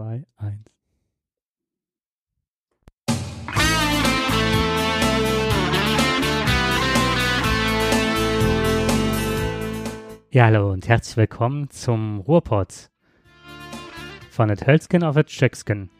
[0.00, 0.64] zwei, eins.
[10.30, 12.90] Ja, hallo und herzlich willkommen zum Ruhrpott
[14.30, 15.90] von der Hölzgen auf der Tschöcksken.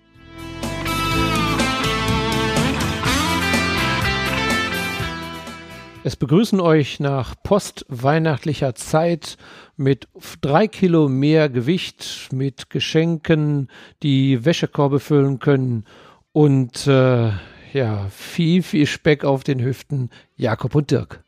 [6.02, 9.36] Es begrüßen euch nach postweihnachtlicher Zeit
[9.76, 10.08] mit
[10.40, 13.68] drei Kilo mehr Gewicht, mit Geschenken,
[14.02, 15.84] die Wäschekorbe füllen können
[16.32, 17.32] und äh,
[17.74, 21.22] ja, viel, viel Speck auf den Hüften, Jakob und Dirk.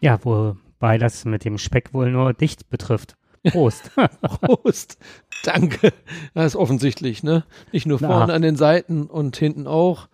[0.00, 3.15] Ja, wobei das mit dem Speck wohl nur dicht betrifft.
[3.50, 3.90] Prost.
[4.22, 4.98] Prost.
[5.44, 5.92] Danke.
[6.34, 7.44] Das ist offensichtlich, ne?
[7.72, 10.08] Nicht nur vorne an den Seiten und hinten auch.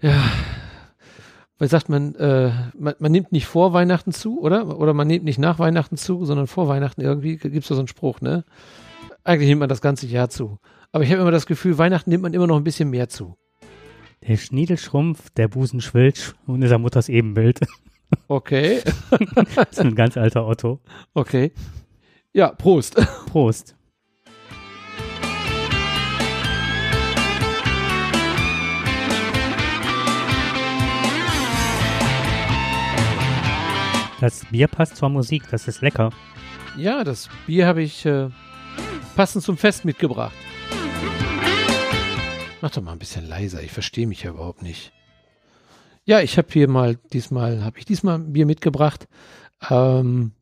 [0.00, 0.24] Ja.
[1.58, 4.78] Weil sagt man, äh, man, man nimmt nicht vor Weihnachten zu, oder?
[4.78, 7.80] Oder man nimmt nicht nach Weihnachten zu, sondern vor Weihnachten irgendwie gibt es da so
[7.80, 8.44] einen Spruch, ne?
[9.24, 10.58] Eigentlich nimmt man das ganze Jahr zu.
[10.92, 13.36] Aber ich habe immer das Gefühl, Weihnachten nimmt man immer noch ein bisschen mehr zu.
[14.26, 17.60] Der Schniedel schrumpft, der Busen schwillt und ist am Mutters Ebenbild.
[18.28, 18.80] Okay.
[19.54, 20.80] das ist ein ganz alter Otto.
[21.14, 21.52] Okay.
[22.36, 22.96] Ja, Prost.
[23.32, 23.74] Prost.
[34.20, 36.10] Das Bier passt zur Musik, das ist lecker.
[36.76, 38.28] Ja, das Bier habe ich äh,
[39.14, 40.36] passend zum Fest mitgebracht.
[42.60, 44.92] Mach doch mal ein bisschen leiser, ich verstehe mich ja überhaupt nicht.
[46.04, 49.08] Ja, ich habe hier mal, diesmal, habe ich diesmal ein Bier mitgebracht.
[49.70, 50.32] Ähm,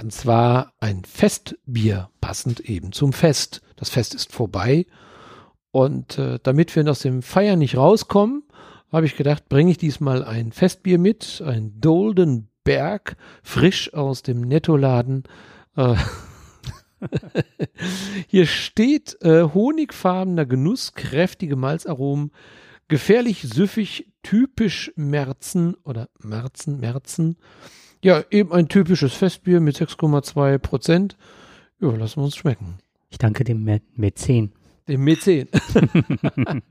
[0.00, 3.62] und zwar ein Festbier, passend eben zum Fest.
[3.76, 4.86] Das Fest ist vorbei.
[5.70, 8.44] Und äh, damit wir aus dem Feiern nicht rauskommen,
[8.92, 14.40] habe ich gedacht, bringe ich diesmal ein Festbier mit, ein Dolden Berg, frisch aus dem
[14.40, 15.24] Nettoladen.
[15.76, 15.96] Äh,
[18.28, 22.32] Hier steht äh, honigfarbener Genuss, kräftige Malzaromen,
[22.88, 27.36] gefährlich süffig, typisch Merzen oder Merzen, Merzen.
[28.04, 31.16] Ja, eben ein typisches Festbier mit 6,2 Prozent.
[31.80, 32.74] Ja, lassen wir uns schmecken.
[33.08, 33.64] Ich danke dem
[33.96, 34.52] Mäzen.
[34.86, 35.48] Dem Mäzen.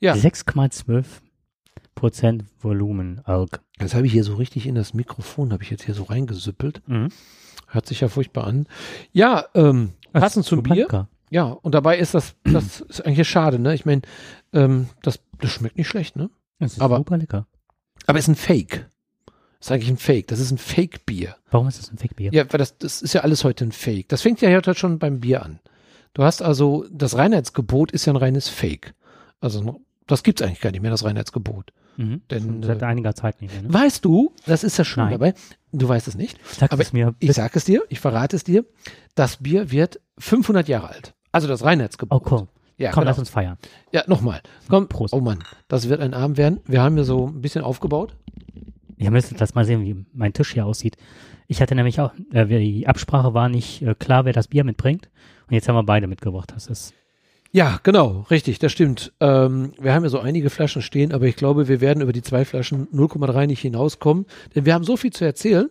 [0.00, 0.14] ja.
[0.14, 1.04] 6,12
[1.96, 3.60] Prozent Volumen Alk.
[3.78, 6.82] Das habe ich hier so richtig in das Mikrofon, habe ich jetzt hier so reingesüppelt.
[6.86, 7.08] Mhm.
[7.66, 8.68] Hört sich ja furchtbar an.
[9.10, 10.84] Ja, ähm, passend zum Bier.
[10.84, 11.08] Lecker.
[11.30, 13.74] Ja, und dabei ist das, das ist eigentlich schade, ne?
[13.74, 14.02] Ich meine,
[14.52, 16.30] ähm, das, das schmeckt nicht schlecht, ne?
[16.60, 17.48] Das ist aber, super lecker.
[18.06, 18.88] Aber ist ein Fake.
[19.58, 20.26] Das ist eigentlich ein Fake.
[20.28, 21.36] Das ist ein Fake-Bier.
[21.50, 22.32] Warum ist das ein Fake-Bier?
[22.32, 24.08] Ja, weil das, das ist ja alles heute ein Fake.
[24.08, 25.60] Das fängt ja heute schon beim Bier an.
[26.14, 28.94] Du hast also, das Reinheitsgebot ist ja ein reines Fake.
[29.40, 31.72] Also, das gibt es eigentlich gar nicht mehr, das Reinheitsgebot.
[31.96, 32.22] Mhm.
[32.30, 33.62] Denn, seit äh, einiger Zeit nicht mehr.
[33.62, 33.72] Ne?
[33.72, 35.12] Weißt du, das ist ja schön Nein.
[35.12, 35.34] dabei,
[35.72, 37.14] du weißt es nicht, Sag aber es mir.
[37.18, 38.64] ich sage es dir, ich verrate es dir,
[39.14, 41.14] das Bier wird 500 Jahre alt.
[41.32, 42.20] Also das Reinheitsgebot.
[42.20, 42.48] Oh, komm.
[42.78, 43.10] Ja, komm, genau.
[43.10, 43.56] lass uns feiern.
[43.90, 44.42] Ja, nochmal.
[44.68, 45.14] Komm, Prost.
[45.14, 46.60] Oh Mann, das wird ein Abend werden.
[46.66, 48.14] Wir haben hier so ein bisschen aufgebaut.
[48.98, 50.96] Ja, müssen das mal sehen, wie mein Tisch hier aussieht.
[51.48, 55.10] Ich hatte nämlich auch, äh, die Absprache war nicht äh, klar, wer das Bier mitbringt.
[55.48, 56.52] Und jetzt haben wir beide mitgebracht.
[56.54, 56.94] Das ist.
[57.52, 59.12] Ja, genau, richtig, das stimmt.
[59.20, 62.22] Ähm, wir haben ja so einige Flaschen stehen, aber ich glaube, wir werden über die
[62.22, 65.70] zwei Flaschen 0,3 nicht hinauskommen, denn wir haben so viel zu erzählen.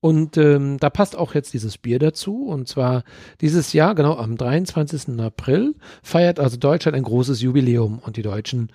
[0.00, 2.46] Und ähm, da passt auch jetzt dieses Bier dazu.
[2.46, 3.02] Und zwar
[3.40, 5.18] dieses Jahr, genau am 23.
[5.18, 7.98] April, feiert also Deutschland ein großes Jubiläum.
[7.98, 8.70] Und die Deutschen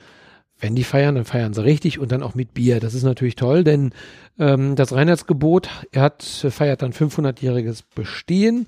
[0.61, 2.79] wenn die feiern, dann feiern sie richtig und dann auch mit Bier.
[2.79, 3.91] Das ist natürlich toll, denn
[4.39, 8.67] ähm, das Reinheitsgebot er hat, feiert dann 500-jähriges Bestehen.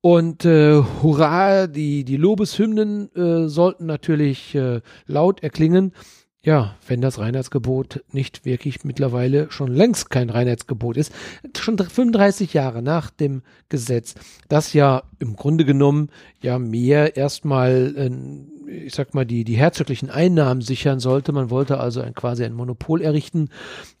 [0.00, 5.92] Und äh, hurra, die, die Lobeshymnen äh, sollten natürlich äh, laut erklingen.
[6.44, 11.12] Ja, wenn das Reinheitsgebot nicht wirklich mittlerweile schon längst kein Reinheitsgebot ist,
[11.58, 14.14] schon 35 Jahre nach dem Gesetz,
[14.48, 16.08] das ja im Grunde genommen
[16.40, 18.10] ja mehr erstmal äh,
[18.66, 21.32] ich sag mal, die, die herzoglichen Einnahmen sichern sollte.
[21.32, 23.50] Man wollte also ein, quasi ein Monopol errichten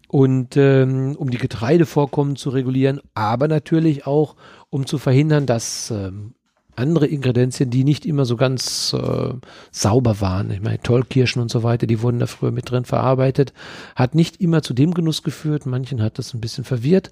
[0.08, 4.36] und ähm, um die Getreidevorkommen zu regulieren, aber natürlich auch,
[4.70, 6.34] um zu verhindern, dass ähm,
[6.76, 9.34] andere Ingredienzien, die nicht immer so ganz äh,
[9.70, 13.52] sauber waren, ich meine Tollkirschen und so weiter, die wurden da früher mit drin verarbeitet,
[13.96, 17.10] hat nicht immer zu dem Genuss geführt, manchen hat das ein bisschen verwirrt,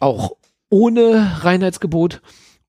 [0.00, 0.32] auch
[0.70, 2.22] ohne Reinheitsgebot.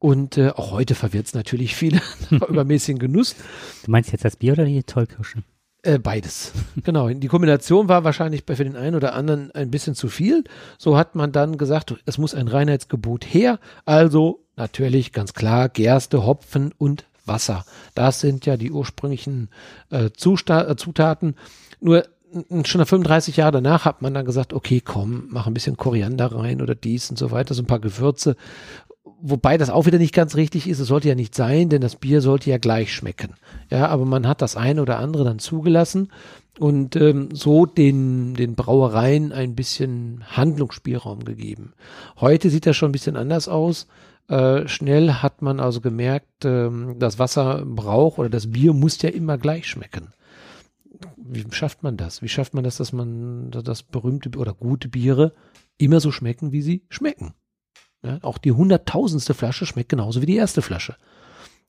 [0.03, 3.37] Und äh, auch heute verwirrt es natürlich viele übermäßigen Genuss.
[3.85, 5.45] Du meinst jetzt das Bier oder die Tollkirschen?
[5.81, 6.51] Äh, beides.
[6.83, 7.07] genau.
[7.07, 10.43] Die Kombination war wahrscheinlich für den einen oder anderen ein bisschen zu viel.
[10.77, 13.61] So hat man dann gesagt, es muss ein Reinheitsgebot her.
[13.85, 17.63] Also natürlich ganz klar Gerste, Hopfen und Wasser.
[17.95, 19.51] Das sind ja die ursprünglichen
[19.89, 21.37] äh, Zusta äh, Zutaten.
[21.79, 22.03] Nur
[22.65, 26.33] schon nach 35 Jahre danach hat man dann gesagt, okay, komm, mach ein bisschen Koriander
[26.33, 28.35] rein oder dies und so weiter, so ein paar Gewürze.
[29.05, 30.79] Wobei das auch wieder nicht ganz richtig ist.
[30.79, 33.35] Es sollte ja nicht sein, denn das Bier sollte ja gleich schmecken.
[33.69, 36.09] Ja, aber man hat das eine oder andere dann zugelassen
[36.57, 41.73] und ähm, so den, den Brauereien ein bisschen Handlungsspielraum gegeben.
[42.19, 43.87] Heute sieht das schon ein bisschen anders aus.
[44.29, 49.37] Äh, schnell hat man also gemerkt, ähm, das Wasserbrauch oder das Bier muss ja immer
[49.37, 50.13] gleich schmecken.
[51.17, 52.21] Wie schafft man das?
[52.21, 55.33] Wie schafft man das, dass man das berühmte oder gute Biere
[55.77, 57.33] immer so schmecken, wie sie schmecken?
[58.03, 60.95] Ja, auch die hunderttausendste Flasche schmeckt genauso wie die erste Flasche.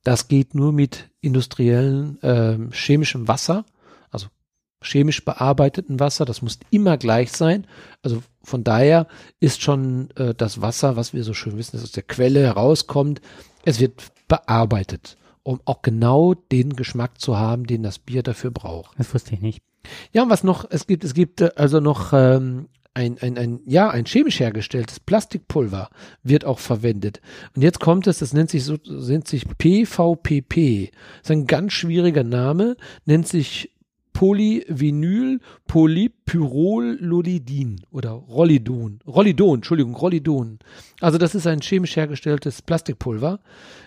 [0.03, 3.65] Das geht nur mit industriellen äh, chemischem Wasser,
[4.11, 4.27] also
[4.81, 6.25] chemisch bearbeiteten Wasser.
[6.25, 7.65] Das muss immer gleich sein.
[8.03, 9.07] Also von daher
[9.39, 13.21] ist schon äh, das Wasser, was wir so schön wissen, das aus der Quelle herauskommt,
[13.63, 18.99] es wird bearbeitet, um auch genau den Geschmack zu haben, den das Bier dafür braucht.
[18.99, 19.63] Das wusste ich nicht.
[20.11, 23.59] Ja, und was noch, es gibt, es gibt äh, also noch ähm, ein, ein, ein,
[23.65, 25.89] ja, ein chemisch hergestelltes Plastikpulver
[26.23, 27.21] wird auch verwendet.
[27.55, 30.91] Und jetzt kommt es, das nennt sich so, nennt sich PVPP.
[31.21, 33.74] Das ist ein ganz schwieriger Name, nennt sich
[34.15, 38.99] Polyvinyl Polypyrrolidin oder Rollidon.
[39.05, 40.59] Rollidon, Entschuldigung, Rollidon.
[41.01, 43.41] Also das ist ein chemisch hergestelltes Plastikpulver.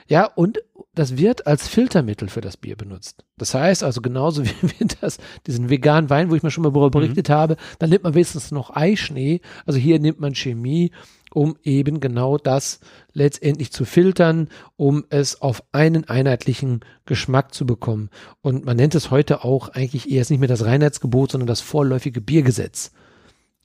[0.07, 0.59] Ja, und
[0.95, 3.25] das wird als Filtermittel für das Bier benutzt.
[3.39, 5.17] Das heißt also genauso wie wir das,
[5.47, 7.05] diesen veganen Wein, wo ich mir schon mal darüber mhm.
[7.05, 7.33] berichtet mhm.
[7.33, 9.41] habe, dann nimmt man wenigstens noch Eischnee.
[9.65, 10.91] Also hier nimmt man Chemie
[11.33, 12.81] um eben genau das
[13.13, 18.11] letztendlich zu filtern, um es auf einen einheitlichen Geschmack zu bekommen.
[18.41, 22.21] Und man nennt es heute auch eigentlich eher nicht mehr das Reinheitsgebot, sondern das vorläufige
[22.21, 22.93] Biergesetz.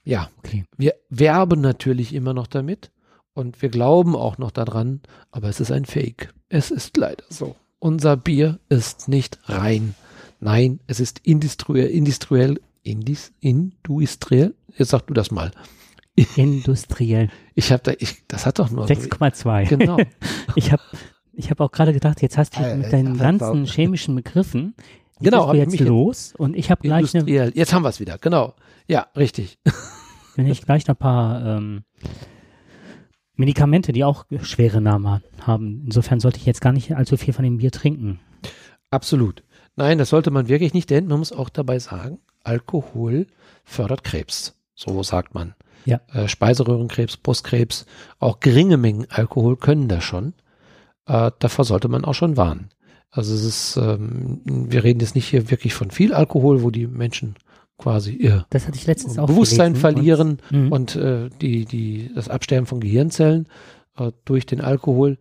[0.03, 0.65] Ja, okay.
[0.77, 2.91] wir werben natürlich immer noch damit
[3.33, 5.01] und wir glauben auch noch daran,
[5.31, 6.33] aber es ist ein Fake.
[6.49, 7.55] Es ist leider so.
[7.79, 9.95] Unser Bier ist nicht rein.
[10.39, 14.53] Nein, es ist industriell, industriell, indis, industriell.
[14.77, 15.51] Jetzt sag du das mal.
[16.35, 17.29] Industriell.
[17.55, 19.67] Ich habe da, ich, das hat doch nur 6,2.
[19.67, 19.97] Genau.
[20.55, 20.83] ich habe
[21.35, 24.75] ich hab auch gerade gedacht, jetzt hast du äh, mit deinen ganzen chemischen Begriffen
[25.19, 28.53] genau, du jetzt los und ich habe gleich eine, Jetzt haben wir es wieder, genau.
[28.87, 29.57] Ja, richtig.
[30.35, 31.83] Wenn ich gleich noch ein paar ähm,
[33.35, 35.83] Medikamente, die auch schwere Namen haben.
[35.85, 38.19] Insofern sollte ich jetzt gar nicht allzu viel von dem Bier trinken.
[38.89, 39.43] Absolut.
[39.75, 43.27] Nein, das sollte man wirklich nicht, denn man muss auch dabei sagen, Alkohol
[43.63, 44.55] fördert Krebs.
[44.75, 45.55] So sagt man.
[45.85, 46.01] Ja.
[46.13, 47.85] Äh, Speiseröhrenkrebs, Brustkrebs,
[48.19, 50.33] auch geringe Mengen Alkohol können das schon.
[51.05, 52.69] Äh, davor sollte man auch schon warnen.
[53.11, 56.87] Also es ist, ähm, wir reden jetzt nicht hier wirklich von viel Alkohol, wo die
[56.87, 57.35] Menschen
[57.77, 58.45] quasi ihr
[59.27, 60.71] Bewusstsein verlieren und, mhm.
[60.71, 63.47] und äh, die, die, das Absterben von Gehirnzellen
[63.97, 65.17] äh, durch den Alkohol.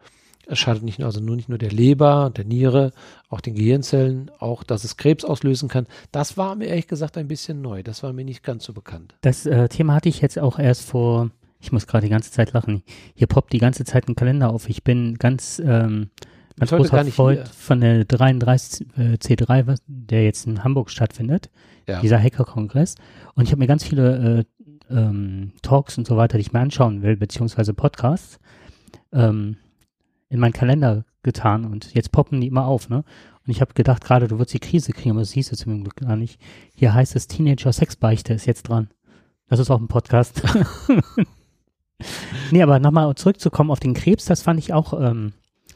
[0.46, 2.92] Es schadet nicht nur, also nur nicht nur der Leber, der Niere,
[3.28, 5.86] auch den Gehirnzellen, auch dass es Krebs auslösen kann.
[6.10, 7.82] Das war mir ehrlich gesagt ein bisschen neu.
[7.82, 9.14] Das war mir nicht ganz so bekannt.
[9.20, 11.30] Das äh, Thema hatte ich jetzt auch erst vor,
[11.60, 12.82] ich muss gerade die ganze Zeit lachen.
[13.14, 14.68] Hier poppt die ganze Zeit ein Kalender auf.
[14.68, 16.10] Ich bin ganz, ähm,
[16.58, 21.50] ganz großer Freund von der 33 äh, C3, was, der jetzt in Hamburg stattfindet.
[21.88, 22.00] Ja.
[22.00, 22.96] Dieser Hacker-Kongress.
[23.34, 24.44] Und ich habe mir ganz viele
[24.90, 28.38] äh, ähm, Talks und so weiter, die ich mir anschauen will, beziehungsweise Podcasts.
[29.12, 29.56] Ähm,
[30.32, 33.04] in meinen Kalender getan und jetzt poppen die immer auf, ne?
[33.44, 35.82] Und ich habe gedacht, gerade du würdest die Krise kriegen, aber das hieß es zum
[35.82, 36.40] Glück gar nicht.
[36.74, 38.88] Hier heißt es Teenager Sexbeichte ist jetzt dran.
[39.48, 40.42] Das ist auch ein Podcast.
[42.50, 45.34] nee, aber nochmal zurückzukommen auf den Krebs, das fand ich auch ähm,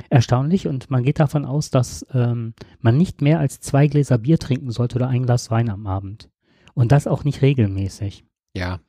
[0.08, 4.38] erstaunlich und man geht davon aus, dass ähm, man nicht mehr als zwei Gläser Bier
[4.38, 6.30] trinken sollte oder ein Glas Wein am Abend.
[6.72, 8.25] Und das auch nicht regelmäßig.
[8.54, 8.80] Ja.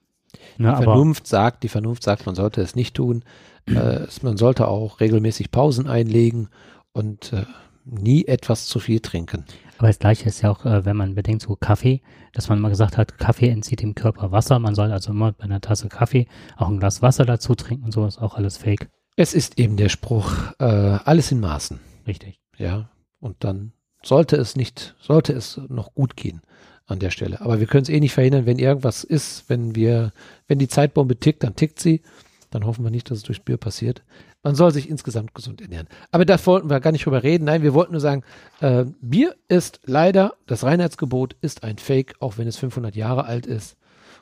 [0.58, 3.24] Ne, die Vernunft sagt, die Vernunft sagt, man sollte es nicht tun.
[3.68, 6.50] Äh, man sollte auch regelmäßig Pausen einlegen
[6.94, 7.46] und äh,
[7.86, 9.46] nie etwas zu viel trinken.
[9.78, 12.02] Aber das Gleiche ist ja auch, äh, wenn man bedenkt, so Kaffee,
[12.34, 14.60] dass man mal gesagt hat, Kaffee entzieht dem Körper Wasser.
[14.60, 17.92] Man soll also immer bei einer Tasse Kaffee auch ein Glas Wasser dazu trinken und
[17.92, 18.90] so ist auch alles fake.
[19.16, 21.80] Es ist eben der Spruch, äh, alles in Maßen.
[22.06, 22.40] Richtig.
[22.58, 22.90] Ja.
[23.20, 26.42] Und dann sollte es nicht, sollte es noch gut gehen
[26.88, 27.42] an der Stelle.
[27.42, 30.14] Aber wir können es eh nicht verhindern, wenn irgendwas ist, wenn wir,
[30.48, 32.02] wenn die Zeitbombe tickt, dann tickt sie.
[32.50, 34.04] Dann hoffen wir nicht, dass es durch Bier passiert.
[34.42, 35.88] Man soll sich insgesamt gesund ernähren.
[36.12, 37.44] Aber da wollten wir gar nicht drüber reden.
[37.44, 38.24] Nein, wir wollten nur sagen,
[38.62, 43.46] äh, Bier ist leider, das Reinheitsgebot ist ein Fake, auch wenn es 500 Jahre alt
[43.46, 43.76] ist.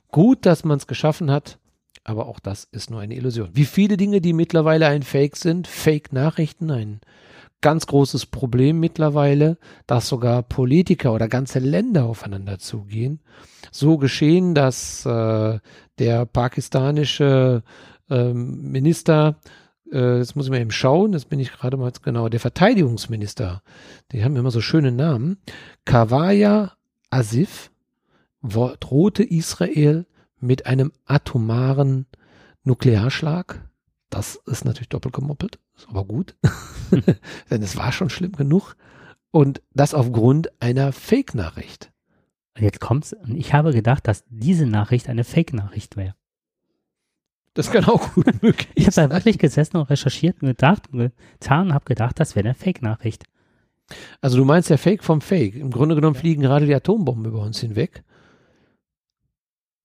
[0.09, 1.59] Gut, dass man es geschaffen hat,
[2.03, 3.49] aber auch das ist nur eine Illusion.
[3.53, 7.01] Wie viele Dinge, die mittlerweile ein Fake sind, Fake-Nachrichten, ein
[7.61, 9.57] ganz großes Problem mittlerweile,
[9.87, 13.21] dass sogar Politiker oder ganze Länder aufeinander zugehen.
[13.71, 15.59] So geschehen, dass äh,
[15.97, 17.63] der pakistanische
[18.09, 19.39] ähm, Minister,
[19.91, 23.61] äh, jetzt muss ich mal eben schauen, jetzt bin ich gerade mal genau, der Verteidigungsminister,
[24.11, 25.37] die haben immer so schöne Namen,
[25.85, 26.73] Kawaya
[27.09, 27.71] Asif,
[28.41, 30.05] drohte Israel
[30.39, 32.05] mit einem atomaren
[32.63, 33.67] Nuklearschlag.
[34.09, 36.35] Das ist natürlich doppelt gemoppelt, ist aber gut,
[37.49, 38.75] denn es war schon schlimm genug.
[39.31, 41.91] Und das aufgrund einer Fake-Nachricht.
[42.57, 43.11] Jetzt kommt's.
[43.11, 46.15] Und ich habe gedacht, dass diese Nachricht eine Fake-Nachricht wäre.
[47.53, 51.11] Das kann auch gut möglich Ich habe da wirklich gesessen und recherchiert und gedacht und
[51.39, 53.25] getan und habe gedacht, das wäre eine Fake-Nachricht.
[54.21, 55.55] Also du meinst der Fake vom Fake.
[55.55, 58.03] Im Grunde genommen fliegen gerade die Atombomben über uns hinweg.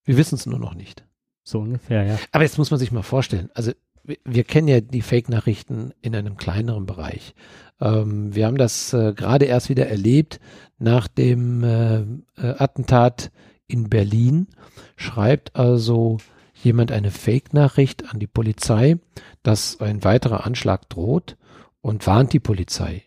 [0.04, 1.04] Wir wissen es nur noch nicht.
[1.42, 2.18] So ungefähr, ja.
[2.32, 3.50] Aber jetzt muss man sich mal vorstellen.
[3.54, 3.73] Also
[4.04, 7.35] wir, kennen ja die Fake-Nachrichten in einem kleineren Bereich.
[7.80, 10.40] Ähm, wir haben das äh, gerade erst wieder erlebt
[10.78, 13.30] nach dem äh, äh, Attentat
[13.66, 14.49] in Berlin.
[14.97, 16.19] Schreibt also
[16.62, 18.99] jemand eine Fake-Nachricht an die Polizei,
[19.42, 21.37] dass ein weiterer Anschlag droht
[21.80, 23.04] und warnt die Polizei.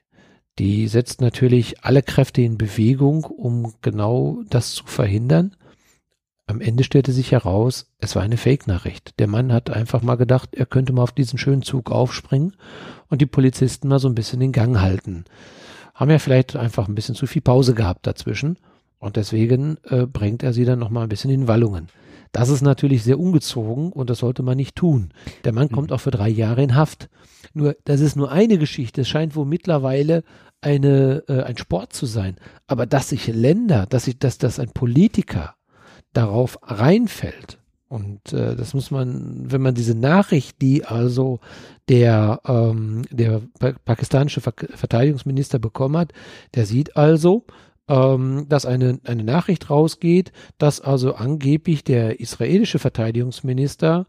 [0.59, 5.55] Die setzt natürlich alle Kräfte in Bewegung, um genau das zu verhindern.
[6.45, 9.17] Am Ende stellte sich heraus, es war eine Fake-Nachricht.
[9.19, 12.55] Der Mann hat einfach mal gedacht, er könnte mal auf diesen schönen Zug aufspringen
[13.09, 15.23] und die Polizisten mal so ein bisschen den Gang halten.
[15.93, 18.57] Haben ja vielleicht einfach ein bisschen zu viel Pause gehabt dazwischen
[18.99, 21.87] und deswegen äh, bringt er sie dann noch mal ein bisschen in Wallungen.
[22.33, 25.13] Das ist natürlich sehr ungezogen und das sollte man nicht tun.
[25.45, 25.95] Der Mann kommt mhm.
[25.95, 27.09] auch für drei Jahre in Haft.
[27.53, 29.01] Nur, das ist nur eine Geschichte.
[29.01, 30.23] Es scheint wohl mittlerweile
[30.59, 32.37] eine, äh, ein Sport zu sein.
[32.65, 35.55] Aber dass sich Länder, dass sich, dass, dass ein Politiker
[36.13, 37.59] darauf reinfällt,
[37.93, 41.39] und äh, das muss man, wenn man diese Nachricht, die also
[41.89, 46.11] der, ähm, der pa pakistanische Ver Verteidigungsminister bekommen hat,
[46.55, 47.45] der sieht also,
[47.87, 54.07] ähm, dass eine, eine Nachricht rausgeht, dass also angeblich der israelische Verteidigungsminister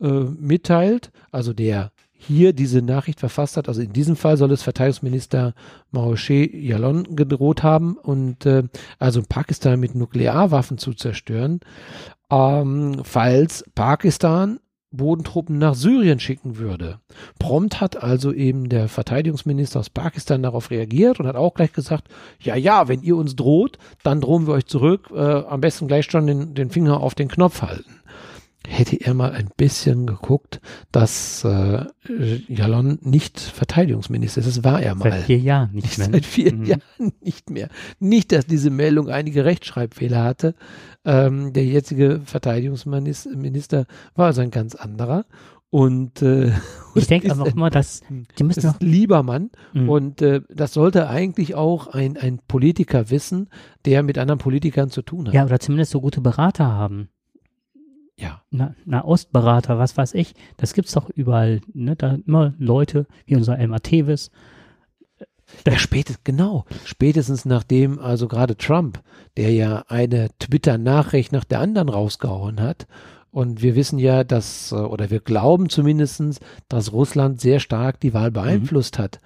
[0.00, 4.62] äh, mitteilt, also der hier diese Nachricht verfasst hat, also in diesem Fall soll es
[4.62, 5.54] Verteidigungsminister
[5.90, 8.64] Moshe Yalon gedroht haben und äh,
[8.98, 11.60] also Pakistan mit Nuklearwaffen zu zerstören,
[12.30, 14.58] ähm, falls Pakistan
[14.92, 17.00] Bodentruppen nach Syrien schicken würde.
[17.38, 22.08] Prompt hat also eben der Verteidigungsminister aus Pakistan darauf reagiert und hat auch gleich gesagt,
[22.40, 26.06] ja, ja, wenn ihr uns droht, dann drohen wir euch zurück, äh, am besten gleich
[26.06, 27.96] schon den, den Finger auf den Knopf halten
[28.66, 30.60] hätte er mal ein bisschen geguckt,
[30.92, 31.84] dass äh,
[32.48, 34.48] Jalon nicht Verteidigungsminister ist.
[34.48, 35.10] Das war er mal.
[35.10, 36.08] Seit vier Jahren nicht mehr.
[36.10, 36.64] Seit vier mhm.
[36.64, 37.68] Jahren nicht mehr.
[37.98, 40.54] Nicht, dass diese Meldung einige Rechtschreibfehler hatte.
[41.04, 45.24] Ähm, der jetzige Verteidigungsminister war also ein ganz anderer.
[45.70, 46.52] Und äh,
[46.94, 48.02] ich denke aber auch immer, dass
[48.38, 49.88] die müssen ist noch lieber Mann mhm.
[49.88, 53.48] und äh, das sollte eigentlich auch ein, ein Politiker wissen,
[53.84, 55.34] der mit anderen Politikern zu tun hat.
[55.34, 57.08] Ja, oder zumindest so gute Berater haben
[58.18, 58.42] ja.
[58.50, 61.96] Na, Nahostberater, was weiß ich, das gibt's doch überall, ne?
[61.96, 64.30] Da immer Leute wie unser Elmar Tevis.
[65.66, 66.64] Ja, spätestens, genau.
[66.84, 69.00] Spätestens nachdem also gerade Trump,
[69.36, 72.86] der ja eine Twitter-Nachricht nach der anderen rausgehauen hat,
[73.30, 78.14] und wir wissen ja, dass, äh, oder wir glauben zumindestens, dass Russland sehr stark die
[78.14, 79.02] Wahl beeinflusst mhm.
[79.02, 79.20] hat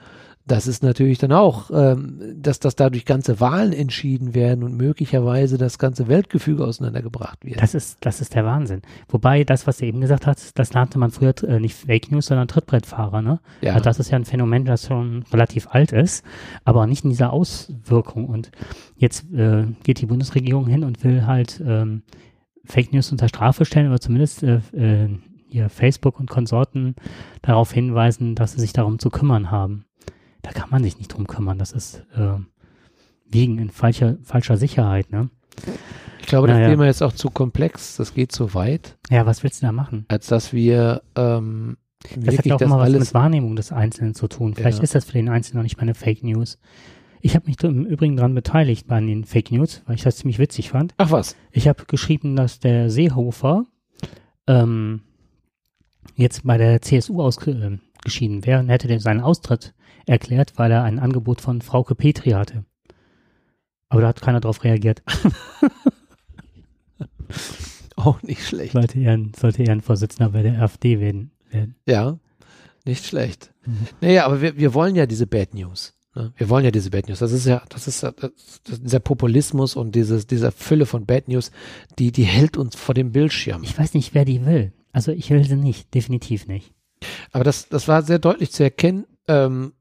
[0.47, 5.59] das ist natürlich dann auch, ähm, dass, dass dadurch ganze Wahlen entschieden werden und möglicherweise
[5.59, 7.63] das ganze Weltgefüge auseinandergebracht wird.
[7.63, 8.83] Das ist, das ist der Wahnsinn.
[9.09, 12.27] Wobei das, was du eben gesagt hast, das nannte man früher äh, nicht Fake News,
[12.27, 13.23] sondern Trittbrettfahrer.
[13.23, 13.41] Ne?
[13.61, 13.75] Ja.
[13.75, 16.25] Also das ist ja ein Phänomen, das schon relativ alt ist,
[16.65, 18.27] aber nicht in dieser Auswirkung.
[18.27, 18.51] Und
[18.97, 22.03] jetzt äh, geht die Bundesregierung hin und will halt ähm,
[22.65, 25.09] Fake News unter Strafe stellen, oder zumindest äh, äh,
[25.49, 26.95] hier Facebook und Konsorten
[27.43, 29.85] darauf hinweisen, dass sie sich darum zu kümmern haben
[30.43, 31.59] da kann man sich nicht drum kümmern.
[31.59, 32.39] Das ist äh,
[33.27, 35.31] Wiegen in falscher, falscher Sicherheit, ne?
[36.21, 36.61] Ich glaube, naja.
[36.61, 38.99] das Thema ist auch zu komplex, das geht zu weit.
[39.11, 40.05] Ja, was willst du da machen?
[40.09, 41.77] Als dass wir ähm,
[42.17, 44.55] das hat ja auch immer was mit Wahrnehmung des Einzelnen zu tun.
[44.55, 44.85] Vielleicht ja.
[44.85, 46.59] ist das für den Einzelnen noch nicht mal eine Fake News.
[47.21, 50.39] Ich habe mich im Übrigen daran beteiligt bei den Fake News, weil ich das ziemlich
[50.39, 50.95] witzig fand.
[50.97, 51.37] Ach was?
[51.53, 53.67] Ich habe geschrieben, dass der Seehofer
[54.47, 55.03] ähm,
[56.17, 59.75] jetzt bei der CSU ausgeschieden wäre und hätte seinen Austritt
[60.11, 62.65] erklärt, weil er ein Angebot von Frauke Petri hatte.
[63.89, 65.03] Aber da hat keiner drauf reagiert.
[67.97, 68.73] Auch nicht schlecht.
[68.73, 71.33] Sollte er, sollte er ein Vorsitzender bei der AfD werden.
[71.87, 72.19] Ja,
[72.85, 73.53] nicht schlecht.
[73.67, 73.87] Mhm.
[74.01, 75.95] Naja, aber wir, wir wollen ja diese Bad News.
[76.15, 76.33] Ne?
[76.37, 77.19] Wir wollen ja diese Bad News.
[77.19, 78.33] Das ist ja, das ist ja, das,
[78.65, 81.51] dieser Populismus und dieses, dieser Fülle von Bad News,
[81.99, 83.63] die, die hält uns vor dem Bildschirm.
[83.63, 84.73] Ich weiß nicht, wer die will.
[84.93, 86.73] Also ich will sie nicht, definitiv nicht.
[87.33, 89.07] Aber das, das war sehr deutlich zu erkennen.
[89.29, 89.73] Ähm,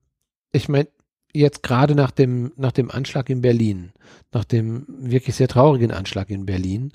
[0.52, 0.88] ich meine,
[1.34, 3.92] jetzt gerade nach dem, nach dem Anschlag in Berlin,
[4.32, 6.92] nach dem wirklich sehr traurigen Anschlag in Berlin,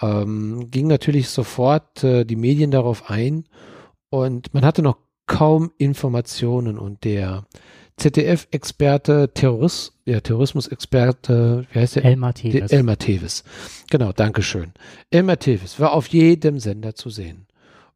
[0.00, 3.44] ähm, ging natürlich sofort äh, die Medien darauf ein
[4.10, 7.44] und man hatte noch kaum Informationen und der,
[7.98, 12.04] ZDF-Experte, Terrorist, ja, Terrorismus-Experte, wie heißt der?
[12.04, 12.70] Elmar Tevis.
[12.70, 13.44] Elmar Tevis.
[13.90, 14.72] Genau, Dankeschön.
[15.10, 17.46] Elmar Tevis war auf jedem Sender zu sehen.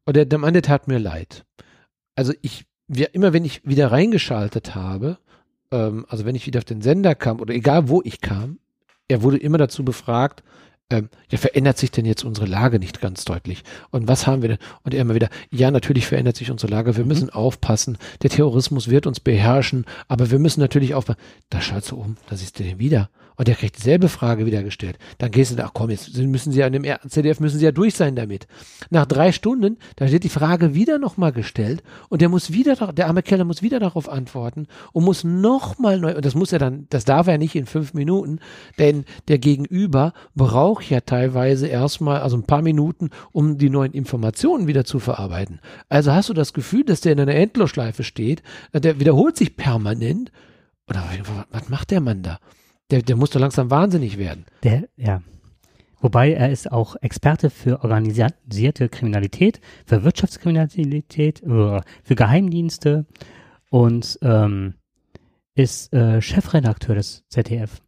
[0.05, 1.45] Und der, der Mann, der tat mir leid.
[2.15, 5.17] Also ich, wir, immer wenn ich wieder reingeschaltet habe,
[5.71, 8.59] ähm, also wenn ich wieder auf den Sender kam oder egal wo ich kam,
[9.07, 10.43] er wurde immer dazu befragt,
[10.89, 13.63] ähm, ja, verändert sich denn jetzt unsere Lage nicht ganz deutlich?
[13.89, 14.57] Und was haben wir denn?
[14.83, 17.07] Und er immer wieder, ja, natürlich verändert sich unsere Lage, wir mhm.
[17.09, 21.19] müssen aufpassen, der Terrorismus wird uns beherrschen, aber wir müssen natürlich aufpassen.
[21.49, 24.63] Da schaltest du um, da siehst du den wieder und der kriegt dieselbe Frage wieder
[24.63, 24.97] gestellt.
[25.17, 27.65] Dann gehst du da, ach komm, jetzt müssen sie ja in dem ZDF müssen sie
[27.65, 28.47] ja durch sein damit.
[28.89, 33.07] Nach drei Stunden, da wird die Frage wieder nochmal gestellt und der muss wieder, der
[33.07, 36.87] arme Keller muss wieder darauf antworten und muss nochmal neu, und das muss er dann,
[36.89, 38.39] das darf er nicht in fünf Minuten,
[38.79, 44.67] denn der Gegenüber braucht ja teilweise erstmal, also ein paar Minuten, um die neuen Informationen
[44.67, 45.59] wieder zu verarbeiten.
[45.89, 50.31] Also hast du das Gefühl, dass der in einer Endlosschleife steht, der wiederholt sich permanent.
[50.87, 51.03] Oder
[51.51, 52.39] was macht der Mann da?
[52.91, 54.45] Der, der muss doch langsam wahnsinnig werden.
[54.63, 55.21] Der, ja.
[55.99, 63.05] Wobei er ist auch Experte für organisierte Kriminalität, für Wirtschaftskriminalität, äh, für Geheimdienste
[63.69, 64.73] und ähm,
[65.55, 67.81] ist äh, Chefredakteur des ZDF.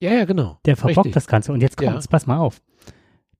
[0.00, 0.58] Ja, ja, genau.
[0.64, 1.14] Der verbockt Richtig.
[1.14, 1.52] das Ganze.
[1.52, 2.10] Und jetzt kommt's, ja.
[2.10, 2.62] pass mal auf.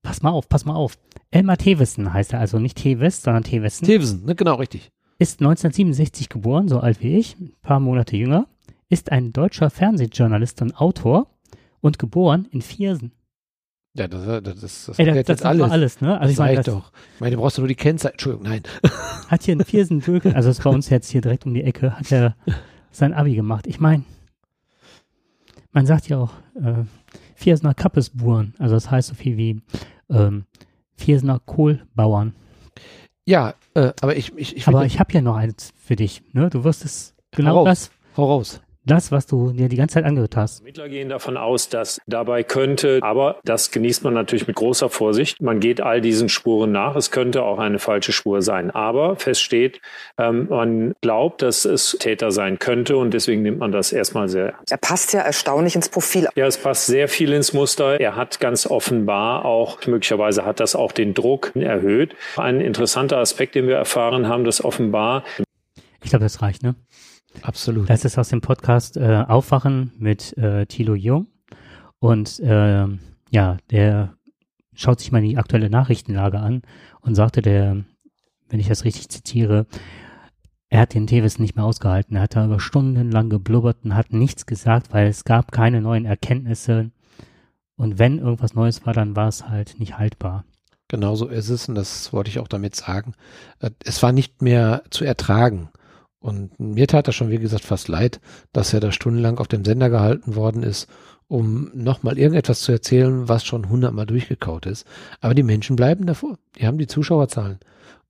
[0.03, 0.97] Pass mal auf, pass mal auf.
[1.31, 3.87] Elmar Thewissen heißt er, also nicht Tevis, sondern Thewissen.
[3.87, 4.91] Thewissen, ne, genau, richtig.
[5.17, 8.47] Ist 1967 geboren, so alt wie ich, ein paar Monate jünger
[8.89, 11.27] ist ein deutscher Fernsehjournalist und Autor
[11.79, 13.11] und geboren in Viersen.
[13.95, 15.71] Ja, das, das, das, das, Ey, das, das alles.
[15.71, 16.13] alles, ne?
[16.13, 16.91] Also das ich meine, doch.
[17.15, 18.13] Ich meine, du brauchst nur die Kennzeichen.
[18.13, 18.63] Entschuldigung, nein.
[19.27, 21.97] Hat hier in Viersen also das ist bei uns jetzt hier direkt um die Ecke,
[21.97, 22.35] hat er
[22.91, 23.67] sein Abi gemacht.
[23.67, 24.03] Ich meine,
[25.71, 26.83] man sagt ja auch äh,
[27.35, 29.61] Viersener Kappesburen, also das heißt so viel wie
[30.09, 30.45] ähm,
[30.95, 32.33] Viersener Kohlbauern.
[33.25, 36.49] Ja, äh, aber ich, ich, ich Aber ich habe ja noch eins für dich, ne?
[36.49, 37.91] Du wirst es genau das.
[38.17, 40.59] Hau raus das, was du dir die ganze Zeit angehört hast.
[40.59, 45.41] Ermittler gehen davon aus, dass dabei könnte, aber das genießt man natürlich mit großer Vorsicht.
[45.41, 46.95] Man geht all diesen Spuren nach.
[46.95, 48.71] Es könnte auch eine falsche Spur sein.
[48.71, 49.81] Aber fest steht,
[50.17, 54.55] ähm, man glaubt, dass es Täter sein könnte und deswegen nimmt man das erstmal sehr.
[54.69, 56.27] Er passt ja erstaunlich ins Profil.
[56.35, 57.99] Ja, es passt sehr viel ins Muster.
[57.99, 62.15] Er hat ganz offenbar auch, möglicherweise hat das auch den Druck erhöht.
[62.37, 65.23] Ein interessanter Aspekt, den wir erfahren haben, dass offenbar.
[66.03, 66.75] Ich glaube, das reicht, ne?
[67.41, 67.89] Absolut.
[67.89, 71.27] Das ist aus dem Podcast äh, Aufwachen mit äh, Thilo Jung.
[71.99, 72.87] Und äh,
[73.31, 74.13] ja, der
[74.73, 76.61] schaut sich mal die aktuelle Nachrichtenlage an
[77.01, 77.83] und sagte der,
[78.49, 79.65] wenn ich das richtig zitiere,
[80.69, 82.15] er hat den Tevis nicht mehr ausgehalten.
[82.15, 85.81] Er hat da über Stunden lang geblubbert und hat nichts gesagt, weil es gab keine
[85.81, 86.91] neuen Erkenntnisse.
[87.75, 90.45] Und wenn irgendwas Neues war, dann war es halt nicht haltbar.
[90.87, 93.13] Genau so ist es und das wollte ich auch damit sagen.
[93.59, 95.69] Äh, es war nicht mehr zu ertragen.
[96.19, 98.19] Und mir tat das schon, wie gesagt, fast leid,
[98.51, 100.87] dass er da stundenlang auf dem Sender gehalten worden ist,
[101.27, 104.85] um nochmal irgendetwas zu erzählen, was schon hundertmal durchgekaut ist.
[105.21, 106.37] Aber die Menschen bleiben davor.
[106.57, 107.59] Die haben die Zuschauerzahlen.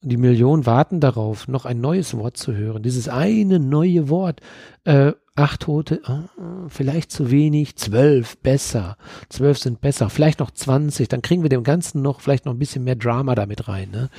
[0.02, 2.82] Und die Millionen warten darauf, noch ein neues Wort zu hören.
[2.82, 4.39] Dieses eine neue Wort.
[4.86, 8.98] Äh, acht Tote, oh, vielleicht zu wenig, zwölf besser.
[9.30, 11.10] Zwölf sind besser, vielleicht noch zwanzig.
[11.10, 13.91] Dann kriegen wir dem Ganzen noch vielleicht noch ein bisschen mehr Drama damit rein.
[13.91, 14.10] Ne?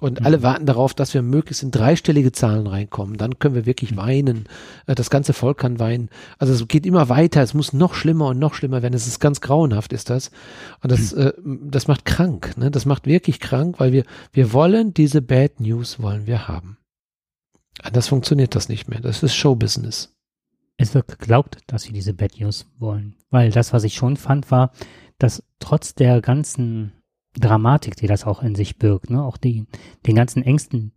[0.00, 0.26] Und mhm.
[0.26, 3.16] alle warten darauf, dass wir möglichst in dreistellige Zahlen reinkommen.
[3.16, 3.96] Dann können wir wirklich mhm.
[3.96, 4.48] weinen.
[4.86, 6.10] Äh, das ganze Volk kann weinen.
[6.38, 7.42] Also es geht immer weiter.
[7.42, 8.94] Es muss noch schlimmer und noch schlimmer werden.
[8.94, 10.30] Es ist ganz grauenhaft, ist das.
[10.82, 11.20] Und das, mhm.
[11.20, 11.32] äh,
[11.70, 12.56] das macht krank.
[12.56, 12.70] Ne?
[12.70, 16.78] Das macht wirklich krank, weil wir, wir wollen diese Bad News wollen wir haben.
[17.82, 19.00] Anders funktioniert das nicht mehr.
[19.00, 20.12] Das ist Showbusiness.
[20.76, 23.16] Es wird geglaubt, dass sie diese Bad News wollen.
[23.30, 24.72] Weil das, was ich schon fand, war,
[25.18, 26.92] dass trotz der ganzen
[27.34, 29.22] Dramatik, die das auch in sich birgt, ne?
[29.22, 29.66] auch die,
[30.06, 30.92] den ganzen Ängsten,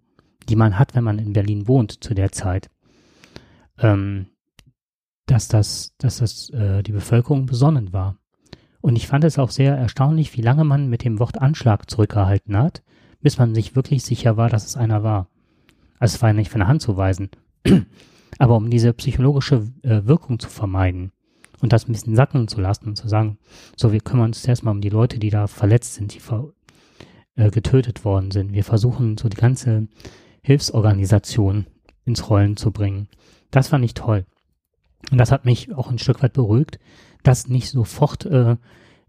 [0.50, 2.70] die man hat, wenn man in Berlin wohnt zu der Zeit,
[3.80, 4.28] ähm,
[5.26, 8.18] dass das, dass das äh, die Bevölkerung besonnen war.
[8.82, 12.58] Und ich fand es auch sehr erstaunlich, wie lange man mit dem Wort Anschlag zurückgehalten
[12.58, 12.84] hat,
[13.22, 15.30] bis man sich wirklich sicher war, dass es einer war.
[16.00, 17.30] Also es war ja nicht von der Hand zu weisen.
[18.40, 21.12] Aber um diese psychologische äh, Wirkung zu vermeiden,
[21.62, 23.38] und das ein bisschen sacken zu lassen und zu sagen,
[23.76, 26.54] so, wir kümmern uns erstmal um die Leute, die da verletzt sind, die ver
[27.36, 28.54] äh, getötet worden sind.
[28.54, 29.88] Wir versuchen so die ganze
[30.42, 31.68] Hilfsorganisation
[32.06, 33.08] ins Rollen zu bringen.
[33.52, 34.26] Das fand ich toll.
[35.12, 36.80] Und das hat mich auch ein Stück weit beruhigt,
[37.24, 38.58] dass nicht sofort äh,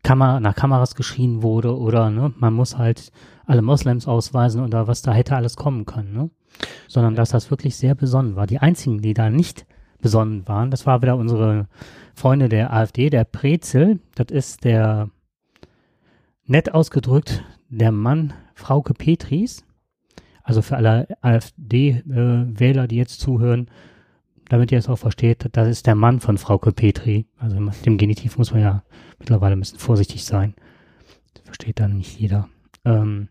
[0.03, 3.13] Kamera, nach Kameras geschrien wurde oder ne, man muss halt
[3.47, 6.31] alle Moslems ausweisen oder was da hätte alles kommen können, ne?
[6.87, 8.47] Sondern dass das wirklich sehr besonnen war.
[8.47, 9.67] Die einzigen, die da nicht
[10.01, 11.69] besonnen waren, das war wieder unsere
[12.19, 15.09] Freunde der AfD, der Prezel, das ist der,
[16.45, 19.65] nett ausgedrückt, der Mann Frauke Petris.
[20.43, 23.71] Also für alle AfD-Wähler, die jetzt zuhören,
[24.49, 27.27] damit ihr es auch versteht, das ist der Mann von Frau Petri.
[27.37, 28.83] Also mit dem Genitiv muss man ja
[29.19, 30.55] mittlerweile ein bisschen vorsichtig sein.
[31.35, 32.49] Das versteht dann nicht jeder.
[32.85, 33.29] Ähm,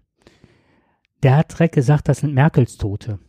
[1.24, 3.20] der hat direkt gesagt, das sind Merkels Tote.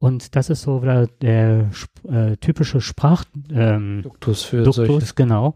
[0.00, 1.70] Und das ist so der, der
[2.08, 5.14] äh, typische Sprach ähm, Duktus für Duktus, solche.
[5.14, 5.54] genau.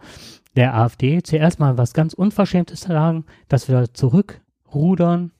[0.54, 5.32] Der AfD zuerst mal was ganz Unverschämtes sagen, dass wir zurückrudern,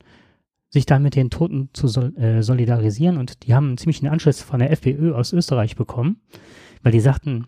[0.71, 3.19] sich dann mit den Toten zu sol äh, solidarisieren.
[3.19, 6.23] Und die haben einen ziemlichen Anschluss von der FPÖ aus Österreich bekommen,
[6.83, 7.47] weil die sagten,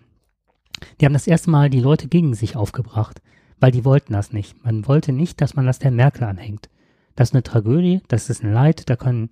[1.01, 3.23] die haben das erste Mal die Leute gegen sich aufgebracht,
[3.59, 4.63] weil die wollten das nicht.
[4.63, 6.69] Man wollte nicht, dass man das der Merkel anhängt.
[7.15, 9.31] Das ist eine Tragödie, das ist ein Leid, da können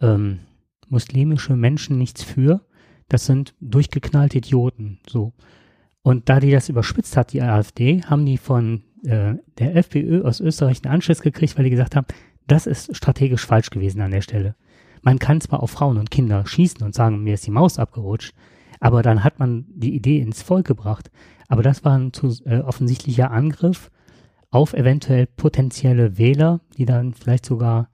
[0.00, 0.40] ähm,
[0.88, 2.62] muslimische Menschen nichts für.
[3.08, 4.98] Das sind durchgeknallte Idioten.
[5.08, 5.32] So.
[6.02, 10.40] Und da die das überspitzt hat, die AfD, haben die von äh, der FPÖ aus
[10.40, 12.06] Österreich einen Anschluss gekriegt, weil die gesagt haben,
[12.46, 14.54] das ist strategisch falsch gewesen an der Stelle.
[15.02, 18.34] Man kann zwar auf Frauen und Kinder schießen und sagen, mir ist die Maus abgerutscht,
[18.80, 21.10] aber dann hat man die Idee ins Volk gebracht.
[21.48, 23.90] Aber das war ein zu, äh, offensichtlicher Angriff
[24.50, 27.90] auf eventuell potenzielle Wähler, die dann vielleicht sogar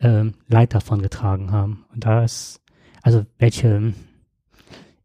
[0.00, 1.84] ähm, Leid davon getragen haben.
[1.92, 2.60] Und da ist,
[3.02, 3.94] also welche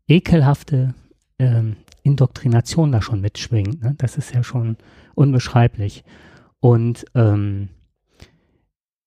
[0.07, 0.93] ekelhafte
[1.39, 3.95] ähm, Indoktrination da schon mitschwingt, ne?
[3.97, 4.77] das ist ja schon
[5.15, 6.03] unbeschreiblich.
[6.59, 7.69] Und ähm,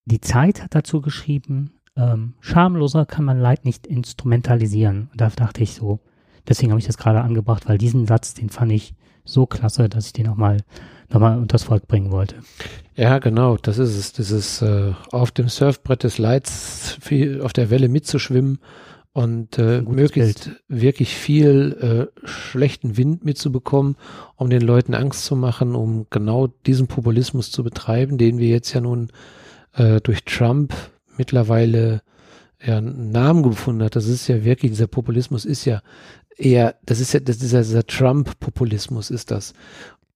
[0.04, 5.08] die Zeit hat dazu geschrieben, ähm, schamloser kann man Leid nicht instrumentalisieren.
[5.12, 6.00] Und da dachte ich so,
[6.46, 10.06] deswegen habe ich das gerade angebracht, weil diesen Satz, den fand ich so klasse, dass
[10.06, 10.58] ich den nochmal
[11.10, 12.36] nochmal unters Volk bringen wollte.
[12.94, 14.12] Ja, genau, das ist es.
[14.12, 16.98] Dieses äh, auf dem Surfbrett des Leids
[17.40, 18.58] auf der Welle mitzuschwimmen
[19.12, 20.62] und äh, möglichst Bild.
[20.68, 23.96] wirklich viel äh, schlechten Wind mitzubekommen,
[24.36, 28.72] um den Leuten Angst zu machen, um genau diesen Populismus zu betreiben, den wir jetzt
[28.72, 29.10] ja nun
[29.74, 30.74] äh, durch Trump
[31.16, 32.02] mittlerweile
[32.64, 33.96] ja, einen Namen gefunden hat.
[33.96, 35.82] Das ist ja wirklich, dieser Populismus ist ja
[36.36, 39.52] eher, das ist ja, das ist ja dieser Trump-Populismus ist das.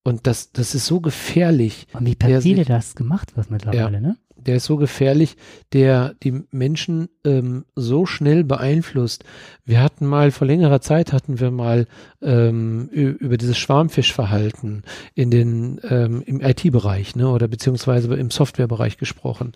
[0.03, 1.87] Und das, das ist so gefährlich.
[1.93, 4.17] Und wie perfide das gemacht wird mittlerweile, ja, ne?
[4.35, 5.37] Der ist so gefährlich,
[5.71, 9.23] der die Menschen ähm, so schnell beeinflusst.
[9.63, 11.87] Wir hatten mal, vor längerer Zeit hatten wir mal
[12.21, 14.83] ähm, über dieses Schwarmfischverhalten
[15.15, 19.53] in den, ähm, im IT-Bereich, ne, oder beziehungsweise im Softwarebereich gesprochen.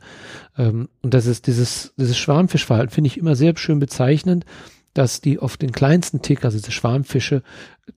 [0.57, 4.45] Ähm, und das ist dieses, dieses Schwarmfischverhalten finde ich immer sehr schön bezeichnend
[4.93, 7.43] dass die auf den kleinsten Tick, also diese Schwarmfische,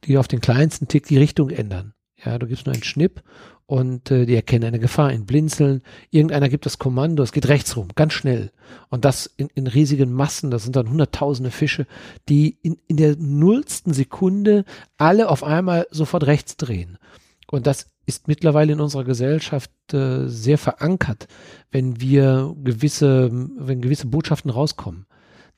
[0.04, 1.94] die auf den kleinsten Tick die Richtung ändern.
[2.24, 3.22] Ja, du gibst nur einen Schnipp
[3.66, 5.82] und äh, die erkennen eine Gefahr, ein Blinzeln.
[6.10, 8.50] Irgendeiner gibt das Kommando, es geht rechts rum, ganz schnell.
[8.88, 11.86] Und das in, in riesigen Massen, das sind dann hunderttausende Fische,
[12.28, 14.64] die in, in der nullsten Sekunde
[14.98, 16.98] alle auf einmal sofort rechts drehen.
[17.46, 21.28] Und das ist mittlerweile in unserer Gesellschaft äh, sehr verankert,
[21.70, 25.06] wenn wir gewisse, wenn gewisse Botschaften rauskommen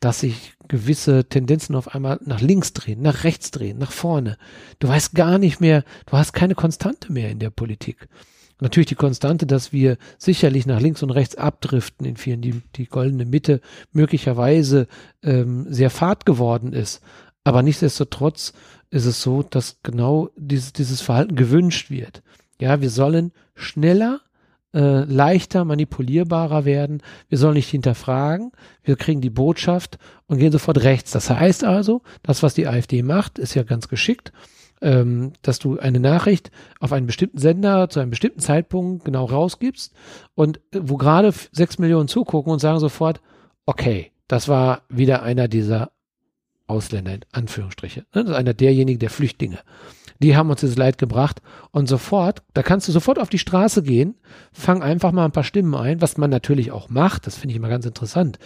[0.03, 4.37] dass sich gewisse Tendenzen auf einmal nach links drehen, nach rechts drehen, nach vorne.
[4.81, 8.09] Du weißt gar nicht mehr, du hast keine Konstante mehr in der Politik.
[8.61, 12.87] Natürlich die Konstante, dass wir sicherlich nach links und rechts abdriften in vielen, die, die
[12.87, 13.61] goldene Mitte
[13.93, 14.88] möglicherweise
[15.23, 17.01] ähm, sehr fad geworden ist.
[17.45, 18.55] Aber nichtsdestotrotz
[18.91, 22.23] ist es so, dass genau dieses, dieses Verhalten gewünscht wird.
[22.61, 24.21] Ja, wir sollen schneller
[24.74, 27.02] äh, leichter manipulierbarer werden.
[27.28, 28.52] Wir sollen nicht hinterfragen.
[28.82, 31.11] Wir kriegen die Botschaft und gehen sofort rechts.
[31.11, 34.32] Das heißt also, das, was die AfD macht, ist ja ganz geschickt,
[34.80, 39.92] ähm, dass du eine Nachricht auf einen bestimmten Sender zu einem bestimmten Zeitpunkt genau rausgibst
[40.35, 43.20] und äh, wo gerade sechs Millionen zugucken und sagen sofort,
[43.66, 45.92] okay, das war wieder einer dieser
[46.66, 48.00] Ausländer, in Anführungsstriche.
[48.14, 48.24] Ne?
[48.24, 49.58] Das ist einer derjenigen der Flüchtlinge
[50.22, 53.82] die haben uns dieses Leid gebracht und sofort, da kannst du sofort auf die Straße
[53.82, 54.14] gehen,
[54.52, 57.56] fang einfach mal ein paar Stimmen ein, was man natürlich auch macht, das finde ich
[57.56, 58.38] immer ganz interessant.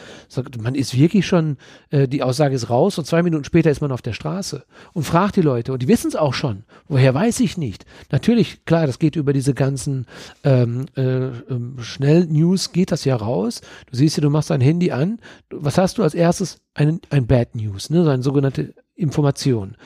[0.58, 1.58] Man ist wirklich schon,
[1.90, 5.04] äh, die Aussage ist raus und zwei Minuten später ist man auf der Straße und
[5.04, 6.64] fragt die Leute und die wissen es auch schon.
[6.88, 7.84] Woher weiß ich nicht?
[8.10, 10.06] Natürlich, klar, das geht über diese ganzen
[10.44, 13.60] ähm, äh, ähm, Schnell-News, geht das ja raus.
[13.90, 15.18] Du siehst ja, du machst dein Handy an,
[15.50, 16.60] was hast du als erstes?
[16.74, 18.04] Ein, ein Bad News, ne?
[18.04, 19.76] so eine sogenannte Information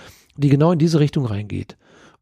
[0.40, 1.76] die genau in diese Richtung reingeht.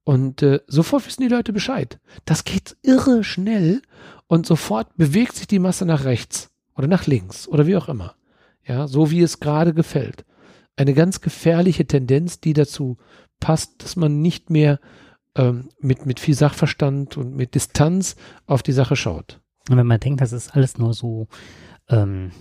[0.05, 1.99] Und äh, sofort wissen die Leute Bescheid.
[2.25, 3.83] Das geht irre schnell
[4.27, 8.15] und sofort bewegt sich die Masse nach rechts oder nach links oder wie auch immer.
[8.65, 10.25] Ja, so wie es gerade gefällt.
[10.77, 12.99] Eine ganz gefährliche Tendenz, die dazu
[13.41, 14.79] passt, dass man nicht mehr
[15.35, 19.41] ähm, mit, mit viel Sachverstand und mit Distanz auf die Sache schaut.
[19.69, 21.29] Und wenn man denkt, das ist alles nur so
[21.89, 22.33] ähm,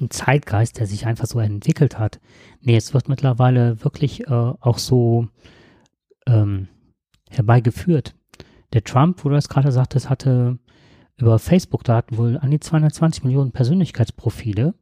[0.00, 2.20] ein Zeitgeist, der sich einfach so entwickelt hat.
[2.60, 5.28] Nee, es wird mittlerweile wirklich äh, auch so
[6.26, 6.68] ähm,
[7.30, 8.14] herbeigeführt.
[8.72, 10.58] Der Trump, wo du das gerade sagtest, hatte
[11.16, 14.74] über Facebook-Daten wohl an die 220 Millionen Persönlichkeitsprofile.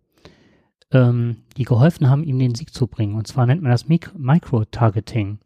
[0.91, 3.15] ähm, die geholfen haben, ihm den Sieg zu bringen.
[3.15, 5.39] Und zwar nennt man das Micro-Targeting.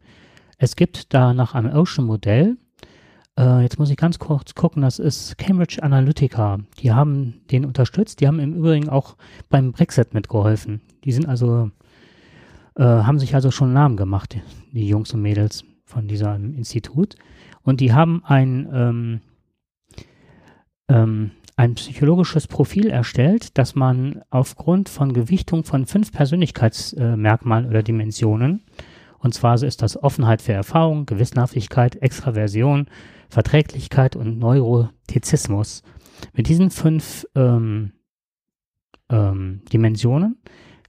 [0.57, 2.57] Es gibt da nach einem Ocean-Modell,
[3.39, 6.59] äh, jetzt muss ich ganz kurz gucken, das ist Cambridge Analytica.
[6.79, 9.15] Die haben den unterstützt, die haben im Übrigen auch
[9.49, 10.81] beim Brexit mitgeholfen.
[11.05, 11.71] Die sind also,
[12.75, 14.37] äh, haben sich also schon Namen gemacht,
[14.73, 17.15] die Jungs und Mädels von diesem Institut.
[17.63, 19.21] Und die haben ein, ähm,
[20.89, 28.63] ähm, ein psychologisches Profil erstellt, das man aufgrund von Gewichtung von fünf Persönlichkeitsmerkmalen oder Dimensionen,
[29.19, 32.87] und zwar ist das Offenheit für Erfahrung, Gewissenhaftigkeit, Extraversion,
[33.29, 35.83] Verträglichkeit und Neurotizismus.
[36.33, 37.91] Mit diesen fünf ähm,
[39.09, 40.37] ähm, Dimensionen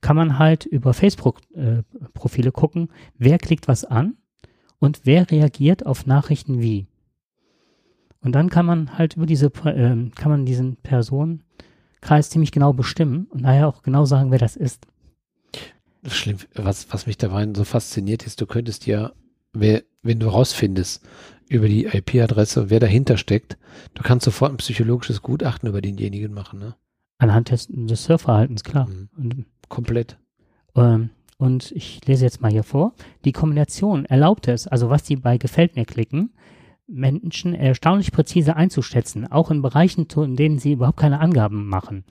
[0.00, 2.88] kann man halt über Facebook-Profile äh, gucken,
[3.18, 4.16] wer klickt was an
[4.78, 6.86] und wer reagiert auf Nachrichten wie.
[8.22, 13.26] Und dann kann man halt über diese, äh, kann man diesen Personenkreis ziemlich genau bestimmen
[13.30, 14.86] und daher auch genau sagen, wer das ist.
[16.06, 19.12] Schlimm, was, was mich dabei so fasziniert ist, du könntest ja,
[19.52, 21.02] wer, wenn du rausfindest
[21.48, 23.58] über die IP-Adresse, wer dahinter steckt,
[23.94, 26.74] du kannst sofort ein psychologisches Gutachten über denjenigen machen, ne?
[27.18, 28.88] Anhand des, des Surfverhaltens, klar.
[28.88, 29.08] Mhm.
[29.16, 30.16] Und, Komplett.
[30.74, 32.94] Ähm, und ich lese jetzt mal hier vor.
[33.24, 36.32] Die Kombination erlaubt es, also was sie bei Gefällt mir klicken,
[36.86, 42.04] Menschen erstaunlich präzise einzuschätzen, auch in Bereichen, in denen sie überhaupt keine Angaben machen.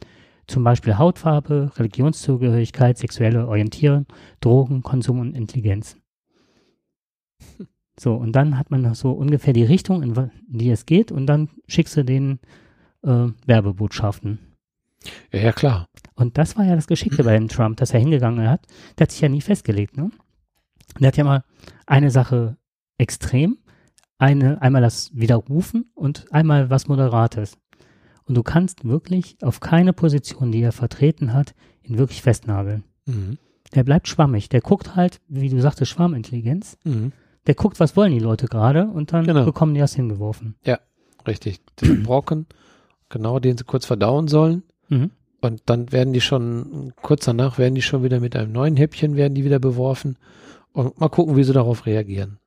[0.50, 4.08] Zum Beispiel Hautfarbe, Religionszugehörigkeit, sexuelle Orientierung,
[4.42, 5.96] Drogen, Konsum und Intelligenz.
[8.00, 11.50] So, und dann hat man so ungefähr die Richtung, in die es geht, und dann
[11.68, 12.40] schickst du den
[13.04, 14.40] äh, Werbebotschaften.
[15.32, 15.88] Ja, ja, klar.
[16.16, 18.66] Und das war ja das Geschickte bei dem Trump, dass er hingegangen hat.
[18.98, 20.10] Der hat sich ja nie festgelegt, ne?
[21.00, 21.44] Der hat ja mal
[21.86, 22.58] eine Sache
[22.98, 23.60] extrem
[24.18, 27.58] eine, einmal das Widerrufen und einmal was Moderates.
[28.30, 32.84] Und du kannst wirklich auf keine Position, die er vertreten hat, ihn wirklich festnageln.
[33.08, 33.40] Mhm.
[33.74, 34.50] Der bleibt schwammig.
[34.50, 36.78] Der guckt halt, wie du sagtest, Schwarmintelligenz.
[36.84, 37.12] Mhm.
[37.48, 39.46] Der guckt, was wollen die Leute gerade und dann genau.
[39.46, 40.54] bekommen die das hingeworfen.
[40.64, 40.80] Ja,
[41.26, 41.60] richtig.
[41.82, 42.46] Den Brocken,
[43.10, 44.62] genau, den sie kurz verdauen sollen.
[44.90, 45.10] Mhm.
[45.42, 49.16] Und dann werden die schon, kurz danach werden die schon wieder mit einem neuen Häppchen,
[49.16, 50.18] werden die wieder beworfen.
[50.72, 52.38] Und mal gucken, wie sie darauf reagieren.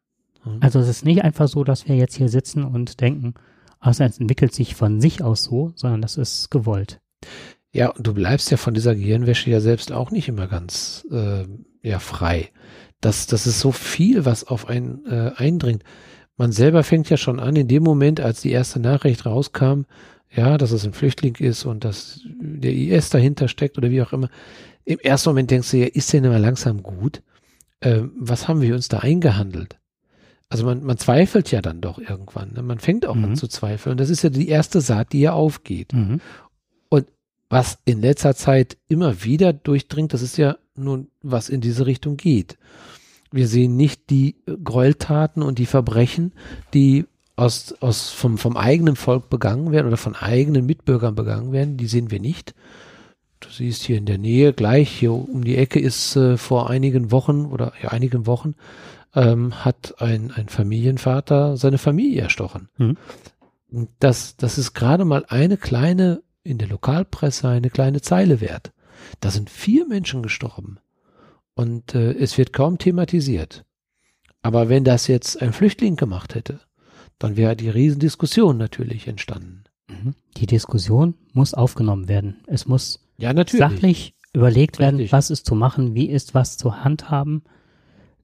[0.44, 0.58] Mhm.
[0.60, 3.34] Also es ist nicht einfach so, dass wir jetzt hier sitzen und denken,
[3.82, 7.00] ach, es entwickelt sich von sich aus so, sondern das ist gewollt.
[7.72, 11.44] Ja, und du bleibst ja von dieser Gehirnwäsche ja selbst auch nicht immer ganz äh,
[11.82, 12.50] ja frei.
[13.00, 15.82] Das, das ist so viel, was auf einen äh, eindringt.
[16.36, 19.82] Man selber fängt ja schon an, in dem Moment, als die erste Nachricht rauskam,
[20.30, 24.12] ja, dass es ein Flüchtling ist und dass der IS dahinter steckt oder wie auch
[24.12, 24.30] immer.
[24.84, 27.22] Im ersten Moment denkst du ja, ist denn mal langsam gut?
[27.80, 29.78] Äh, was haben wir uns da eingehandelt?
[30.52, 32.52] Also man, man zweifelt ja dann doch irgendwann.
[32.52, 32.62] Ne?
[32.62, 33.24] Man fängt auch mhm.
[33.24, 33.92] an zu zweifeln.
[33.92, 35.94] Und das ist ja die erste Saat, die ja aufgeht.
[35.94, 36.20] Mhm.
[36.90, 37.06] Und
[37.48, 42.18] was in letzter Zeit immer wieder durchdringt, das ist ja nun, was in diese Richtung
[42.18, 42.58] geht.
[43.30, 46.32] Wir sehen nicht die Gräueltaten und die Verbrechen,
[46.74, 51.78] die aus, aus vom, vom eigenen Volk begangen werden oder von eigenen Mitbürgern begangen werden.
[51.78, 52.54] Die sehen wir nicht.
[53.40, 57.10] Du siehst hier in der Nähe, gleich hier um die Ecke ist äh, vor einigen
[57.10, 58.54] Wochen oder ja, einigen Wochen
[59.14, 62.68] ähm, hat ein, ein Familienvater seine Familie erstochen.
[62.78, 62.96] Mhm.
[63.98, 68.72] Das, das ist gerade mal eine kleine, in der Lokalpresse eine kleine Zeile wert.
[69.20, 70.78] Da sind vier Menschen gestorben.
[71.54, 73.64] Und äh, es wird kaum thematisiert.
[74.42, 76.60] Aber wenn das jetzt ein Flüchtling gemacht hätte,
[77.18, 79.64] dann wäre die Riesendiskussion natürlich entstanden.
[79.88, 80.14] Mhm.
[80.36, 82.40] Die Diskussion muss aufgenommen werden.
[82.46, 85.12] Es muss ja, sachlich überlegt werden, Richtig.
[85.12, 87.44] was ist zu machen, wie ist was zu handhaben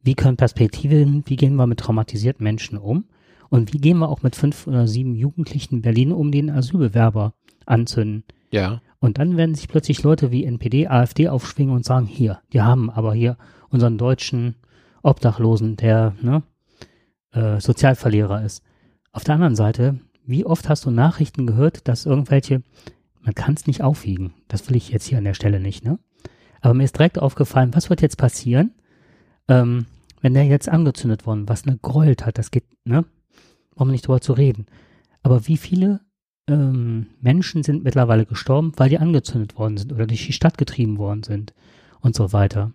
[0.02, 3.04] wie können Perspektiven, wie gehen wir mit traumatisierten Menschen um
[3.50, 7.34] und wie gehen wir auch mit fünf oder sieben Jugendlichen in Berlin um, den Asylbewerber
[7.66, 8.24] anzünden.
[8.50, 8.80] Ja.
[9.00, 12.90] Und dann werden sich plötzlich Leute wie NPD, AfD aufschwingen und sagen, hier, wir haben
[12.90, 13.36] aber hier
[13.70, 14.56] unseren deutschen
[15.02, 16.42] Obdachlosen, der ne,
[17.32, 18.62] äh, Sozialverlierer ist.
[19.12, 22.62] Auf der anderen Seite, wie oft hast du Nachrichten gehört, dass irgendwelche,
[23.20, 25.98] man kann es nicht aufwiegen, das will ich jetzt hier an der Stelle nicht, ne?
[26.60, 28.72] Aber mir ist direkt aufgefallen, was wird jetzt passieren,
[29.48, 29.86] ähm,
[30.20, 33.04] wenn der jetzt angezündet worden, was eine Gräult hat, das geht, ne?
[33.74, 34.66] Brauchen wir nicht drüber zu reden.
[35.22, 36.00] Aber wie viele
[36.48, 40.98] ähm, Menschen sind mittlerweile gestorben, weil die angezündet worden sind oder durch die Stadt getrieben
[40.98, 41.54] worden sind
[42.00, 42.72] und so weiter.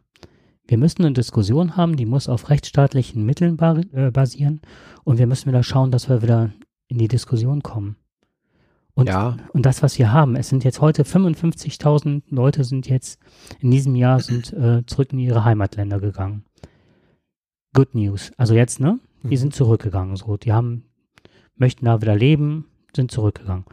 [0.66, 3.60] Wir müssen eine Diskussion haben, die muss auf rechtsstaatlichen Mitteln
[3.92, 4.62] äh, basieren
[5.04, 6.52] und wir müssen wieder schauen, dass wir wieder
[6.88, 7.98] in die Diskussion kommen.
[8.96, 9.38] Und, ja.
[9.54, 13.20] und das, was wir haben, es sind jetzt heute 55.000 Leute sind jetzt
[13.60, 16.46] in diesem Jahr sind äh, zurück in ihre Heimatländer gegangen.
[17.74, 18.32] Good News.
[18.38, 19.00] Also jetzt, ne?
[19.24, 19.38] Die mhm.
[19.38, 20.16] sind zurückgegangen.
[20.16, 20.86] So, die haben,
[21.56, 23.66] möchten da wieder leben, sind zurückgegangen.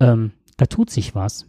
[0.00, 1.46] Ähm, da tut sich was.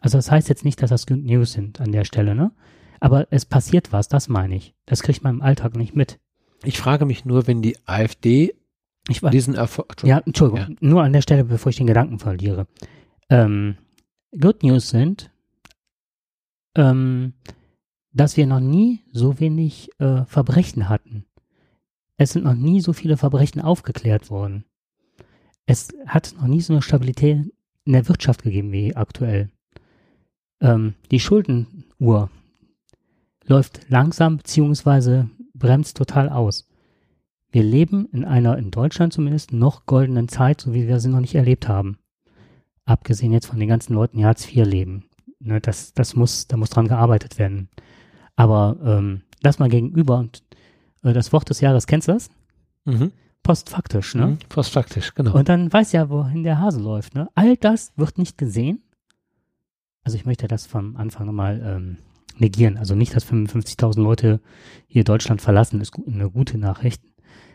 [0.00, 2.52] Also das heißt jetzt nicht, dass das Good News sind an der Stelle, ne?
[3.00, 4.74] Aber es passiert was, das meine ich.
[4.86, 6.18] Das kriegt man im Alltag nicht mit.
[6.64, 8.54] Ich frage mich nur, wenn die AfD
[9.08, 10.02] ich war, diesen Erfolg.
[10.04, 10.76] Ja, Entschuldigung, ja.
[10.80, 12.66] nur an der Stelle, bevor ich den Gedanken verliere.
[13.30, 13.76] Ähm,
[14.38, 15.30] Good News sind,
[16.76, 17.32] ähm,
[18.12, 21.24] dass wir noch nie so wenig äh, Verbrechen hatten.
[22.16, 24.64] Es sind noch nie so viele Verbrechen aufgeklärt worden.
[25.66, 27.52] Es hat noch nie so eine Stabilität
[27.84, 29.50] in der Wirtschaft gegeben wie aktuell.
[30.60, 32.30] Ähm, die Schuldenuhr
[33.46, 36.68] läuft langsam beziehungsweise bremst total aus.
[37.52, 41.20] Wir leben in einer, in Deutschland zumindest, noch goldenen Zeit, so wie wir sie noch
[41.20, 41.98] nicht erlebt haben.
[42.84, 45.04] Abgesehen jetzt von den ganzen Leuten, die Hartz IV leben.
[45.40, 47.68] Ne, das, das muss, da muss dran gearbeitet werden.
[48.36, 50.42] Aber ähm, das mal gegenüber und
[51.02, 52.30] äh, das Wort des Jahres, kennst du das?
[52.84, 53.12] Mhm.
[53.42, 54.26] Postfaktisch, ne?
[54.26, 55.34] Mhm, postfaktisch, genau.
[55.34, 57.28] Und dann weiß ja, wohin der Hase läuft, ne?
[57.34, 58.82] All das wird nicht gesehen.
[60.02, 61.96] Also ich möchte das vom Anfang nochmal ähm,
[62.38, 62.76] negieren.
[62.78, 64.40] Also nicht, dass 55.000 Leute
[64.86, 67.02] hier Deutschland verlassen, ist eine gute Nachricht.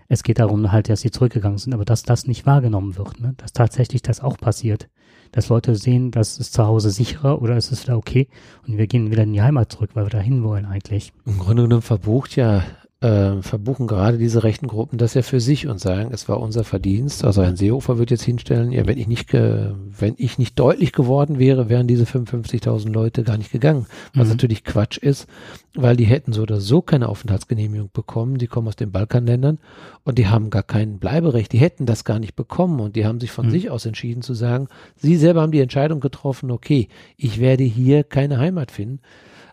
[0.08, 3.34] Es geht darum halt, dass sie zurückgegangen sind, aber dass das nicht wahrgenommen wird, ne?
[3.38, 4.90] dass tatsächlich das auch passiert.
[5.36, 8.30] Dass Leute sehen, das ist zu Hause sicherer oder ist es wieder okay
[8.66, 11.12] und wir gehen wieder in die Heimat zurück, weil wir da hin wollen eigentlich.
[11.26, 12.64] Im Grunde genommen verbucht ja
[13.02, 16.64] äh, verbuchen gerade diese rechten Gruppen das ja für sich und sagen, es war unser
[16.64, 17.26] Verdienst.
[17.26, 21.38] Also ein Seehofer wird jetzt hinstellen, ja, wenn ich nicht, wenn ich nicht deutlich geworden
[21.38, 23.86] wäre, wären diese 55.000 Leute gar nicht gegangen.
[24.14, 24.32] Was mhm.
[24.32, 25.28] natürlich Quatsch ist,
[25.74, 28.38] weil die hätten so oder so keine Aufenthaltsgenehmigung bekommen.
[28.38, 29.60] Die kommen aus den Balkanländern
[30.04, 31.52] und die haben gar kein Bleiberecht.
[31.52, 33.52] Die hätten das gar nicht bekommen und die haben sich von mhm.
[33.52, 38.04] sich aus entschieden zu sagen, sie selber haben die Entscheidung getroffen, okay, ich werde hier
[38.04, 39.02] keine Heimat finden.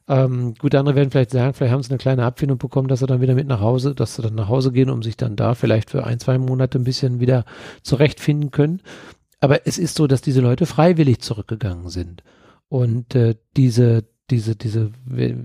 [0.08, 3.06] Ähm, gut, andere werden vielleicht sagen, vielleicht haben sie eine kleine Abfindung bekommen, dass sie
[3.06, 5.54] dann wieder mit nach Hause, dass sie dann nach Hause gehen, um sich dann da
[5.54, 7.44] vielleicht für ein, zwei Monate ein bisschen wieder
[7.82, 8.80] zurechtfinden können.
[9.40, 12.22] Aber es ist so, dass diese Leute freiwillig zurückgegangen sind.
[12.68, 14.92] Und äh, diese, diese, diese,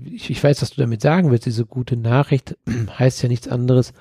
[0.04, 2.56] ich, ich weiß, was du damit sagen willst, diese gute Nachricht
[2.98, 3.92] heißt ja nichts anderes.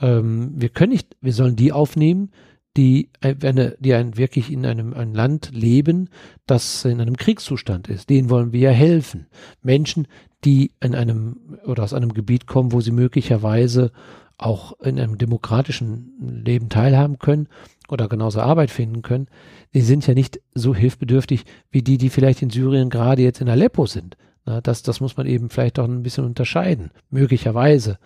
[0.00, 2.30] Ähm, wir können nicht, wir sollen die aufnehmen,
[2.76, 6.08] die, eine, die ein, wirklich in einem ein Land leben,
[6.46, 8.10] das in einem Kriegszustand ist.
[8.10, 9.26] Denen wollen wir ja helfen.
[9.62, 10.08] Menschen,
[10.44, 13.92] die in einem oder aus einem Gebiet kommen, wo sie möglicherweise
[14.36, 17.48] auch in einem demokratischen Leben teilhaben können
[17.88, 19.28] oder genauso Arbeit finden können,
[19.72, 23.48] die sind ja nicht so hilfbedürftig wie die, die vielleicht in Syrien gerade jetzt in
[23.48, 24.16] Aleppo sind.
[24.62, 27.98] Das, das muss man eben vielleicht auch ein bisschen unterscheiden, möglicherweise.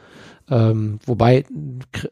[0.50, 1.44] Ähm, wobei,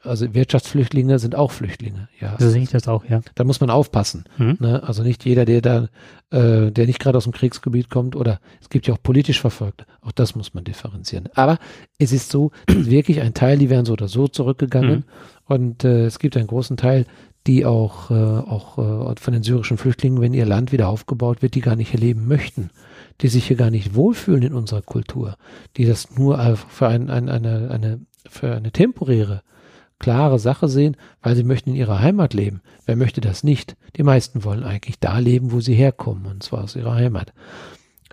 [0.02, 2.36] also Wirtschaftsflüchtlinge sind auch Flüchtlinge, ja.
[2.38, 3.20] So sehe ich das auch, ja.
[3.34, 4.24] Da muss man aufpassen.
[4.36, 4.56] Mhm.
[4.60, 4.82] Ne?
[4.82, 5.88] Also nicht jeder, der da,
[6.30, 9.86] äh, der nicht gerade aus dem Kriegsgebiet kommt, oder es gibt ja auch politisch Verfolgte.
[10.02, 11.28] Auch das muss man differenzieren.
[11.34, 11.58] Aber
[11.98, 14.98] es ist so, wirklich ein Teil, die wären so oder so zurückgegangen.
[14.98, 15.04] Mhm.
[15.46, 17.06] Und äh, es gibt einen großen Teil,
[17.46, 21.54] die auch, äh, auch äh, von den syrischen Flüchtlingen, wenn ihr Land wieder aufgebaut wird,
[21.54, 22.70] die gar nicht hier leben möchten
[23.20, 25.36] die sich hier gar nicht wohlfühlen in unserer Kultur,
[25.76, 29.42] die das nur für ein, ein, eine, eine für eine temporäre,
[29.98, 32.60] klare Sache sehen, weil sie möchten in ihrer Heimat leben.
[32.84, 33.76] Wer möchte das nicht?
[33.96, 37.32] Die meisten wollen eigentlich da leben, wo sie herkommen, und zwar aus ihrer Heimat.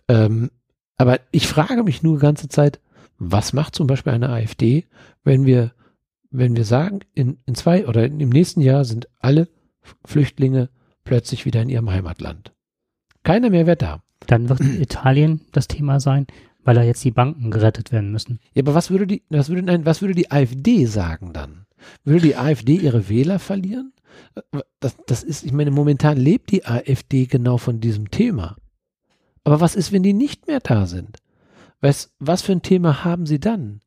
[0.07, 0.51] Ähm,
[0.97, 2.79] aber ich frage mich nur die ganze Zeit,
[3.17, 4.85] was macht zum Beispiel eine AfD,
[5.23, 5.73] wenn wir,
[6.31, 9.47] wenn wir sagen, in, in zwei oder im nächsten Jahr sind alle
[10.05, 10.69] Flüchtlinge
[11.03, 12.53] plötzlich wieder in ihrem Heimatland.
[13.23, 14.01] Keiner mehr wird da.
[14.27, 16.27] Dann wird Italien das Thema sein
[16.63, 18.39] weil da jetzt die Banken gerettet werden müssen.
[18.53, 21.65] Ja, aber was würde die, was würde, nein, was würde die AfD sagen dann?
[22.03, 23.93] Würde die AfD ihre Wähler verlieren?
[24.79, 28.55] Das, das ist, ich meine, momentan lebt die AfD genau von diesem Thema.
[29.43, 31.17] Aber was ist, wenn die nicht mehr da sind?
[31.81, 33.81] Was, was für ein Thema haben sie dann?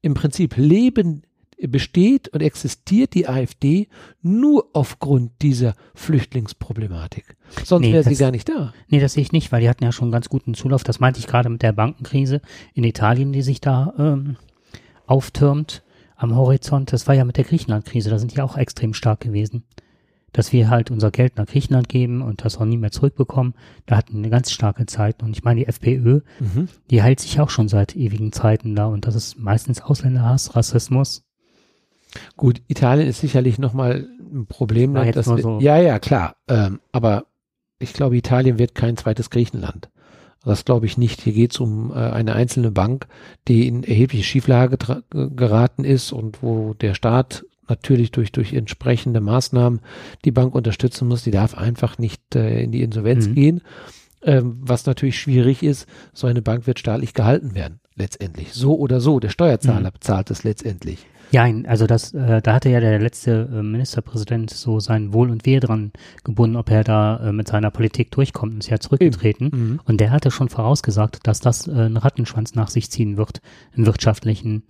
[0.00, 1.22] Im Prinzip leben
[1.68, 3.88] besteht und existiert die AfD
[4.22, 7.36] nur aufgrund dieser Flüchtlingsproblematik.
[7.64, 8.72] Sonst nee, wäre sie gar nicht da.
[8.88, 10.84] Nee, das sehe ich nicht, weil die hatten ja schon einen ganz guten Zulauf.
[10.84, 12.40] Das meinte ich gerade mit der Bankenkrise
[12.74, 14.36] in Italien, die sich da ähm,
[15.06, 15.82] auftürmt
[16.16, 16.92] am Horizont.
[16.92, 19.64] Das war ja mit der Griechenland-Krise, da sind die auch extrem stark gewesen.
[20.32, 23.54] Dass wir halt unser Geld nach Griechenland geben und das auch nie mehr zurückbekommen,
[23.86, 25.22] da hatten wir eine ganz starke Zeit.
[25.22, 26.68] Und ich meine, die FPÖ, mhm.
[26.90, 31.23] die hält sich auch schon seit ewigen Zeiten da und das ist meistens Ausländerhass, Rassismus
[32.36, 34.96] Gut, Italien ist sicherlich nochmal ein Problem.
[34.96, 35.58] Jetzt dass, so.
[35.60, 36.36] Ja, ja, klar.
[36.48, 37.26] Ähm, aber
[37.78, 39.90] ich glaube, Italien wird kein zweites Griechenland.
[40.44, 41.22] Das glaube ich nicht.
[41.22, 43.06] Hier geht es um äh, eine einzelne Bank,
[43.48, 44.76] die in erhebliche Schieflage
[45.10, 49.80] geraten ist und wo der Staat natürlich durch, durch entsprechende Maßnahmen
[50.24, 51.24] die Bank unterstützen muss.
[51.24, 53.34] Die darf einfach nicht äh, in die Insolvenz mhm.
[53.34, 53.60] gehen.
[54.22, 58.52] Ähm, was natürlich schwierig ist, so eine Bank wird staatlich gehalten werden, letztendlich.
[58.52, 59.20] So oder so.
[59.20, 59.94] Der Steuerzahler mhm.
[59.94, 61.06] bezahlt es letztendlich.
[61.34, 65.44] Ja, also das, äh, da hatte ja der letzte äh, Ministerpräsident so sein Wohl und
[65.44, 65.90] Wehe dran
[66.22, 69.50] gebunden, ob er da äh, mit seiner Politik durchkommt und ist ja zurückgetreten.
[69.52, 69.80] Mhm.
[69.84, 73.40] Und der hatte schon vorausgesagt, dass das äh, einen Rattenschwanz nach sich ziehen wird,
[73.74, 74.62] einen wirtschaftlichen,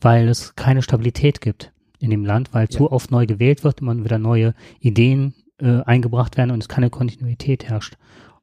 [0.00, 2.70] weil es keine Stabilität gibt in dem Land, weil ja.
[2.70, 6.88] zu oft neu gewählt wird, immer wieder neue Ideen äh, eingebracht werden und es keine
[6.88, 7.98] Kontinuität herrscht.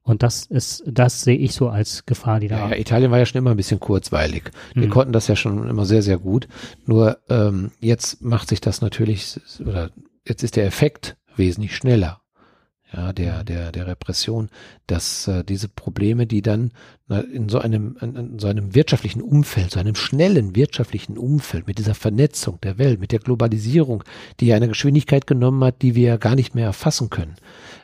[0.05, 2.59] Und das ist, das sehe ich so als Gefahr, die da.
[2.59, 4.43] Ja, ja, Italien war ja schon immer ein bisschen kurzweilig.
[4.75, 4.91] Die mhm.
[4.91, 6.47] konnten das ja schon immer sehr, sehr gut.
[6.85, 9.89] Nur ähm, jetzt macht sich das natürlich, oder
[10.23, 12.21] jetzt ist der Effekt wesentlich schneller.
[12.93, 13.45] Ja, der, mhm.
[13.45, 14.49] der, der Repression,
[14.85, 16.71] dass äh, diese Probleme, die dann
[17.07, 21.65] na, in so einem, in, in so einem wirtschaftlichen Umfeld, so einem schnellen wirtschaftlichen Umfeld,
[21.65, 24.03] mit dieser Vernetzung der Welt, mit der Globalisierung,
[24.39, 27.37] die ja eine Geschwindigkeit genommen hat, die wir gar nicht mehr erfassen können.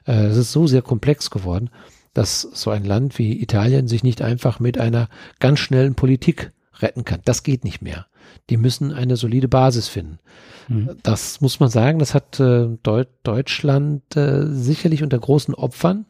[0.05, 1.71] Äh, es ist so sehr komplex geworden
[2.13, 5.09] dass so ein Land wie Italien sich nicht einfach mit einer
[5.39, 7.21] ganz schnellen Politik retten kann.
[7.25, 8.07] Das geht nicht mehr.
[8.49, 10.19] Die müssen eine solide Basis finden.
[10.67, 10.97] Mhm.
[11.03, 16.05] Das muss man sagen, das hat äh, Deut Deutschland äh, sicherlich unter großen Opfern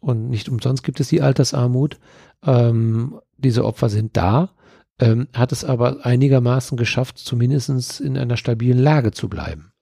[0.00, 1.98] und nicht umsonst gibt es die Altersarmut.
[2.44, 4.50] Ähm, diese Opfer sind da,
[4.98, 9.72] ähm, hat es aber einigermaßen geschafft, zumindest in einer stabilen Lage zu bleiben.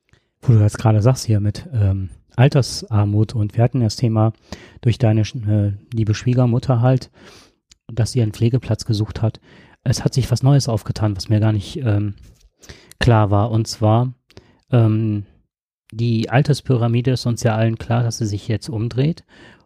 [0.40, 4.32] Wo du jetzt gerade sagst hier mit ähm, Altersarmut und wir hatten das Thema
[4.80, 7.10] durch deine äh, liebe Schwiegermutter halt,
[7.92, 9.40] dass sie einen Pflegeplatz gesucht hat.
[9.84, 12.14] Es hat sich was Neues aufgetan, was mir gar nicht ähm,
[12.98, 13.50] klar war.
[13.50, 14.14] Und zwar
[14.70, 15.26] ähm,
[15.92, 19.24] die Alterspyramide ist uns ja allen klar, dass sie sich jetzt umdreht.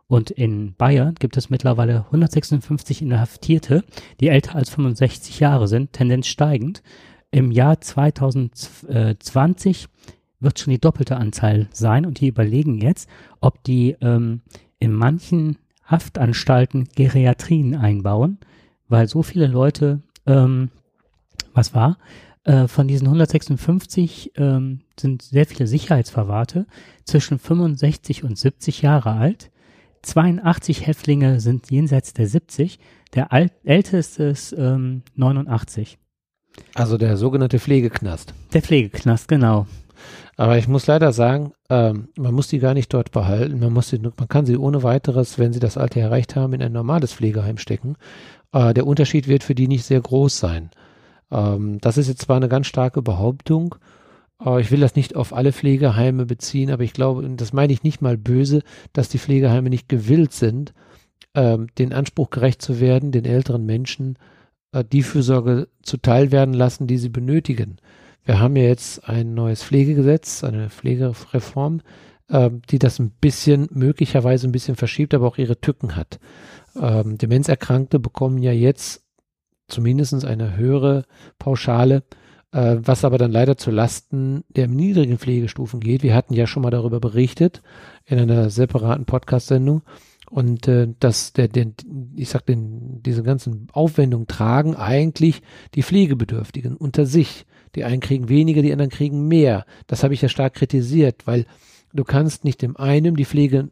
[0.08, 3.84] Und in Bayern gibt es mittlerweile 156 Inhaftierte,
[4.20, 6.82] die älter als 65 Jahre sind, Tendenz steigend.
[7.30, 9.88] Im Jahr 2020
[10.40, 13.08] wird schon die doppelte Anzahl sein und die überlegen jetzt,
[13.40, 14.42] ob die ähm,
[14.78, 18.38] in manchen Haftanstalten Geriatrien einbauen,
[18.88, 20.70] weil so viele Leute, ähm,
[21.54, 21.98] was war,
[22.44, 26.66] äh, von diesen 156 ähm, sind sehr viele Sicherheitsverwahrte
[27.04, 29.50] zwischen 65 und 70 Jahre alt.
[30.02, 32.78] 82 Häftlinge sind jenseits der 70,
[33.14, 35.98] der alt, älteste ist ähm, 89.
[36.74, 38.32] Also der sogenannte Pflegeknast.
[38.52, 39.66] Der Pflegeknast, genau.
[40.36, 43.58] Aber ich muss leider sagen, ähm, man muss die gar nicht dort behalten.
[43.60, 46.62] Man, muss sie, man kann sie ohne weiteres, wenn sie das Alter erreicht haben, in
[46.62, 47.96] ein normales Pflegeheim stecken.
[48.52, 50.70] Äh, der Unterschied wird für die nicht sehr groß sein.
[51.30, 53.76] Ähm, das ist jetzt zwar eine ganz starke Behauptung,
[54.44, 57.82] äh, ich will das nicht auf alle Pflegeheime beziehen, aber ich glaube, das meine ich
[57.82, 60.74] nicht mal böse, dass die Pflegeheime nicht gewillt sind,
[61.34, 64.18] ähm, den Anspruch gerecht zu werden, den älteren Menschen
[64.72, 67.76] äh, die Fürsorge zuteil werden lassen, die sie benötigen.
[68.26, 71.80] Wir haben ja jetzt ein neues Pflegegesetz, eine Pflegereform,
[72.28, 76.18] äh, die das ein bisschen, möglicherweise ein bisschen verschiebt, aber auch ihre Tücken hat.
[76.74, 79.06] Ähm, Demenzerkrankte bekommen ja jetzt
[79.68, 81.04] zumindest eine höhere
[81.38, 82.02] Pauschale,
[82.50, 86.02] äh, was aber dann leider zu Lasten der niedrigen Pflegestufen geht.
[86.02, 87.62] Wir hatten ja schon mal darüber berichtet
[88.06, 89.82] in einer separaten Podcast-Sendung.
[90.28, 91.68] Und äh, dass der, der,
[92.16, 95.42] ich sag den, diese ganzen Aufwendungen tragen eigentlich
[95.76, 97.46] die Pflegebedürftigen unter sich.
[97.74, 99.66] Die einen kriegen weniger, die anderen kriegen mehr.
[99.86, 101.46] Das habe ich ja stark kritisiert, weil
[101.92, 103.70] du kannst nicht dem einen die Pflege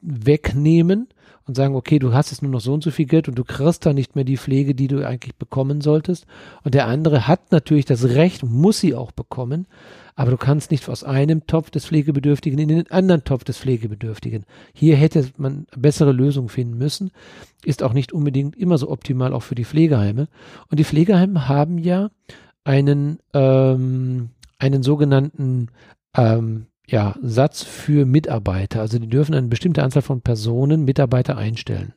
[0.00, 1.08] wegnehmen
[1.46, 3.44] und sagen, okay, du hast jetzt nur noch so und so viel Geld und du
[3.44, 6.26] kriegst da nicht mehr die Pflege, die du eigentlich bekommen solltest.
[6.62, 9.66] Und der andere hat natürlich das Recht, muss sie auch bekommen,
[10.14, 14.44] aber du kannst nicht aus einem Topf des Pflegebedürftigen in den anderen Topf des Pflegebedürftigen.
[14.72, 17.10] Hier hätte man bessere Lösungen finden müssen.
[17.64, 20.28] Ist auch nicht unbedingt immer so optimal auch für die Pflegeheime.
[20.70, 22.10] Und die Pflegeheime haben ja
[22.64, 25.68] einen, ähm, einen sogenannten
[26.16, 28.80] ähm, ja, Satz für Mitarbeiter.
[28.80, 31.92] Also die dürfen eine bestimmte Anzahl von Personen, Mitarbeiter einstellen.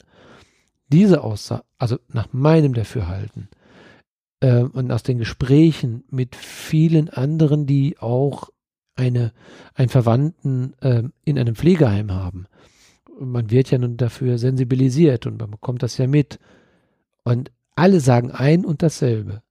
[0.89, 3.49] Diese Aussage, also nach meinem Dafürhalten
[4.39, 8.49] äh, und aus den Gesprächen mit vielen anderen, die auch
[8.95, 9.34] eine,
[9.74, 12.45] einen Verwandten äh, in einem Pflegeheim haben,
[13.20, 16.39] man wird ja nun dafür sensibilisiert und man bekommt das ja mit.
[17.24, 19.41] Und alle sagen ein und dasselbe.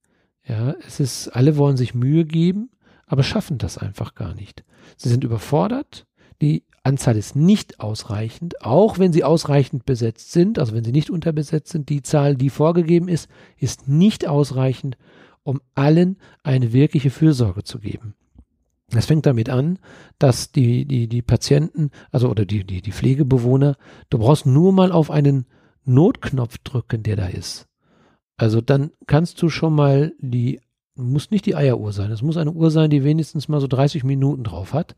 [0.48, 2.70] Ja, es ist, alle wollen sich Mühe geben,
[3.06, 4.64] aber schaffen das einfach gar nicht.
[4.96, 6.06] Sie sind überfordert,
[6.40, 11.10] die Anzahl ist nicht ausreichend, auch wenn sie ausreichend besetzt sind, also wenn sie nicht
[11.10, 13.28] unterbesetzt sind, die Zahl, die vorgegeben ist,
[13.58, 14.96] ist nicht ausreichend,
[15.42, 18.14] um allen eine wirkliche Fürsorge zu geben.
[18.90, 19.80] Das fängt damit an,
[20.20, 23.76] dass die, die, die Patienten, also oder die, die, die Pflegebewohner,
[24.10, 25.46] du brauchst nur mal auf einen
[25.84, 27.66] Notknopf drücken, der da ist.
[28.36, 30.60] Also dann kannst du schon mal die,
[30.94, 34.04] muss nicht die Eieruhr sein, es muss eine Uhr sein, die wenigstens mal so 30
[34.04, 34.94] Minuten drauf hat.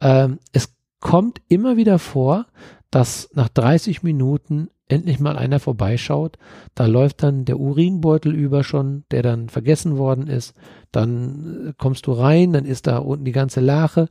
[0.00, 2.46] Ähm, es kommt immer wieder vor,
[2.90, 6.36] dass nach 30 Minuten endlich mal einer vorbeischaut.
[6.74, 10.54] Da läuft dann der Urinbeutel über schon, der dann vergessen worden ist.
[10.92, 14.08] Dann äh, kommst du rein, dann ist da unten die ganze Lache.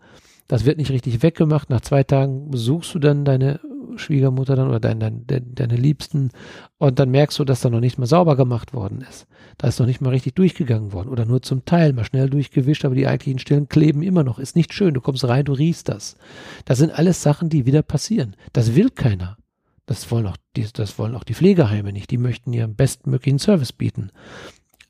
[0.47, 1.69] Das wird nicht richtig weggemacht.
[1.69, 3.59] Nach zwei Tagen besuchst du dann deine
[3.97, 6.31] Schwiegermutter dann oder deine, deine, deine Liebsten
[6.77, 9.27] und dann merkst du, dass da noch nicht mal sauber gemacht worden ist.
[9.57, 12.85] Da ist noch nicht mal richtig durchgegangen worden oder nur zum Teil mal schnell durchgewischt,
[12.85, 14.39] aber die eigentlichen Stellen kleben immer noch.
[14.39, 14.93] Ist nicht schön.
[14.93, 16.15] Du kommst rein, du riechst das.
[16.65, 18.35] Das sind alles Sachen, die wieder passieren.
[18.53, 19.37] Das will keiner.
[19.85, 22.11] Das wollen auch die, das wollen auch die Pflegeheime nicht.
[22.11, 24.11] Die möchten ihren bestmöglichen Service bieten.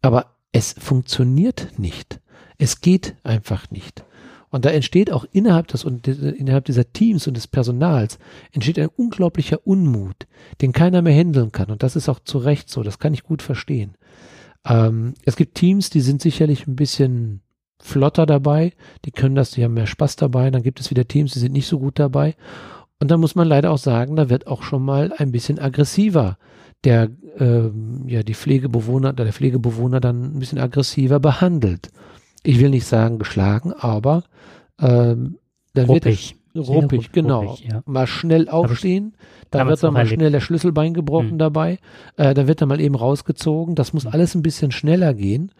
[0.01, 2.21] Aber es funktioniert nicht.
[2.57, 4.03] Es geht einfach nicht.
[4.51, 8.19] Und da entsteht auch innerhalb, des, innerhalb dieser Teams und des Personals
[8.51, 10.27] entsteht ein unglaublicher Unmut,
[10.61, 11.71] den keiner mehr handeln kann.
[11.71, 12.83] Und das ist auch zu Recht so.
[12.83, 13.95] Das kann ich gut verstehen.
[14.67, 17.41] Ähm, es gibt Teams, die sind sicherlich ein bisschen
[17.81, 18.73] flotter dabei,
[19.05, 20.51] die können das, die haben mehr Spaß dabei.
[20.51, 22.35] Dann gibt es wieder Teams, die sind nicht so gut dabei.
[22.99, 26.37] Und da muss man leider auch sagen, da wird auch schon mal ein bisschen aggressiver
[26.83, 31.89] der, ähm, ja, die Pflegebewohner, der Pflegebewohner dann ein bisschen aggressiver behandelt.
[32.43, 34.23] Ich will nicht sagen geschlagen, aber
[34.79, 35.37] ähm,
[35.73, 36.35] dann ruppig.
[36.53, 37.43] wird ruppig, genau.
[37.43, 37.81] Ruppig, ja.
[37.85, 39.15] Mal schnell aufstehen,
[39.51, 41.37] da wird dann mal schnell der Schlüsselbein gebrochen hm.
[41.37, 41.77] dabei,
[42.17, 43.75] äh, da wird dann mal eben rausgezogen.
[43.75, 44.13] Das muss hm.
[44.13, 45.51] alles ein bisschen schneller gehen.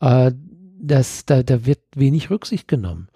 [0.00, 0.32] Äh,
[0.80, 3.08] das, da, da wird wenig Rücksicht genommen.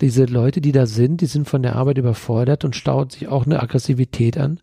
[0.00, 3.46] Diese Leute, die da sind, die sind von der Arbeit überfordert und staut sich auch
[3.46, 4.60] eine Aggressivität an.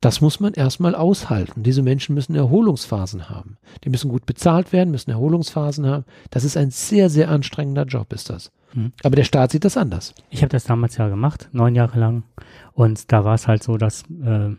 [0.00, 1.62] Das muss man erstmal aushalten.
[1.62, 3.56] Diese Menschen müssen Erholungsphasen haben.
[3.84, 6.04] Die müssen gut bezahlt werden, müssen Erholungsphasen haben.
[6.30, 8.52] Das ist ein sehr, sehr anstrengender Job, ist das.
[8.74, 8.92] Mhm.
[9.02, 10.14] Aber der Staat sieht das anders.
[10.30, 12.24] Ich habe das damals ja gemacht, neun Jahre lang.
[12.72, 14.50] Und da war es halt so, dass, äh,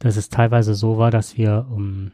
[0.00, 2.10] dass es teilweise so war, dass wir um,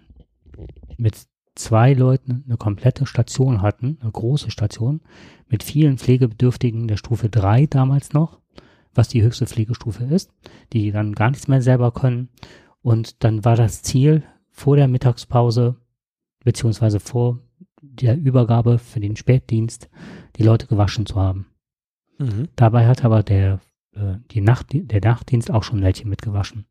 [0.99, 1.16] mit
[1.55, 5.01] zwei Leuten eine komplette Station hatten, eine große Station,
[5.49, 8.40] mit vielen Pflegebedürftigen der Stufe 3 damals noch,
[8.95, 10.30] was die höchste Pflegestufe ist,
[10.72, 12.28] die dann gar nichts mehr selber können.
[12.82, 15.76] Und dann war das Ziel, vor der Mittagspause,
[16.45, 17.40] beziehungsweise vor
[17.82, 19.90] der Übergabe für den Spätdienst,
[20.36, 21.47] die Leute gewaschen zu haben.
[22.18, 22.49] Mhm.
[22.55, 23.61] Dabei hat aber der,
[23.95, 26.66] äh, die Nacht, der Nachtdienst auch schon welche mitgewaschen.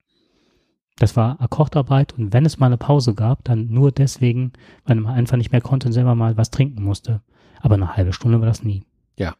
[0.97, 4.53] Das war Akkordarbeit und wenn es mal eine Pause gab, dann nur deswegen,
[4.85, 7.21] weil man einfach nicht mehr konnte und selber mal was trinken musste.
[7.59, 8.83] Aber eine halbe Stunde war das nie.
[9.17, 9.35] Ja.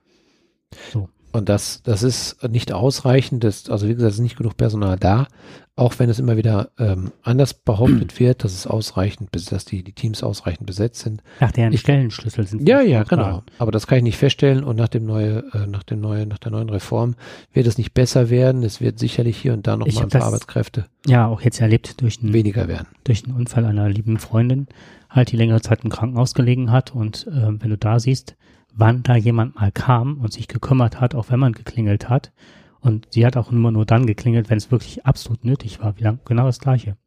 [0.92, 1.10] So.
[1.34, 3.44] Und das, das ist nicht ausreichend.
[3.44, 5.28] Das, also wie gesagt, es ist nicht genug Personal da.
[5.76, 9.94] Auch wenn es immer wieder ähm, anders behauptet wird, dass es ausreichend, dass die, die
[9.94, 11.24] Teams ausreichend besetzt sind.
[11.40, 12.70] Nach deren ich, Stellenschlüssel sind.
[12.70, 13.42] Ja, ja, genau.
[13.58, 14.64] Aber das kann ich nicht feststellen.
[14.64, 17.16] Und nach dem neue, äh, nach dem neuen, nach der neuen Reform
[17.52, 18.62] wird es nicht besser werden.
[18.62, 20.86] Es wird sicherlich hier und da noch ich mal ein paar das, Arbeitskräfte.
[21.08, 22.90] Ja, auch jetzt erlebt durch einen, weniger werden.
[23.06, 24.68] Durch einen Unfall einer lieben Freundin,
[25.10, 26.94] halt die längere Zeit im Krankenhaus gelegen hat.
[26.94, 28.36] Und äh, wenn du da siehst,
[28.76, 32.32] wann da jemand mal kam und sich gekümmert hat, auch wenn man geklingelt hat.
[32.80, 35.98] Und sie hat auch immer nur dann geklingelt, wenn es wirklich absolut nötig war.
[35.98, 36.20] Wie lang?
[36.26, 36.98] Genau das Gleiche.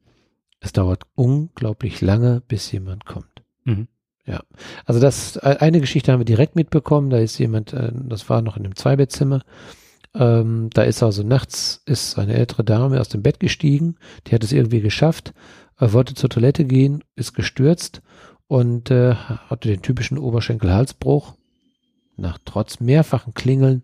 [0.60, 3.42] Es dauert unglaublich lange, bis jemand kommt.
[3.64, 3.88] Mhm.
[4.24, 4.40] Ja,
[4.84, 7.10] also das äh, eine Geschichte haben wir direkt mitbekommen.
[7.10, 9.42] Da ist jemand, äh, das war noch in einem Zweibettzimmer.
[10.14, 13.96] Ähm, da ist also nachts ist eine ältere Dame aus dem Bett gestiegen.
[14.26, 15.34] Die hat es irgendwie geschafft,
[15.78, 18.00] wollte zur Toilette gehen, ist gestürzt
[18.48, 21.34] und äh, hatte den typischen Oberschenkel-Halsbruch
[22.16, 23.82] nach trotz mehrfachen Klingeln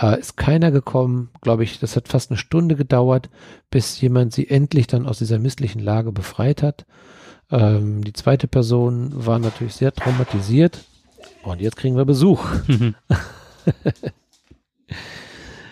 [0.00, 1.30] äh, ist keiner gekommen.
[1.40, 3.30] Glaube ich, das hat fast eine Stunde gedauert,
[3.70, 6.86] bis jemand sie endlich dann aus dieser misslichen Lage befreit hat.
[7.50, 10.84] Ähm, die zweite Person war natürlich sehr traumatisiert.
[11.42, 12.44] Und jetzt kriegen wir Besuch.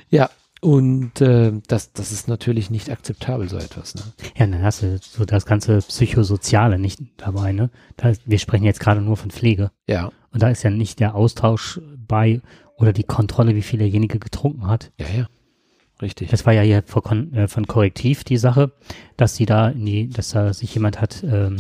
[0.09, 0.31] ja,
[0.61, 3.97] und äh, das, das ist natürlich nicht akzeptabel, so etwas.
[3.97, 4.03] Ne?
[4.37, 7.53] Ja, dann hast du so das ganze Psychosoziale nicht dabei.
[7.53, 7.71] Ne?
[7.97, 9.73] Da, wir sprechen jetzt gerade nur von Pflege.
[9.89, 10.13] Ja.
[10.33, 12.41] Und da ist ja nicht der Austausch bei
[12.77, 14.91] oder die Kontrolle, wie viel derjenige getrunken hat.
[14.99, 15.27] Ja, ja.
[16.01, 16.31] Richtig.
[16.31, 18.73] Das war ja hier von, äh, von Korrektiv die Sache,
[19.17, 21.57] dass sie da in die, dass da sich jemand hat ähm,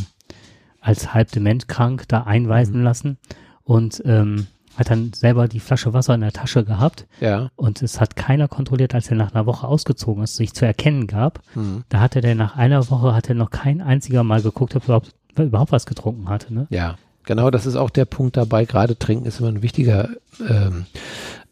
[0.80, 2.84] als halb dement krank da einweisen mhm.
[2.84, 3.18] lassen
[3.62, 7.06] und ähm, hat dann selber die Flasche Wasser in der Tasche gehabt.
[7.20, 7.50] Ja.
[7.54, 11.06] Und es hat keiner kontrolliert, als er nach einer Woche ausgezogen ist, sich zu erkennen
[11.06, 11.40] gab.
[11.54, 11.84] Mhm.
[11.88, 14.86] Da hatte der nach einer Woche, hat er noch kein einziger Mal geguckt, ob er
[14.86, 16.52] überhaupt, überhaupt was getrunken hatte.
[16.52, 16.66] Ne?
[16.70, 18.64] Ja, genau, das ist auch der Punkt dabei.
[18.64, 20.10] Gerade trinken ist immer ein wichtiger
[20.48, 20.86] ähm,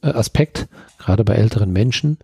[0.02, 0.68] äh, Aspekt,
[0.98, 2.18] gerade bei älteren Menschen,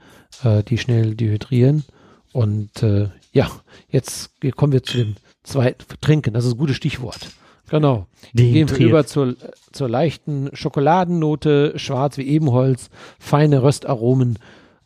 [0.45, 1.85] äh, die schnell dehydrieren.
[2.33, 3.51] Und äh, ja,
[3.89, 7.31] jetzt kommen wir zu dem zweiten, Trinken, das ist ein gutes Stichwort.
[7.69, 8.07] Genau.
[8.33, 9.35] Gehen wir über zur,
[9.73, 14.39] zur leichten Schokoladennote, schwarz wie Ebenholz, feine Röstaromen.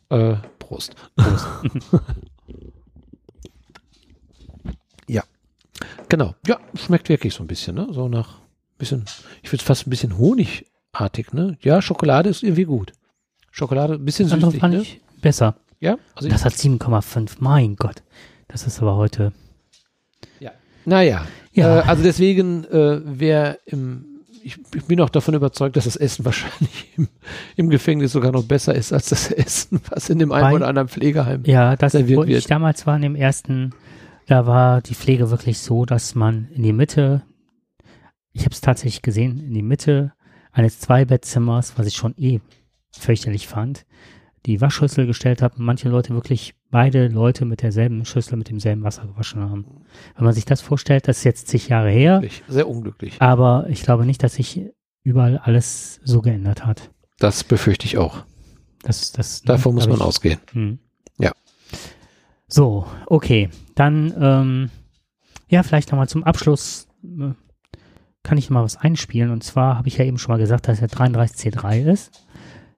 [0.09, 0.95] Äh, Prost.
[1.15, 1.47] Prost.
[5.07, 5.23] ja.
[6.09, 6.35] Genau.
[6.47, 7.87] Ja, schmeckt wirklich so ein bisschen, ne?
[7.91, 8.40] So nach
[8.81, 9.05] bisschen,
[9.41, 11.57] ich würde fast ein bisschen honigartig, ne?
[11.61, 12.93] Ja, Schokolade ist irgendwie gut.
[13.51, 14.81] Schokolade, ein bisschen süßlich, fand ne?
[14.81, 15.55] ich besser.
[15.79, 15.97] Ja?
[16.15, 17.37] Also das hat 7,5.
[17.39, 18.03] Mein Gott.
[18.47, 19.33] Das ist aber heute.
[20.39, 20.51] Ja.
[20.85, 21.25] Naja.
[21.53, 21.79] Ja.
[21.79, 24.07] Äh, also deswegen, äh, wer im
[24.43, 27.07] ich, ich, bin auch davon überzeugt, dass das Essen wahrscheinlich im,
[27.55, 30.87] im, Gefängnis sogar noch besser ist als das Essen, was in dem einen oder anderen
[30.87, 32.29] Pflegeheim Ja, das, wo wird.
[32.29, 33.73] ich damals war in dem ersten,
[34.27, 37.21] da war die Pflege wirklich so, dass man in die Mitte,
[38.33, 40.13] ich habe es tatsächlich gesehen, in die Mitte
[40.51, 42.39] eines Zwei-Bettzimmers, was ich schon eh
[42.91, 43.85] fürchterlich fand,
[44.45, 48.83] die Waschschüssel gestellt habe und manche Leute wirklich beide Leute mit derselben Schüssel, mit demselben
[48.83, 49.65] Wasser gewaschen haben.
[50.15, 52.21] Wenn man sich das vorstellt, das ist jetzt zig Jahre her.
[52.47, 53.21] Sehr unglücklich.
[53.21, 54.61] Aber ich glaube nicht, dass sich
[55.03, 56.89] überall alles so geändert hat.
[57.19, 58.25] Das befürchte ich auch.
[58.83, 60.39] Das, das, Davon muss man ich, ausgehen.
[60.53, 60.79] Hm.
[61.19, 61.31] Ja.
[62.47, 63.49] So, okay.
[63.75, 64.69] Dann, ähm,
[65.49, 67.33] ja, vielleicht nochmal zum Abschluss äh,
[68.23, 69.31] kann ich mal was einspielen.
[69.31, 72.25] Und zwar habe ich ja eben schon mal gesagt, dass er 33C3 ist.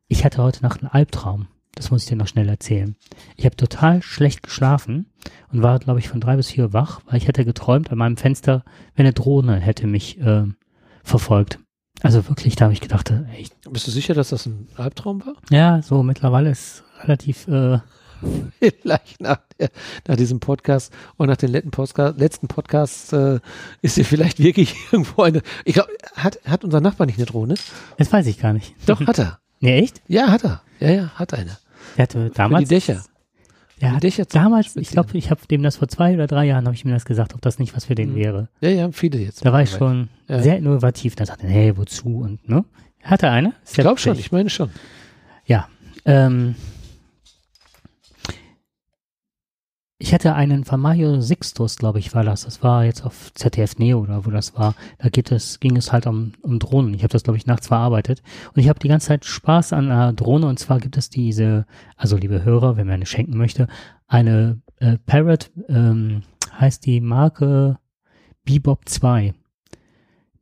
[0.08, 1.48] Ich hatte heute Nacht einen Albtraum.
[1.76, 2.96] Das muss ich dir noch schnell erzählen.
[3.36, 5.08] Ich habe total schlecht geschlafen
[5.52, 8.18] und war, glaube ich, von drei bis vier wach, weil ich hätte geträumt an meinem
[8.18, 8.64] Fenster,
[8.96, 10.44] wenn eine Drohne hätte mich äh,
[11.04, 11.60] verfolgt.
[12.02, 15.26] Also wirklich, da habe ich gedacht, äh, ey, Bist du sicher, dass das ein Albtraum
[15.26, 15.34] war?
[15.50, 17.80] Ja, so mittlerweile ist relativ äh,
[18.82, 19.69] vielleicht nach, der,
[20.07, 23.39] nach diesem Podcast und nach den letzten, Podcast, letzten Podcasts äh,
[23.82, 25.41] ist sie vielleicht wirklich irgendwo eine.
[25.65, 27.55] Ich glaube, hat, hat unser Nachbar nicht eine Drohne?
[27.97, 28.76] Das weiß ich gar nicht.
[28.86, 29.39] Doch, hat er.
[29.59, 30.01] Nee, echt?
[30.09, 30.61] Ja, hat er.
[30.82, 31.57] Ja, ja, hat eine.
[31.95, 32.63] Der hatte damals.
[32.63, 33.03] Für die Dächer.
[33.80, 36.76] Ja, Dächer damals, ich glaube, ich habe dem das vor zwei oder drei Jahren, habe
[36.76, 38.15] ich mir das gesagt, ob das nicht was für den mhm.
[38.15, 38.49] wäre.
[38.59, 39.45] Ja, ja, viele jetzt.
[39.45, 40.41] Da war ich schon ja.
[40.41, 41.15] sehr innovativ.
[41.15, 42.19] Da dachte ich, hey, wozu?
[42.19, 42.65] Und, ne?
[43.03, 43.53] Hatte eine?
[43.65, 44.69] ich glaube schon, ich meine schon.
[45.45, 45.67] Ja.
[46.05, 46.55] Ähm,
[50.04, 52.43] Ich hatte einen von Mario Sixtus, glaube ich, war das.
[52.43, 54.76] Das war jetzt auf ZDF Neo oder wo das war.
[54.97, 56.93] Da geht es, ging es halt um, um Drohnen.
[56.93, 58.22] Ich habe das, glaube ich, nachts verarbeitet.
[58.54, 60.47] Und ich habe die ganze Zeit Spaß an einer Drohne.
[60.47, 63.70] Und zwar gibt es diese, also liebe Hörer, wenn man eine schenken möchte,
[64.06, 66.24] eine äh, Parrot, ähm,
[66.60, 67.80] heißt die Marke
[68.43, 69.34] Bebop 2.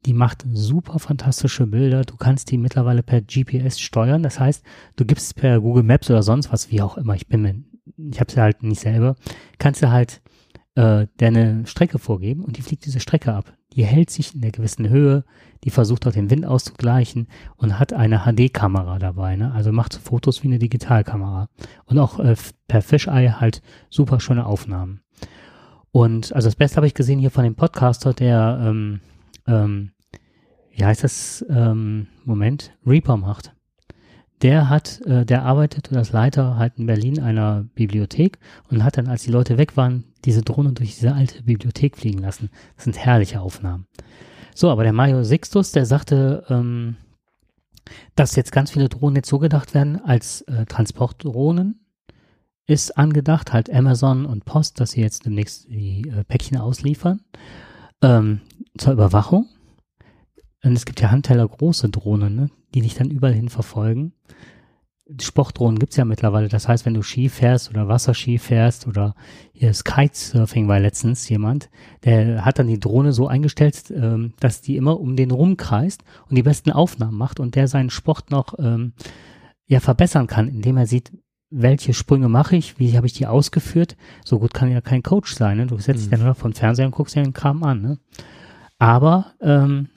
[0.08, 2.02] Die macht super fantastische Bilder.
[2.02, 4.24] Du kannst die mittlerweile per GPS steuern.
[4.24, 7.44] Das heißt, du gibst per Google Maps oder sonst was, wie auch immer, ich bin
[7.44, 7.54] mir
[7.98, 9.16] ich habe sie halt nicht selber,
[9.58, 10.22] kannst du halt
[10.76, 13.54] äh, deine Strecke vorgeben und die fliegt diese Strecke ab.
[13.74, 15.24] Die hält sich in der gewissen Höhe,
[15.64, 17.28] die versucht auch den Wind auszugleichen
[17.58, 19.54] und hat eine HD-Kamera dabei, ne?
[19.54, 21.50] also macht Fotos wie eine Digitalkamera
[21.86, 22.36] und auch äh,
[22.68, 25.02] per Fisheye halt super schöne Aufnahmen.
[25.92, 29.02] Und also das Beste habe ich gesehen hier von dem Podcaster, der, ähm,
[29.48, 29.92] ähm,
[30.72, 33.54] wie heißt das, ähm, Moment, Reaper macht
[34.42, 38.40] der hat, äh, der arbeitet als Leiter halt in Berlin einer Bibliothek
[38.70, 42.20] und hat dann, als die Leute weg waren, diese Drohne durch diese alte Bibliothek fliegen
[42.20, 42.50] lassen.
[42.76, 43.88] Das sind herrliche Aufnahmen.
[44.56, 46.98] So, aber der Mario Sixtus, der sagte, ähm,
[48.16, 51.80] dass jetzt ganz viele Drohnen jetzt so gedacht werden als äh, Transportdrohnen
[52.68, 57.22] ist angedacht, halt Amazon und Post, dass sie jetzt demnächst die äh, Päckchen ausliefern
[58.02, 58.42] ähm,
[58.78, 59.50] zur Überwachung.
[60.64, 64.14] Und es gibt ja Handteller große Drohnen, ne, die dich dann überall hin verfolgen.
[65.20, 66.48] Sportdrohnen gibt's ja mittlerweile.
[66.48, 69.16] Das heißt, wenn du Ski fährst oder Wasserski fährst oder
[69.52, 71.70] hier ist Kitesurfing war letztens jemand,
[72.06, 76.36] der hat dann die Drohne so eingestellt, ähm, dass die immer um den rumkreist und
[76.36, 78.94] die besten Aufnahmen macht und der seinen Sport noch ähm,
[79.68, 81.12] ja verbessern kann, indem er sieht,
[81.50, 83.98] welche Sprünge mache ich, wie habe ich die ausgeführt.
[84.24, 85.58] So gut kann ja kein Coach sein.
[85.58, 85.68] Ne?
[85.68, 86.02] Du setzt mhm.
[86.04, 87.82] dich dann nur von Fernseher und guckst dir den Kram an.
[87.82, 87.98] Ne?
[88.80, 89.90] Aber ähm,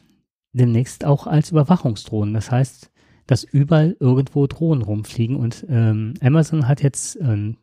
[0.54, 2.32] demnächst auch als Überwachungsdrohnen.
[2.32, 2.90] Das heißt,
[3.26, 7.56] dass überall irgendwo Drohnen rumfliegen und ähm, Amazon hat jetzt ähm,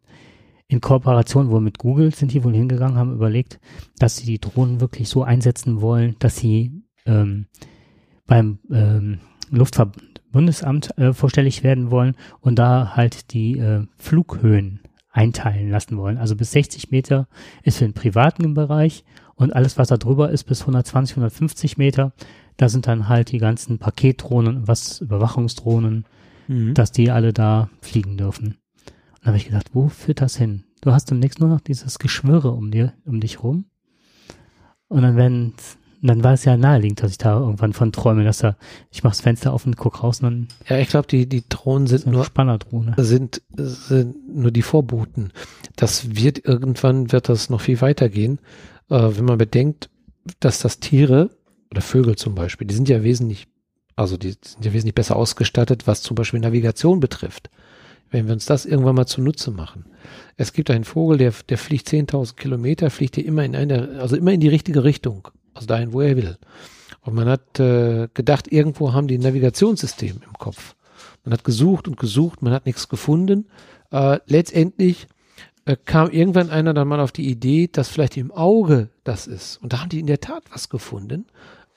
[0.68, 3.60] in Kooperation wohl mit Google sind die wohl hingegangen, haben überlegt,
[4.00, 6.72] dass sie die Drohnen wirklich so einsetzen wollen, dass sie
[7.06, 7.48] ähm,
[8.26, 9.20] beim ähm,
[9.50, 14.80] Luftfahrtbundesamt äh, vorstellig werden wollen und da halt die äh, Flughöhen
[15.12, 16.18] einteilen lassen wollen.
[16.18, 17.28] Also bis 60 Meter
[17.64, 19.04] ist für den privaten Bereich
[19.36, 22.14] und alles, was da drüber ist, bis 120, 150 Meter,
[22.62, 26.06] da sind dann halt die ganzen Paketdrohnen, was Überwachungsdrohnen,
[26.48, 26.76] mhm.
[26.76, 28.50] dass die alle da fliegen dürfen.
[28.50, 30.66] Und da habe ich gedacht, wo führt das hin?
[30.82, 33.66] Du hast demnächst nur noch dieses Geschwirre um dir, um dich rum.
[34.90, 35.56] Und dann werden,
[36.04, 38.56] dann war es ja naheliegend, dass ich da irgendwann von träume, dass da,
[38.92, 40.48] ich mach's Fenster auf und guck raus und dann.
[40.70, 42.94] Ja, ich glaube, die, die Drohnen sind nur, Spannerdrohne.
[42.98, 45.32] Sind, sind nur die Vorboten.
[45.78, 48.38] Das wird irgendwann, wird das noch viel weitergehen,
[48.92, 49.90] äh, wenn man bedenkt,
[50.40, 51.32] dass das Tiere
[51.72, 53.48] oder Vögel zum Beispiel, die sind ja wesentlich,
[53.96, 57.50] also die sind ja wesentlich besser ausgestattet, was zum Beispiel Navigation betrifft.
[58.10, 59.86] Wenn wir uns das irgendwann mal zunutze machen.
[60.36, 64.18] Es gibt einen Vogel, der, der fliegt 10.000 Kilometer, fliegt hier immer in eine, also
[64.18, 66.38] immer in die richtige Richtung, also dahin, wo er will.
[67.02, 70.76] Und man hat äh, gedacht, irgendwo haben die ein Navigationssystem im Kopf.
[71.24, 73.48] Man hat gesucht und gesucht, man hat nichts gefunden,
[73.92, 75.08] Äh, letztendlich
[75.66, 79.58] äh, kam irgendwann einer dann mal auf die Idee, dass vielleicht im Auge das ist.
[79.62, 81.28] Und da haben die in der Tat was gefunden.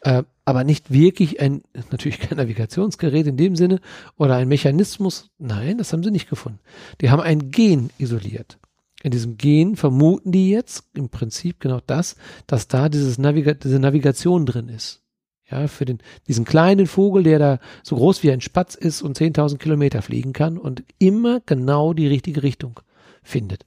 [0.04, 3.80] Äh, aber nicht wirklich ein, natürlich kein Navigationsgerät in dem Sinne
[4.18, 5.30] oder ein Mechanismus.
[5.38, 6.60] Nein, das haben sie nicht gefunden.
[7.00, 8.58] Die haben ein Gen isoliert.
[9.02, 13.78] In diesem Gen vermuten die jetzt im Prinzip genau das, dass da dieses Naviga diese
[13.78, 15.02] Navigation drin ist.
[15.50, 19.18] Ja, für den, diesen kleinen Vogel, der da so groß wie ein Spatz ist und
[19.18, 22.80] 10.000 Kilometer fliegen kann und immer genau die richtige Richtung
[23.22, 23.64] findet.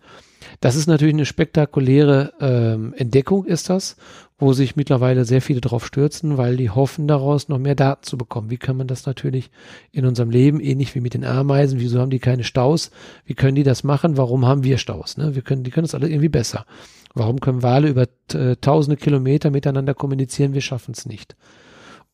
[0.60, 3.95] Das ist natürlich eine spektakuläre ähm, Entdeckung, ist das,
[4.38, 8.18] wo sich mittlerweile sehr viele drauf stürzen, weil die hoffen daraus noch mehr Daten zu
[8.18, 8.50] bekommen.
[8.50, 9.52] Wie kann man das natürlich
[9.91, 12.91] in unserem Leben, ähnlich wie mit den Ameisen, wieso haben die keine Staus?
[13.26, 14.18] Wie können die das machen?
[14.18, 15.18] Warum haben wir Staus?
[15.18, 15.36] Ne?
[15.36, 16.66] Wir können, die können das alle irgendwie besser.
[17.14, 20.54] Warum können Wale über äh, tausende Kilometer miteinander kommunizieren?
[20.54, 21.36] Wir schaffen es nicht.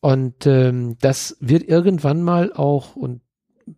[0.00, 3.20] Und ähm, das wird irgendwann mal auch, und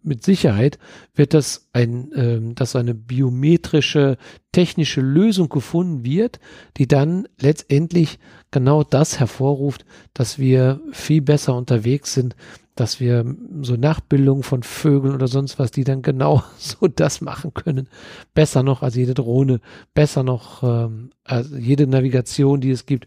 [0.03, 0.78] mit Sicherheit
[1.14, 4.16] wird das ein, ähm, dass eine biometrische
[4.53, 6.41] technische Lösung gefunden wird,
[6.76, 8.18] die dann letztendlich
[8.51, 9.84] genau das hervorruft,
[10.14, 12.37] dass wir viel besser unterwegs sind,
[12.74, 13.24] dass wir
[13.62, 17.89] so Nachbildungen von Vögeln oder sonst was, die dann genau so das machen können,
[18.34, 19.61] besser noch als jede Drohne,
[19.95, 23.07] besser noch ähm, als jede Navigation, die es gibt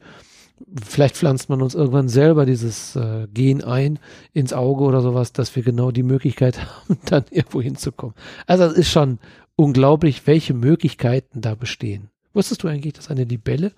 [0.84, 4.00] vielleicht pflanzt man uns irgendwann selber dieses äh, Gen ein
[4.34, 8.16] ins Auge oder sowas, dass wir genau die Möglichkeit haben, dann irgendwo hinzukommen.
[8.48, 9.20] Also es ist schon
[9.56, 12.10] unglaublich, welche Möglichkeiten da bestehen.
[12.34, 13.74] Wusstest du eigentlich, dass eine Libelle,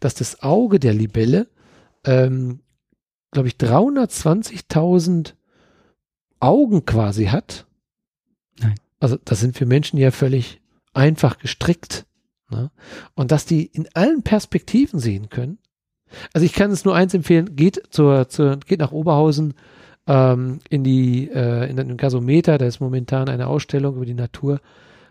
[0.00, 1.48] dass das Auge der Libelle,
[2.04, 2.60] ähm,
[3.30, 5.34] glaube ich, 320.000
[6.40, 7.66] Augen quasi hat?
[8.60, 8.74] Nein.
[9.00, 10.60] Also das sind für Menschen ja völlig
[10.92, 12.06] einfach gestrickt.
[12.50, 12.70] Ne?
[13.14, 15.58] Und dass die in allen Perspektiven sehen können
[16.32, 19.54] also ich kann es nur eins empfehlen, geht zur, zur geht nach Oberhausen
[20.06, 24.60] ähm, in die äh, in den Gasometer, da ist momentan eine Ausstellung über die Natur.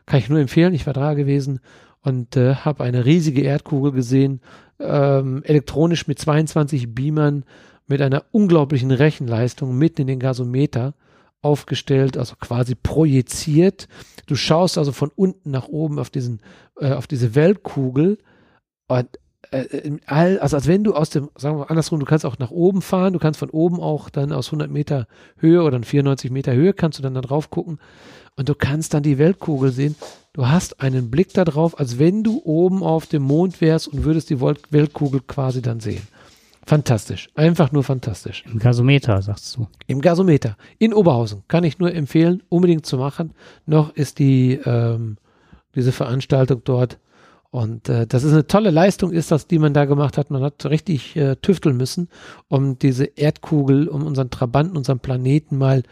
[0.06, 1.60] Kann ich nur empfehlen, ich war da gewesen
[2.02, 4.42] und äh, habe eine riesige Erdkugel gesehen,
[4.80, 7.46] ähm, elektronisch mit 22 Beamern
[7.88, 10.94] mit einer unglaublichen Rechenleistung mitten in den Gasometer
[11.42, 13.88] aufgestellt, also quasi projiziert.
[14.28, 16.42] Du schaust also von unten nach oben auf diesen,
[16.80, 18.18] äh, auf diese Weltkugel
[18.88, 19.08] und
[19.52, 22.40] äh, all, also als wenn du aus dem, sagen wir mal andersrum, du kannst auch
[22.40, 26.32] nach oben fahren, du kannst von oben auch dann aus 100 Meter Höhe oder 94
[26.32, 27.80] Meter Höhe kannst du dann da drauf gucken
[28.38, 29.96] und du kannst dann die Weltkugel sehen.
[30.34, 34.06] Du hast einen Blick da drauf, als wenn du oben auf dem Mond wärst und
[34.06, 36.08] würdest die Weltkugel quasi dann sehen.
[36.66, 37.28] Fantastisch.
[37.36, 38.46] Einfach nur fantastisch.
[38.50, 39.68] Im Gasometer, sagst du.
[39.88, 40.56] Im Gasometer.
[40.78, 41.44] In Oberhausen.
[41.48, 43.34] Kann ich nur empfehlen, unbedingt zu machen.
[43.66, 45.18] Noch ist die, ähm,
[45.76, 46.98] diese Veranstaltung dort
[47.52, 50.32] und äh, das ist eine tolle Leistung, ist das, die man da gemacht hat.
[50.32, 52.08] Man hat richtig äh, tüfteln müssen,
[52.48, 55.84] um diese Erdkugel, um unseren Trabanten, unseren Planeten mal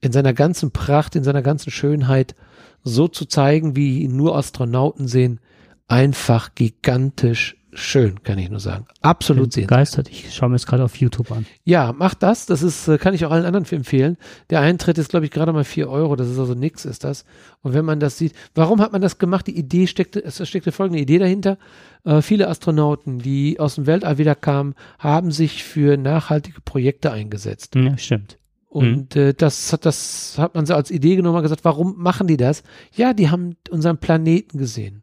[0.00, 2.34] in seiner ganzen Pracht, in seiner ganzen Schönheit
[2.82, 5.38] so zu zeigen, wie nur Astronauten sehen.
[5.86, 8.86] Einfach gigantisch schön, kann ich nur sagen.
[9.02, 9.66] Absolut sehen.
[9.66, 10.08] Begeistert.
[10.08, 11.46] Ich schaue mir es gerade auf YouTube an.
[11.64, 12.46] Ja, macht das.
[12.46, 14.16] Das ist, äh, kann ich auch allen anderen empfehlen.
[14.50, 16.16] Der Eintritt ist, glaube ich, gerade mal vier Euro.
[16.16, 17.24] Das ist also nix, ist das.
[17.62, 19.46] Und wenn man das sieht, warum hat man das gemacht?
[19.46, 21.58] Die Idee steckte, es steckte folgende Idee dahinter.
[22.04, 27.74] Äh, viele Astronauten, die aus dem Weltall wieder kamen, haben sich für nachhaltige Projekte eingesetzt.
[27.74, 28.38] Ja, stimmt.
[28.74, 29.20] Und mhm.
[29.20, 32.64] äh, das, das hat man so als Idee genommen und gesagt, warum machen die das?
[32.92, 35.02] Ja, die haben unseren Planeten gesehen.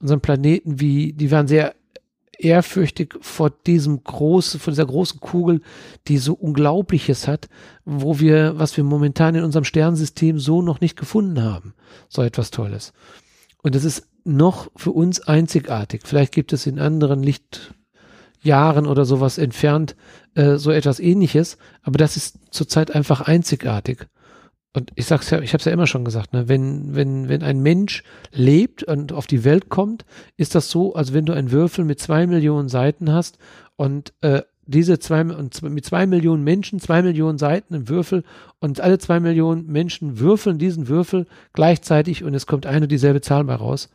[0.00, 1.76] Unseren Planeten, wie, die waren sehr
[2.44, 5.60] ehrfürchtig vor diesem großen, vor dieser großen Kugel,
[6.08, 7.48] die so Unglaubliches hat,
[7.84, 11.74] wo wir, was wir momentan in unserem Sternensystem so noch nicht gefunden haben.
[12.08, 12.92] So etwas Tolles.
[13.62, 16.02] Und es ist noch für uns einzigartig.
[16.04, 19.96] Vielleicht gibt es in anderen Lichtjahren oder sowas entfernt
[20.34, 24.06] äh, so etwas ähnliches, aber das ist zurzeit einfach einzigartig
[24.74, 27.42] und ich sag's ja, ich habe es ja immer schon gesagt, ne, wenn, wenn, wenn
[27.42, 28.02] ein Mensch
[28.32, 30.04] lebt und auf die Welt kommt,
[30.36, 33.38] ist das so, als wenn du einen Würfel mit zwei Millionen Seiten hast
[33.76, 38.24] und äh, diese zwei und mit zwei Millionen Menschen, zwei Millionen Seiten im Würfel
[38.58, 43.20] und alle zwei Millionen Menschen würfeln diesen Würfel gleichzeitig und es kommt eine und dieselbe
[43.20, 43.90] Zahl bei raus.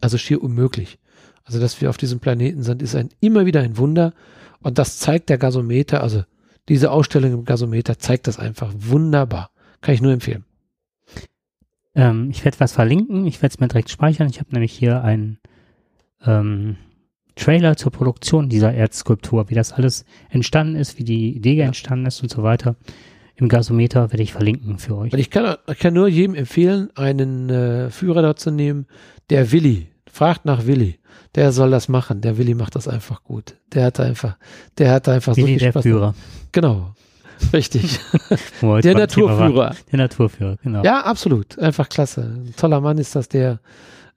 [0.00, 0.98] Also schier unmöglich.
[1.44, 4.12] Also, dass wir auf diesem Planeten sind, ist ein immer wieder ein Wunder
[4.60, 6.24] und das zeigt der Gasometer, also
[6.68, 9.50] diese Ausstellung im Gasometer zeigt das einfach wunderbar.
[9.80, 10.44] Kann ich nur empfehlen.
[11.94, 13.26] Ähm, ich werde was verlinken.
[13.26, 14.28] Ich werde es mir direkt speichern.
[14.28, 15.38] Ich habe nämlich hier einen
[16.24, 16.76] ähm,
[17.36, 21.66] Trailer zur Produktion dieser Erdskulptur, wie das alles entstanden ist, wie die Idee ja.
[21.66, 22.76] entstanden ist und so weiter.
[23.36, 25.12] Im Gasometer werde ich verlinken für euch.
[25.14, 28.86] Ich kann, ich kann nur jedem empfehlen, einen äh, Führer dazu nehmen,
[29.30, 29.88] der Willi.
[30.10, 30.98] Fragt nach Willi.
[31.36, 32.20] Der soll das machen.
[32.20, 33.54] Der Willi macht das einfach gut.
[33.72, 34.36] Der hat einfach,
[34.78, 35.82] der hat einfach Willi so viel Spaß.
[35.82, 36.14] Der Führer.
[36.50, 36.94] Genau.
[37.52, 38.00] Richtig.
[38.60, 39.74] der Naturführer.
[39.90, 40.82] Der Naturführer, genau.
[40.82, 41.58] Ja, absolut.
[41.58, 42.22] Einfach klasse.
[42.22, 43.60] Ein toller Mann ist das, der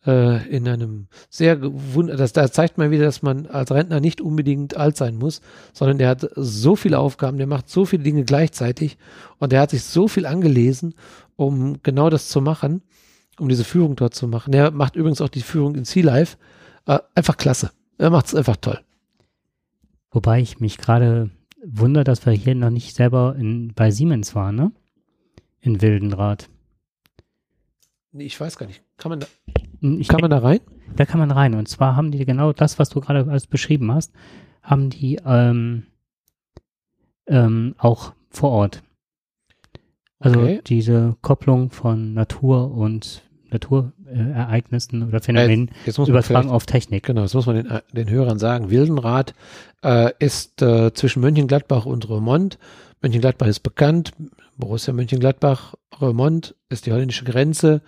[0.05, 4.75] äh, in einem sehr das da zeigt man wieder, dass man als Rentner nicht unbedingt
[4.75, 5.41] alt sein muss,
[5.73, 8.97] sondern der hat so viele Aufgaben, der macht so viele Dinge gleichzeitig
[9.37, 10.95] und der hat sich so viel angelesen,
[11.35, 12.81] um genau das zu machen,
[13.39, 14.51] um diese Führung dort zu machen.
[14.51, 16.37] Der macht übrigens auch die Führung in Sea Life.
[16.87, 17.71] Äh, einfach klasse.
[17.97, 18.79] Er macht es einfach toll.
[20.11, 21.29] Wobei ich mich gerade
[21.63, 24.71] wundere, dass wir hier noch nicht selber in, bei Siemens waren, ne?
[25.59, 26.49] In Wildenrad.
[28.11, 28.83] Nee, ich weiß gar nicht.
[28.97, 29.27] Kann man da,
[29.81, 30.59] ich kann man da rein?
[30.95, 31.53] Da kann man rein.
[31.53, 34.11] Und zwar haben die genau das, was du gerade alles beschrieben hast,
[34.61, 35.85] haben die ähm,
[37.27, 38.83] ähm, auch vor Ort.
[40.19, 40.61] Also okay.
[40.67, 47.03] diese Kopplung von Natur und Naturereignissen oder Phänomenen ja, übertragen auf Technik.
[47.03, 48.69] Genau, das muss man den, den Hörern sagen.
[48.69, 49.33] Wildenrad
[49.83, 52.57] äh, ist äh, zwischen Mönchengladbach und Remont.
[53.01, 54.13] Mönchengladbach ist bekannt.
[54.57, 57.81] Borussia Mönchengladbach, Remont ist die holländische Grenze.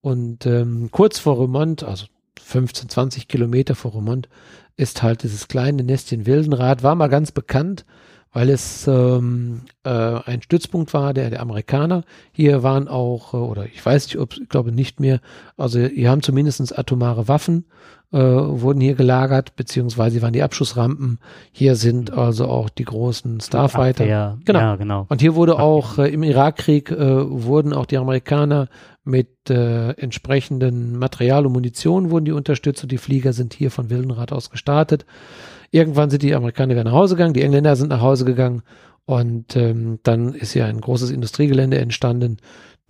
[0.00, 2.06] Und ähm, kurz vor Remont, also
[2.42, 4.28] 15, 20 Kilometer vor Remont,
[4.76, 7.84] ist halt dieses kleine Nestchen Wildenrad, war mal ganz bekannt,
[8.36, 12.04] weil es ähm, äh, ein Stützpunkt war der, der Amerikaner.
[12.32, 15.20] Hier waren auch, äh, oder ich weiß nicht, ob, ich glaube nicht mehr,
[15.56, 17.64] also hier haben zumindest atomare Waffen
[18.12, 21.18] äh, wurden hier gelagert, beziehungsweise waren die Abschussrampen.
[21.50, 24.04] Hier sind also auch die großen Starfighter.
[24.04, 24.38] Abwehr.
[24.44, 24.58] Genau.
[24.58, 25.06] Ja, genau.
[25.08, 28.68] Und hier wurde auch äh, im Irakkrieg äh, wurden auch die Amerikaner
[29.02, 33.88] mit äh, entsprechenden Material und Munition wurden die unterstützt und die Flieger sind hier von
[33.88, 35.06] Wildenrad aus gestartet.
[35.70, 38.62] Irgendwann sind die Amerikaner wieder nach Hause gegangen, die Engländer sind nach Hause gegangen
[39.04, 42.38] und ähm, dann ist hier ein großes Industriegelände entstanden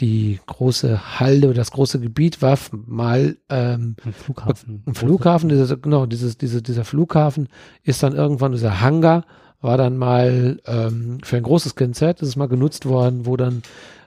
[0.01, 4.83] die große Halde oder das große Gebiet war mal ähm, ein Flughafen.
[4.87, 7.49] Ein Flughafen, dieser, genau, dieses, diese, dieser Flughafen
[7.83, 9.25] ist dann irgendwann, dieser Hangar
[9.61, 13.63] war dann mal ähm, für ein großes Konzert, das ist mal genutzt worden, wo dann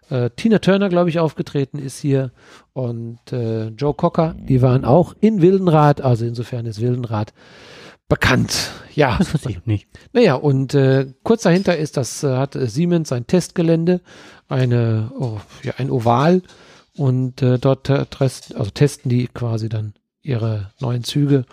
[0.09, 2.32] äh, Tina Turner, glaube ich, aufgetreten ist hier
[2.74, 7.34] und äh, Joe Cocker, die waren auch in Wildenrad, also insofern ist Wildenrad
[8.10, 8.72] bekannt.
[8.95, 9.18] Ja.
[9.18, 9.88] Das wusste ich nicht.
[10.12, 14.01] Naja, und äh, kurz dahinter ist das, äh, hat Siemens sein Testgelände
[14.49, 16.41] eine, oh, ja, ein Oval
[16.97, 21.45] und äh, dort testen, also testen die quasi dann ihre neuen Züge.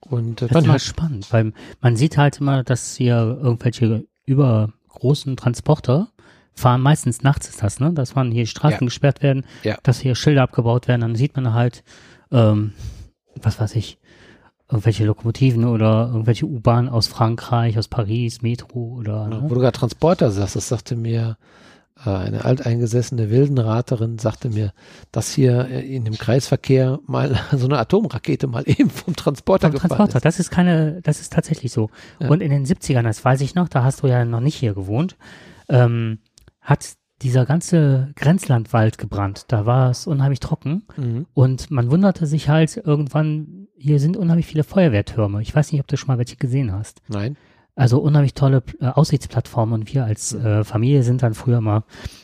[0.00, 6.08] Und äh, das ist spannend, weil man sieht halt immer, dass hier irgendwelche übergroßen Transporter
[6.54, 7.92] fahren, meistens nachts ist das, ne?
[7.92, 8.86] Dass man hier Straßen ja.
[8.86, 9.76] gesperrt werden, ja.
[9.82, 11.82] dass hier Schilder abgebaut werden, dann sieht man halt,
[12.30, 12.74] ähm,
[13.34, 13.98] was weiß ich,
[14.74, 19.28] irgendwelche Lokomotiven oder irgendwelche U-Bahnen aus Frankreich, aus Paris, Metro oder.
[19.28, 19.42] Ne?
[19.44, 21.36] Wo du gerade Transporter sagst, das sagte mir
[22.04, 24.72] äh, eine alteingesessene Wildenraterin sagte mir,
[25.12, 29.78] dass hier äh, in dem Kreisverkehr mal so eine Atomrakete mal eben vom Transporter vom
[29.78, 30.24] Transporter, ist.
[30.24, 31.88] das ist keine, das ist tatsächlich so.
[32.18, 32.28] Ja.
[32.28, 34.74] Und in den 70ern, das weiß ich noch, da hast du ja noch nicht hier
[34.74, 35.16] gewohnt,
[35.68, 36.18] ähm,
[36.60, 39.46] hat dieser ganze Grenzlandwald gebrannt.
[39.48, 41.26] Da war es unheimlich trocken mhm.
[41.34, 45.40] und man wunderte sich halt irgendwann, hier sind unheimlich viele Feuerwehrtürme.
[45.42, 47.02] Ich weiß nicht, ob du schon mal welche gesehen hast.
[47.08, 47.36] Nein.
[47.76, 51.82] Also unheimlich tolle äh, Aussichtsplattformen und wir als äh, Familie sind dann früher mal,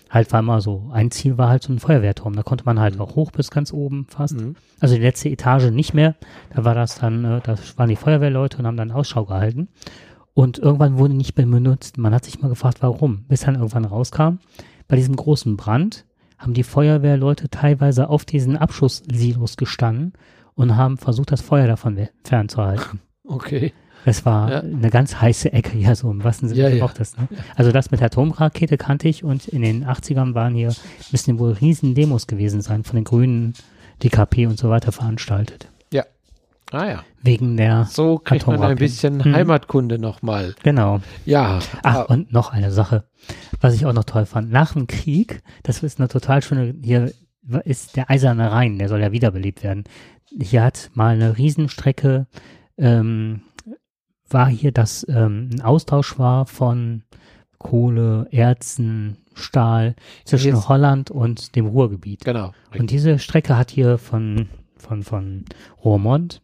[0.09, 2.37] halt war immer so, ein Ziel war halt so ein Feuerwehrturm.
[2.37, 3.01] Da konnte man halt mhm.
[3.01, 4.41] auch hoch bis ganz oben fast.
[4.41, 4.55] Mhm.
[4.79, 6.15] Also die letzte Etage nicht mehr.
[6.55, 9.69] Da war das dann, äh, da waren die Feuerwehrleute und haben dann Ausschau gehalten.
[10.35, 11.99] Und irgendwann wurde nicht mehr benutzt.
[11.99, 13.25] Man hat sich mal gefragt, warum.
[13.27, 14.39] Bis dann irgendwann rauskam,
[14.91, 16.05] bei diesem großen Brand
[16.37, 20.15] haben die Feuerwehrleute teilweise auf diesen Abschusssilos gestanden
[20.55, 23.01] und haben versucht, das Feuer davon fernzuhalten.
[23.33, 23.73] Okay.
[24.05, 24.61] Es war ja.
[24.61, 26.91] eine ganz heiße Ecke, ja, so im wahrsten Sinne ja, ja.
[26.93, 27.17] das.
[27.17, 27.29] Ne?
[27.55, 30.75] Also das mit der Atomrakete kannte ich und in den 80ern waren hier,
[31.13, 33.55] müssen wohl riesen Demos gewesen sein von den Grünen,
[34.03, 35.69] DKP und so weiter veranstaltet.
[36.73, 37.05] Ah ja.
[37.23, 39.35] Wegen der So kriegt man ein bisschen hm.
[39.35, 40.55] Heimatkunde nochmal.
[40.63, 41.01] Genau.
[41.25, 41.59] Ja.
[41.83, 42.03] Ach, ah.
[42.03, 43.05] und noch eine Sache,
[43.61, 44.51] was ich auch noch toll fand.
[44.51, 47.13] Nach dem Krieg, das ist eine total schöne, hier
[47.65, 49.85] ist der Eiserne Rhein, der soll ja wiederbelebt werden.
[50.41, 52.27] Hier hat mal eine Riesenstrecke
[52.79, 53.43] ähm,
[54.29, 57.03] war hier, dass ähm, ein Austausch war von
[57.59, 59.95] Kohle, Erzen, Stahl
[60.25, 60.69] zwischen.
[60.69, 62.25] Holland und dem Ruhrgebiet.
[62.25, 62.53] Genau.
[62.67, 62.81] Richtig.
[62.81, 64.49] Und diese Strecke hat hier von,
[64.81, 65.45] von, von
[65.85, 66.43] Roermond,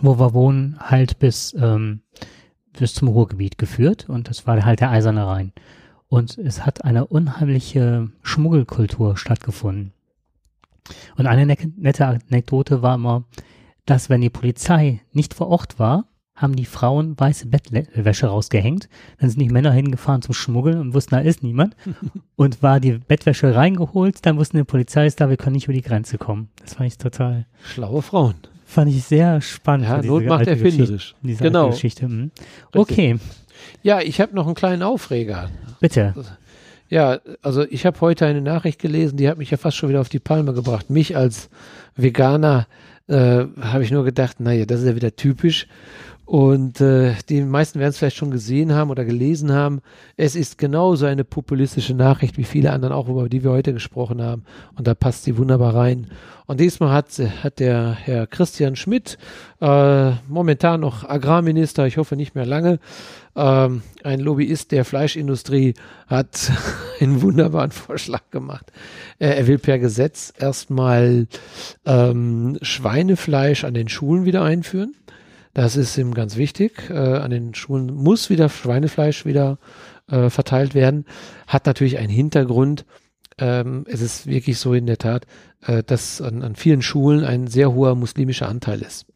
[0.00, 2.00] wo wir wohnen, halt bis, ähm,
[2.78, 4.08] bis zum Ruhrgebiet geführt.
[4.08, 5.52] Und das war halt der Eiserne Rhein.
[6.08, 9.92] Und es hat eine unheimliche Schmuggelkultur stattgefunden.
[11.16, 13.24] Und eine nette Anekdote war immer,
[13.86, 18.88] dass wenn die Polizei nicht vor Ort war, haben die Frauen weiße Bettwäsche rausgehängt.
[19.20, 21.76] Dann sind die Männer hingefahren zum Schmuggeln und wussten, da ist niemand.
[22.36, 25.74] und war die Bettwäsche reingeholt, dann wussten die Polizei ist da, wir können nicht über
[25.74, 26.48] die Grenze kommen.
[26.60, 27.46] Das fand ich total.
[27.62, 28.34] Schlaue Frauen.
[28.66, 29.86] Fand ich sehr spannend.
[29.86, 31.14] Ja, Not macht erfinderisch.
[31.22, 31.70] Diese genau.
[31.70, 32.08] Geschichte.
[32.08, 32.30] Mhm.
[32.74, 33.18] Okay.
[33.82, 35.50] Ja, ich habe noch einen kleinen Aufreger.
[35.80, 36.14] Bitte.
[36.88, 40.00] Ja, also ich habe heute eine Nachricht gelesen, die hat mich ja fast schon wieder
[40.00, 40.90] auf die Palme gebracht.
[40.90, 41.48] Mich als
[41.94, 42.66] Veganer
[43.06, 45.66] äh, habe ich nur gedacht, naja, das ist ja wieder typisch.
[46.24, 49.82] Und äh, die meisten werden es vielleicht schon gesehen haben oder gelesen haben.
[50.16, 54.22] Es ist genauso eine populistische Nachricht wie viele anderen auch, über die wir heute gesprochen
[54.22, 54.44] haben.
[54.74, 56.06] Und da passt sie wunderbar rein.
[56.46, 57.10] Und diesmal hat,
[57.42, 59.18] hat der Herr Christian Schmidt,
[59.60, 62.80] äh, momentan noch Agrarminister, ich hoffe nicht mehr lange,
[63.36, 65.74] ähm, ein Lobbyist der Fleischindustrie,
[66.06, 66.52] hat
[67.00, 68.72] einen wunderbaren Vorschlag gemacht.
[69.18, 71.26] Äh, er will per Gesetz erstmal
[71.84, 74.94] ähm, Schweinefleisch an den Schulen wieder einführen
[75.54, 76.90] das ist ihm ganz wichtig.
[76.90, 79.58] Äh, an den Schulen muss wieder Schweinefleisch wieder
[80.10, 81.06] äh, verteilt werden.
[81.46, 82.84] Hat natürlich einen Hintergrund.
[83.38, 85.26] Ähm, es ist wirklich so in der Tat,
[85.62, 89.06] äh, dass an, an vielen Schulen ein sehr hoher muslimischer Anteil ist.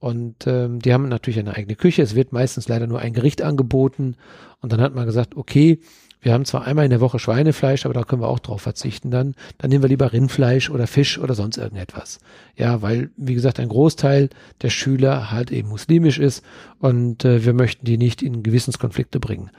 [0.00, 2.02] Und ähm, die haben natürlich eine eigene Küche.
[2.02, 4.16] Es wird meistens leider nur ein Gericht angeboten.
[4.60, 5.78] Und dann hat man gesagt, okay,
[6.22, 9.10] wir haben zwar einmal in der Woche Schweinefleisch, aber da können wir auch drauf verzichten
[9.10, 9.34] dann.
[9.58, 12.18] Dann nehmen wir lieber Rindfleisch oder Fisch oder sonst irgendetwas.
[12.56, 14.28] Ja, weil, wie gesagt, ein Großteil
[14.60, 16.44] der Schüler halt eben muslimisch ist
[16.78, 19.50] und äh, wir möchten die nicht in Gewissenskonflikte bringen.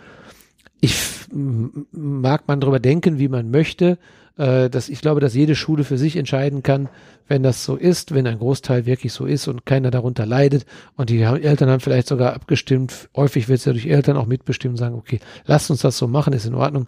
[0.81, 0.97] Ich
[1.31, 3.97] mag man darüber denken, wie man möchte
[4.37, 6.89] äh, dass ich glaube, dass jede Schule für sich entscheiden kann,
[7.27, 10.65] wenn das so ist, wenn ein Großteil wirklich so ist und keiner darunter leidet
[10.95, 14.77] und die Eltern haben vielleicht sogar abgestimmt, häufig wird es ja durch Eltern auch mitbestimmt
[14.77, 16.87] sagen, okay, lasst uns das so machen, ist in Ordnung.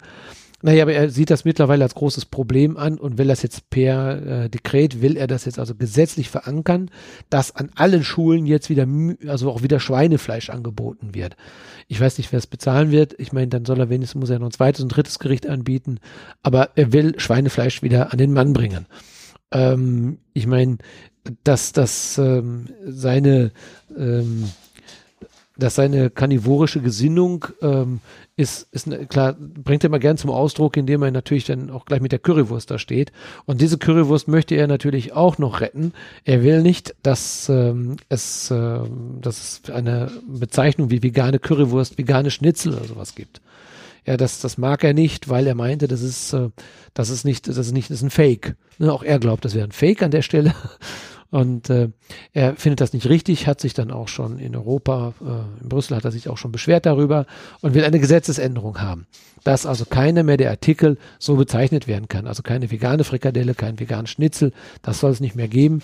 [0.66, 4.46] Naja, aber er sieht das mittlerweile als großes Problem an und will das jetzt per
[4.46, 6.90] äh, Dekret, will er das jetzt also gesetzlich verankern,
[7.30, 8.88] dass an allen Schulen jetzt wieder,
[9.28, 11.36] also auch wieder Schweinefleisch angeboten wird.
[11.90, 13.14] Ich weiß nicht, wer es bezahlen wird.
[13.20, 16.00] Ich meine, dann soll er wenigstens, muss er noch ein zweites und drittes Gericht anbieten.
[16.44, 18.86] Aber er will Schweinefleisch wieder an den Mann bringen.
[19.52, 20.78] Ähm, ich meine,
[21.44, 23.52] dass das ähm, seine
[23.98, 24.46] ähm,
[25.58, 28.00] dass seine karnivorische Gesinnung ähm,
[28.36, 31.86] ist, ist ne, klar, bringt er mal gern zum Ausdruck, indem er natürlich dann auch
[31.86, 33.12] gleich mit der Currywurst da steht.
[33.46, 35.94] Und diese Currywurst möchte er natürlich auch noch retten.
[36.24, 38.80] Er will nicht, dass ähm, es, äh,
[39.22, 43.42] dass es eine Bezeichnung wie vegane Currywurst, vegane Schnitzel oder sowas gibt.
[44.06, 46.50] Ja, das, das mag er nicht, weil er meinte, das ist, äh,
[46.96, 48.56] das ist nicht, das ist nicht, das ist ein Fake.
[48.80, 50.54] Ne, auch er glaubt, das wäre ein Fake an der Stelle.
[51.34, 51.90] Und äh,
[52.34, 55.98] er findet das nicht richtig, hat sich dann auch schon in Europa, äh, in Brüssel
[55.98, 57.26] hat er sich auch schon beschwert darüber
[57.62, 59.08] und will eine Gesetzesänderung haben,
[59.44, 62.28] dass also keiner mehr der Artikel so bezeichnet werden kann.
[62.28, 64.52] Also keine vegane Frikadelle, kein veganen Schnitzel,
[64.84, 65.82] das soll es nicht mehr geben.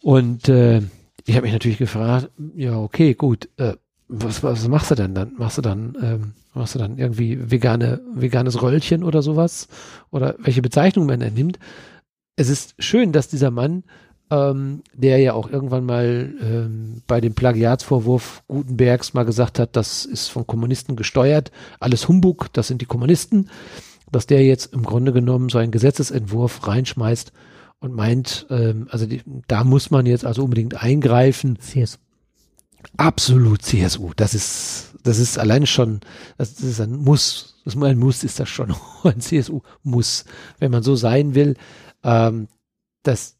[0.00, 0.80] Und äh,
[1.26, 3.74] ich habe mich natürlich gefragt, ja okay, gut, äh,
[4.08, 5.34] was, was machst du denn dann?
[5.36, 9.68] Machst du dann, ähm, machst du dann irgendwie vegane, veganes Röllchen oder sowas?
[10.10, 11.58] Oder welche Bezeichnung man er nimmt?
[12.36, 13.84] Es ist schön, dass dieser Mann
[14.30, 20.04] ähm, der ja auch irgendwann mal ähm, bei dem Plagiatsvorwurf Gutenbergs mal gesagt hat, das
[20.04, 21.50] ist von Kommunisten gesteuert,
[21.80, 23.50] alles Humbug, das sind die Kommunisten,
[24.12, 27.32] dass der jetzt im Grunde genommen so einen Gesetzesentwurf reinschmeißt
[27.80, 31.58] und meint, ähm, also die, da muss man jetzt also unbedingt eingreifen.
[31.58, 31.98] CSU.
[32.96, 34.12] Absolut CSU.
[34.16, 36.00] Das ist, das ist alleine schon,
[36.38, 37.60] das, ist ein Muss.
[37.64, 38.74] Das ist ein Muss ist das schon.
[39.04, 40.24] Ein CSU muss,
[40.58, 41.56] wenn man so sein will.
[42.02, 42.48] Ähm,
[43.02, 43.36] das,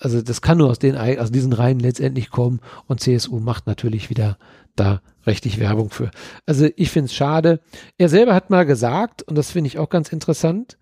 [0.00, 4.10] also das kann nur aus den aus diesen Reihen letztendlich kommen und CSU macht natürlich
[4.10, 4.38] wieder
[4.76, 6.10] da richtig Werbung für.
[6.46, 7.60] Also ich finde es schade.
[7.98, 10.78] Er selber hat mal gesagt, und das finde ich auch ganz interessant,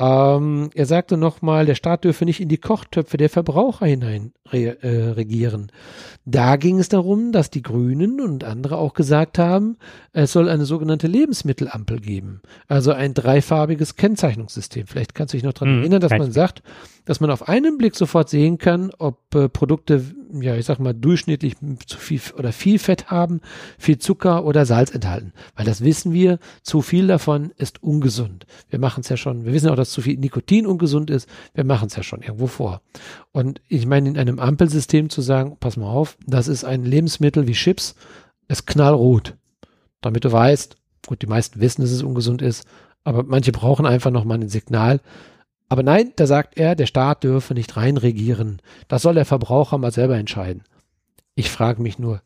[0.00, 4.82] ähm, er sagte nochmal, der Staat dürfe nicht in die Kochtöpfe der Verbraucher hinein re
[4.82, 5.70] äh, regieren.
[6.24, 9.76] Da ging es darum, dass die Grünen und andere auch gesagt haben,
[10.12, 12.40] es soll eine sogenannte Lebensmittelampel geben.
[12.66, 14.86] Also ein dreifarbiges Kennzeichnungssystem.
[14.86, 16.62] Vielleicht kannst du dich noch daran mhm, erinnern, dass man sagt,
[17.10, 20.04] dass man auf einen Blick sofort sehen kann, ob äh, Produkte,
[20.40, 23.40] ja, ich sag mal, durchschnittlich zu viel oder viel Fett haben,
[23.78, 25.32] viel Zucker oder Salz enthalten.
[25.56, 28.46] Weil das wissen wir, zu viel davon ist ungesund.
[28.68, 31.28] Wir machen es ja schon, wir wissen auch, dass zu viel Nikotin ungesund ist.
[31.52, 32.80] Wir machen es ja schon irgendwo vor.
[33.32, 37.48] Und ich meine, in einem Ampelsystem zu sagen, pass mal auf, das ist ein Lebensmittel
[37.48, 37.96] wie Chips,
[38.46, 39.36] ist knallrot.
[40.00, 40.76] Damit du weißt,
[41.08, 42.68] gut, die meisten wissen, dass es ungesund ist,
[43.02, 45.00] aber manche brauchen einfach nochmal ein Signal.
[45.70, 48.60] Aber nein, da sagt er, der Staat dürfe nicht reinregieren.
[48.88, 50.64] Das soll der Verbraucher mal selber entscheiden.
[51.36, 52.22] Ich frage mich nur,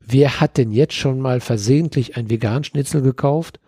[0.00, 3.58] wer hat denn jetzt schon mal versehentlich ein Vegan-Schnitzel gekauft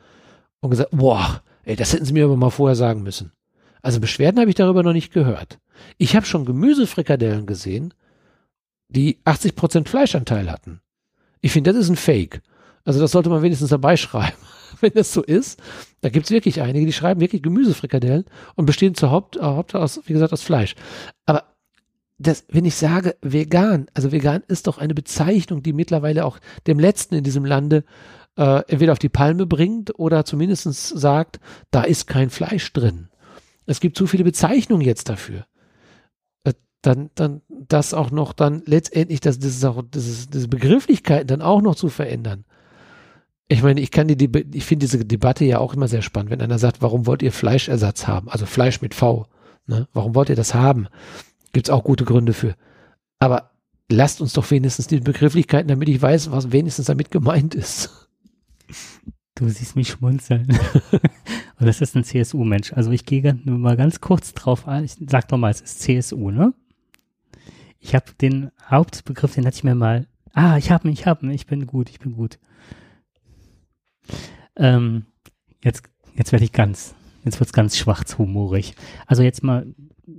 [0.61, 3.33] und gesagt, boah, ey, das hätten sie mir aber mal vorher sagen müssen.
[3.81, 5.61] Also Beschwerden habe ich darüber noch nicht gehört.
[5.97, 7.95] Ich habe schon Gemüsefrikadellen gesehen,
[8.89, 10.81] die 80% Fleischanteil hatten.
[11.41, 12.43] Ich finde, das ist ein Fake.
[12.85, 14.37] Also das sollte man wenigstens dabei schreiben,
[14.81, 15.61] wenn das so ist.
[16.01, 19.75] Da gibt es wirklich einige, die schreiben wirklich Gemüsefrikadellen und bestehen zur Haupt, äh, Haupt
[19.75, 20.75] aus, wie gesagt, aus Fleisch.
[21.25, 21.45] Aber
[22.19, 26.79] das, wenn ich sage vegan, also vegan ist doch eine Bezeichnung, die mittlerweile auch dem
[26.79, 27.85] Letzten in diesem Lande
[28.37, 31.41] äh, entweder auf die Palme bringt oder zumindest sagt,
[31.71, 33.09] da ist kein Fleisch drin.
[33.67, 35.47] Es gibt zu viele Bezeichnungen jetzt dafür.
[36.45, 41.27] Äh, dann, dann, das auch noch dann letztendlich, das, das auch, das ist, diese Begrifflichkeiten
[41.27, 42.45] dann auch noch zu verändern.
[43.49, 46.41] Ich meine, ich kann die, ich finde diese Debatte ja auch immer sehr spannend, wenn
[46.41, 48.29] einer sagt, warum wollt ihr Fleischersatz haben?
[48.29, 49.27] Also Fleisch mit V.
[49.67, 49.87] Ne?
[49.93, 50.89] Warum wollt ihr das haben?
[51.53, 52.57] Gibt es auch gute Gründe für.
[53.19, 53.53] Aber
[53.89, 58.09] lasst uns doch wenigstens die Begrifflichkeiten, damit ich weiß, was wenigstens damit gemeint ist.
[59.37, 60.49] Du siehst mich schmunzeln.
[61.59, 62.73] Und das ist ein CSU-Mensch.
[62.73, 64.85] Also ich gehe mal ganz kurz drauf ein.
[64.85, 66.53] Ich sag doch mal, es ist CSU, ne?
[67.79, 70.07] Ich habe den Hauptbegriff, den hatte ich mir mal.
[70.33, 72.39] Ah, ich habe ihn, ich habe ihn, ich bin gut, ich bin gut.
[74.57, 75.07] Ähm,
[75.63, 75.85] jetzt,
[76.15, 76.95] jetzt werde ich ganz,
[77.25, 78.75] jetzt wird's ganz schwarzhumorig.
[79.07, 79.67] Also jetzt mal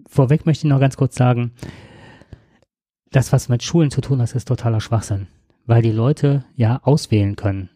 [0.08, 1.52] vorweg möchte ich noch ganz kurz sagen,
[3.12, 5.28] das, was mit Schulen zu tun hat, ist totaler Schwachsinn.
[5.66, 7.70] Weil die Leute ja auswählen können.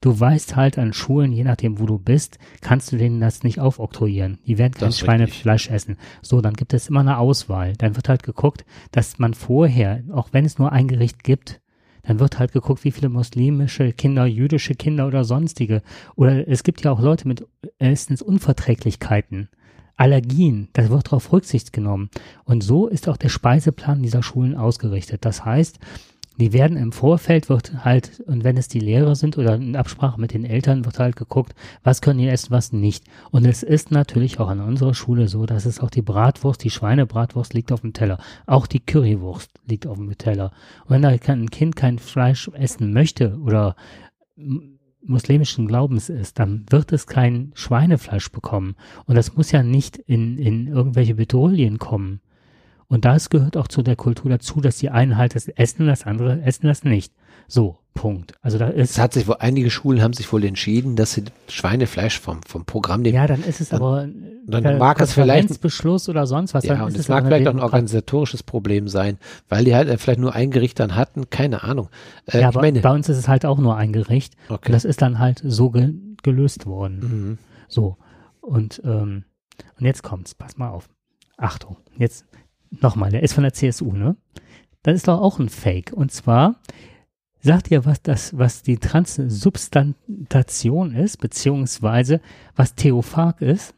[0.00, 3.58] Du weißt halt an Schulen, je nachdem, wo du bist, kannst du denen das nicht
[3.58, 4.38] aufoktroyieren.
[4.46, 5.74] Die werden kein Schweinefleisch richtig.
[5.74, 5.96] essen.
[6.22, 7.72] So, dann gibt es immer eine Auswahl.
[7.76, 11.60] Dann wird halt geguckt, dass man vorher, auch wenn es nur ein Gericht gibt,
[12.08, 15.82] dann wird halt geguckt, wie viele muslimische Kinder, jüdische Kinder oder sonstige.
[16.16, 17.46] Oder es gibt ja auch Leute mit
[17.78, 19.50] Essensunverträglichkeiten.
[19.94, 22.08] Allergien, da wird darauf Rücksicht genommen.
[22.44, 25.26] Und so ist auch der Speiseplan dieser Schulen ausgerichtet.
[25.26, 25.80] Das heißt,
[26.38, 30.20] die werden im Vorfeld wird halt, und wenn es die Lehrer sind oder in Absprache
[30.20, 33.04] mit den Eltern, wird halt geguckt, was können die essen, was nicht.
[33.30, 36.70] Und es ist natürlich auch an unserer Schule so, dass es auch die Bratwurst, die
[36.70, 38.18] Schweinebratwurst liegt auf dem Teller.
[38.46, 40.52] Auch die Currywurst liegt auf dem Teller.
[40.84, 43.74] Und wenn da ein Kind kein Fleisch essen möchte oder
[45.04, 48.76] muslimischen Glaubens ist, dann wird es kein Schweinefleisch bekommen.
[49.06, 52.20] Und das muss ja nicht in, in irgendwelche Petrolien kommen.
[52.88, 56.04] Und das gehört auch zu der Kultur dazu, dass die einen halt das essen, das
[56.04, 57.12] andere essen das nicht.
[57.46, 58.34] So, Punkt.
[58.42, 58.92] Also da ist.
[58.92, 62.64] Es hat sich wohl, einige Schulen haben sich wohl entschieden, dass sie Schweinefleisch vom, vom
[62.64, 63.16] Programm nehmen.
[63.16, 64.08] Ja, dann ist es dann, aber,
[64.46, 66.64] dann mag es vielleicht, Beschluss oder sonst was.
[66.64, 69.18] Ja, und es mag vielleicht auch ein organisatorisches Problem sein,
[69.48, 71.88] weil die halt vielleicht nur ein Gericht dann hatten, keine Ahnung.
[72.26, 74.34] Äh, ja, aber meine, bei uns ist es halt auch nur ein Gericht.
[74.48, 74.68] Okay.
[74.68, 76.98] Und das ist dann halt so ge gelöst worden.
[77.00, 77.38] Mhm.
[77.68, 77.96] So.
[78.40, 79.24] Und, ähm,
[79.78, 80.88] und jetzt kommt's, pass mal auf.
[81.36, 82.24] Achtung, jetzt
[82.70, 84.16] nochmal, der ist von der CSU, ne?
[84.82, 85.92] Das ist doch auch ein Fake.
[85.92, 86.60] Und zwar,
[87.40, 92.20] sagt ihr, was das, was die Transsubstantation ist, beziehungsweise
[92.56, 93.74] was Theophag ist?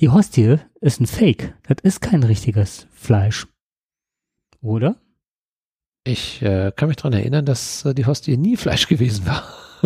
[0.00, 1.54] Die Hostie ist ein Fake.
[1.66, 3.46] Das ist kein richtiges Fleisch.
[4.62, 4.96] Oder?
[6.04, 9.44] Ich äh, kann mich daran erinnern, dass äh, die Hostie nie Fleisch gewesen war.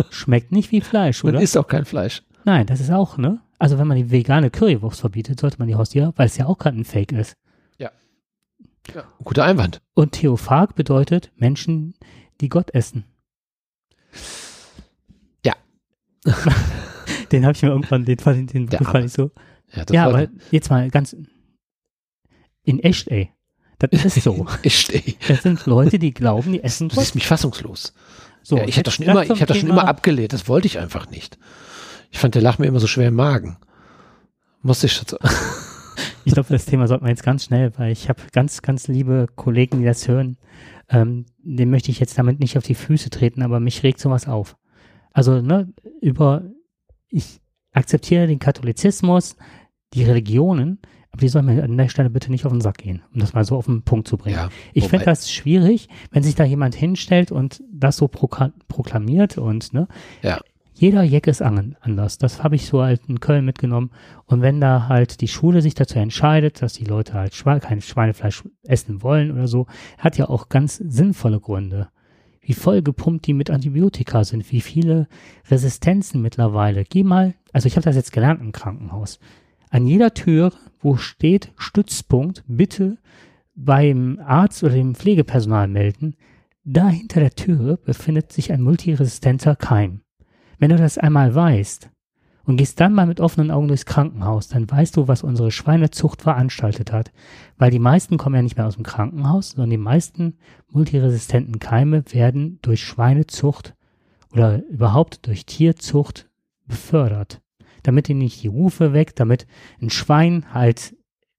[0.09, 1.37] Schmeckt nicht wie Fleisch, oder?
[1.37, 2.23] Und ist auch kein Fleisch.
[2.45, 3.41] Nein, das ist auch, ne?
[3.57, 6.57] Also wenn man die vegane Currywurst verbietet, sollte man die Hostie, weil es ja auch
[6.57, 7.37] gerade ein Fake ist.
[8.93, 9.81] Ja, guter Einwand.
[9.93, 11.95] Und Theophag bedeutet Menschen,
[12.41, 13.05] die Gott essen.
[15.45, 15.53] Ja.
[17.31, 19.31] den habe ich mir irgendwann, den fand, den ja, fand ich so.
[19.73, 21.15] Ja, ja aber jetzt mal ganz
[22.63, 23.31] in echt, ey.
[23.79, 24.45] Das ist so.
[24.63, 25.17] echt, ey.
[25.27, 26.97] Das sind Leute, die glauben, die essen Gott.
[26.97, 27.93] Du siehst mich fassungslos.
[28.43, 30.33] So, ja, ich habe das schon immer, ich habe das schon immer abgelehnt.
[30.33, 31.37] Das wollte ich einfach nicht.
[32.15, 33.57] Ich fand, der lag mir immer so schwer im Magen.
[34.61, 35.05] Musste ich schon.
[36.23, 39.27] Ich glaube, das Thema sollten wir jetzt ganz schnell, weil ich habe ganz, ganz liebe
[39.35, 40.37] Kollegen, die das hören.
[40.89, 44.29] Ähm, dem möchte ich jetzt damit nicht auf die Füße treten, aber mich regt sowas
[44.29, 44.55] auf.
[45.11, 46.43] Also, ne, über,
[47.09, 47.41] ich
[47.73, 49.35] akzeptiere den Katholizismus,
[49.93, 50.79] die Religionen,
[51.11, 53.33] aber die sollen mir an der Stelle bitte nicht auf den Sack gehen, um das
[53.33, 54.37] mal so auf den Punkt zu bringen.
[54.37, 59.73] Ja, ich finde das schwierig, wenn sich da jemand hinstellt und das so proklamiert und,
[59.73, 59.89] ne,
[60.21, 60.39] ja
[60.77, 62.17] jeder Jeck ist anders.
[62.17, 63.91] Das habe ich so halt in Köln mitgenommen.
[64.25, 67.81] Und wenn da halt die Schule sich dazu entscheidet, dass die Leute halt Schwe kein
[67.81, 69.67] Schweinefleisch essen wollen oder so,
[69.97, 71.87] hat ja auch ganz sinnvolle Gründe.
[72.41, 75.07] Wie voll gepumpt die mit Antibiotika sind, wie viele
[75.49, 76.83] Resistenzen mittlerweile.
[76.83, 79.19] Geh mal, also ich habe das jetzt gelernt im Krankenhaus.
[79.69, 80.51] An jeder Tür,
[80.81, 82.97] wo steht Stützpunkt, bitte
[83.55, 86.17] beim Arzt oder dem Pflegepersonal melden.
[86.65, 90.01] Da hinter der Tür befindet sich ein multiresistenter Keim.
[90.59, 91.89] Wenn du das einmal weißt
[92.45, 96.21] und gehst dann mal mit offenen Augen durchs Krankenhaus, dann weißt du, was unsere Schweinezucht
[96.21, 97.11] veranstaltet hat.
[97.57, 100.37] Weil die meisten kommen ja nicht mehr aus dem Krankenhaus, sondern die meisten
[100.69, 103.75] multiresistenten Keime werden durch Schweinezucht
[104.31, 106.29] oder überhaupt durch Tierzucht
[106.67, 107.41] befördert.
[107.83, 109.47] Damit die nicht die Rufe weg, damit
[109.81, 110.95] ein Schwein halt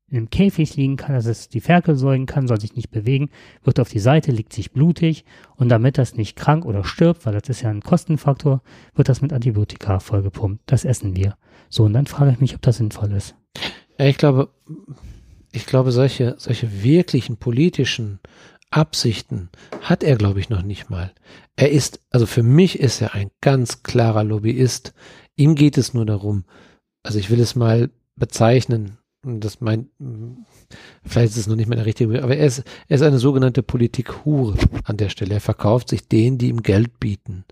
[0.09, 3.31] in einem Käfig liegen kann, dass es die Ferkel säugen kann, soll sich nicht bewegen,
[3.65, 5.24] wird auf die Seite, liegt sich blutig
[5.57, 8.62] und damit das nicht krank oder stirbt, weil das ist ja ein Kostenfaktor,
[8.95, 10.62] wird das mit Antibiotika vollgepumpt.
[10.66, 11.37] Das essen wir.
[11.69, 13.35] So, und dann frage ich mich, ob das sinnvoll ist.
[13.99, 14.51] Ja, ich glaube,
[15.51, 18.20] ich glaube, solche, solche wirklichen politischen
[18.70, 19.49] Absichten
[19.81, 21.12] hat er, glaube ich, noch nicht mal.
[21.57, 24.95] Er ist, also für mich ist er ein ganz klarer Lobbyist.
[25.35, 26.45] Ihm geht es nur darum,
[27.03, 29.89] also ich will es mal bezeichnen, das meint,
[31.05, 33.62] vielleicht ist es noch nicht mehr der richtige, aber er ist, er ist eine sogenannte
[33.62, 35.35] Politik-Hure an der Stelle.
[35.35, 37.44] Er verkauft sich denen, die ihm Geld bieten.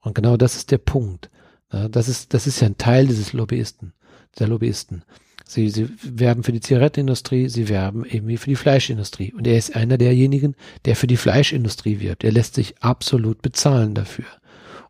[0.00, 1.30] Und genau das ist der Punkt.
[1.68, 3.92] Das ist, das ist ja ein Teil dieses Lobbyisten,
[4.38, 5.04] der Lobbyisten.
[5.46, 9.32] Sie, sie werben für die Zigarettenindustrie, sie werben irgendwie für die Fleischindustrie.
[9.32, 10.54] Und er ist einer derjenigen,
[10.84, 12.24] der für die Fleischindustrie wirbt.
[12.24, 14.26] Er lässt sich absolut bezahlen dafür.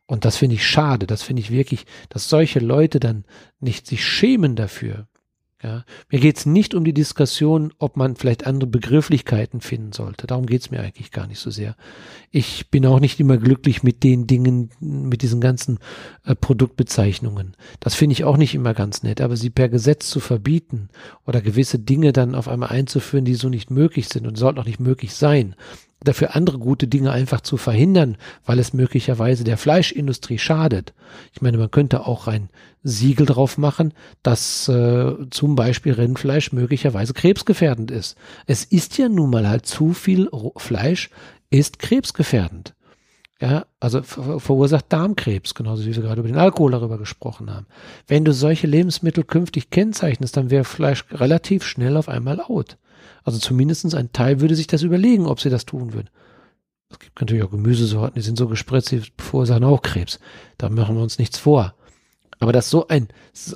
[0.06, 1.06] Und das finde ich schade.
[1.06, 3.24] Das finde ich wirklich, dass solche Leute dann
[3.60, 5.06] nicht sich schämen dafür,
[5.62, 10.26] ja, mir geht es nicht um die Diskussion, ob man vielleicht andere Begrifflichkeiten finden sollte.
[10.26, 11.76] Darum geht es mir eigentlich gar nicht so sehr.
[12.32, 15.78] Ich bin auch nicht immer glücklich mit den Dingen, mit diesen ganzen
[16.24, 17.56] äh, Produktbezeichnungen.
[17.78, 19.20] Das finde ich auch nicht immer ganz nett.
[19.20, 20.88] Aber sie per Gesetz zu verbieten
[21.26, 24.66] oder gewisse Dinge dann auf einmal einzuführen, die so nicht möglich sind und sollten auch
[24.66, 25.54] nicht möglich sein,
[26.04, 30.92] dafür andere gute Dinge einfach zu verhindern, weil es möglicherweise der Fleischindustrie schadet.
[31.32, 32.48] Ich meine, man könnte auch ein
[32.82, 33.92] Siegel drauf machen,
[34.22, 38.16] dass äh, zum Beispiel Rindfleisch möglicherweise krebsgefährdend ist.
[38.46, 41.10] Es ist ja nun mal halt zu viel Fleisch
[41.50, 42.74] ist krebsgefährdend.
[43.40, 47.66] Ja, also verursacht Darmkrebs, genauso wie wir gerade über den Alkohol darüber gesprochen haben.
[48.06, 52.78] Wenn du solche Lebensmittel künftig kennzeichnest, dann wäre Fleisch relativ schnell auf einmal out.
[53.24, 56.10] Also zumindestens ein Teil würde sich das überlegen, ob sie das tun würden.
[56.90, 60.20] Es gibt natürlich auch Gemüsesorten, die sind so gespritzt, die verursachen auch Krebs.
[60.58, 61.74] Da machen wir uns nichts vor.
[62.38, 63.06] Aber dass so ein,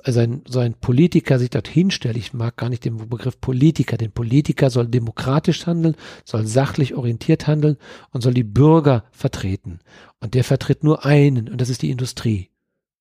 [0.04, 3.96] also ein, so ein Politiker sich dorthin stellt, ich mag gar nicht den Begriff Politiker,
[3.96, 7.78] denn Politiker soll demokratisch handeln, soll sachlich orientiert handeln
[8.12, 9.80] und soll die Bürger vertreten.
[10.20, 12.50] Und der vertritt nur einen, und das ist die Industrie.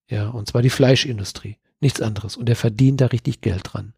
[0.10, 1.58] Ja, und zwar die Fleischindustrie.
[1.82, 2.36] Nichts anderes.
[2.36, 3.94] Und er verdient da richtig Geld dran.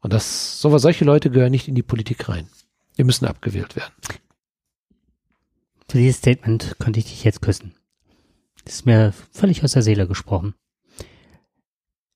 [0.00, 2.48] Und das, so, solche Leute gehören nicht in die Politik rein.
[2.96, 3.92] Die müssen abgewählt werden.
[5.88, 7.74] Für dieses Statement könnte ich dich jetzt küssen.
[8.64, 10.54] Das ist mir völlig aus der Seele gesprochen.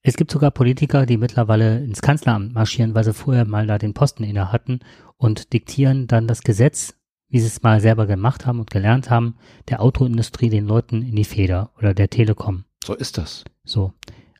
[0.02, 3.94] Es gibt sogar Politiker, die mittlerweile ins Kanzleramt marschieren, weil sie vorher mal da den
[3.94, 4.80] Posten inne hatten
[5.16, 6.94] und diktieren dann das Gesetz,
[7.28, 9.36] wie sie es mal selber gemacht haben und gelernt haben,
[9.68, 12.64] der Autoindustrie den Leuten in die Feder oder der Telekom.
[12.84, 13.44] So ist das.
[13.64, 13.92] So.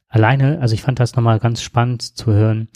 [0.09, 2.69] Alleine, also ich fand das nochmal ganz spannend zu hören,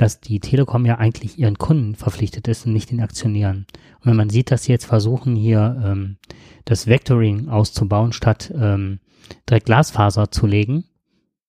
[0.00, 3.66] dass die Telekom ja eigentlich ihren Kunden verpflichtet ist und nicht den Aktionären.
[3.98, 6.16] Und wenn man sieht, dass sie jetzt versuchen, hier ähm,
[6.64, 9.00] das Vectoring auszubauen, statt ähm,
[9.46, 10.84] direkt Glasfaser zu legen,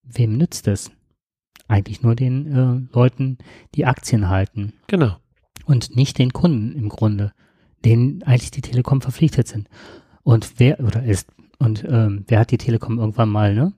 [0.02, 0.90] wem nützt es?
[1.66, 2.46] Eigentlich nur den
[2.90, 3.38] äh, Leuten,
[3.74, 4.74] die Aktien halten.
[4.86, 5.16] Genau.
[5.64, 7.32] Und nicht den Kunden im Grunde,
[7.86, 9.66] denen eigentlich die Telekom verpflichtet sind.
[10.24, 13.72] Und wer oder ist und ähm, wer hat die Telekom irgendwann mal ne,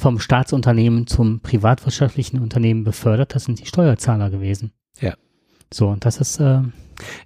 [0.00, 3.34] vom Staatsunternehmen zum privatwirtschaftlichen Unternehmen befördert?
[3.34, 4.72] Das sind die Steuerzahler gewesen.
[5.00, 5.14] Ja.
[5.72, 6.40] So und das ist.
[6.40, 6.62] Äh,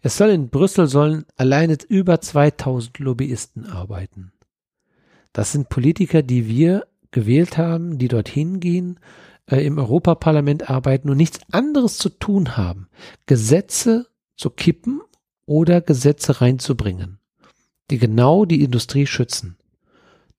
[0.03, 4.33] es soll in Brüssel sollen alleine über 2000 Lobbyisten arbeiten.
[5.33, 9.01] Das sind Politiker, die wir gewählt haben, die dorthin gehen,
[9.47, 12.89] äh, im Europaparlament arbeiten und nichts anderes zu tun haben,
[13.27, 14.07] Gesetze
[14.37, 15.01] zu kippen
[15.47, 17.19] oder Gesetze reinzubringen,
[17.91, 19.57] die genau die Industrie schützen.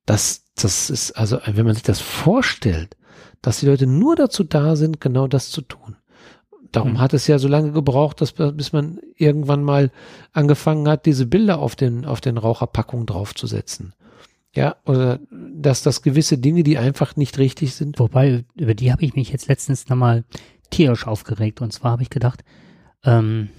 [0.06, 2.95] Das, das ist also, wenn man sich das vorstellt,
[3.41, 5.98] dass die Leute nur dazu da sind, genau das zu tun.
[6.72, 6.99] Darum mhm.
[6.99, 9.91] hat es ja so lange gebraucht, dass, bis man irgendwann mal
[10.34, 13.94] angefangen hat, diese Bilder auf den, auf den Raucherpackungen draufzusetzen.
[14.53, 17.99] Ja, oder dass das gewisse Dinge, die einfach nicht richtig sind.
[17.99, 20.23] Wobei, über die habe ich mich jetzt letztens nochmal
[20.69, 21.61] tierisch aufgeregt.
[21.61, 22.44] Und zwar habe ich gedacht,
[23.03, 23.49] ähm,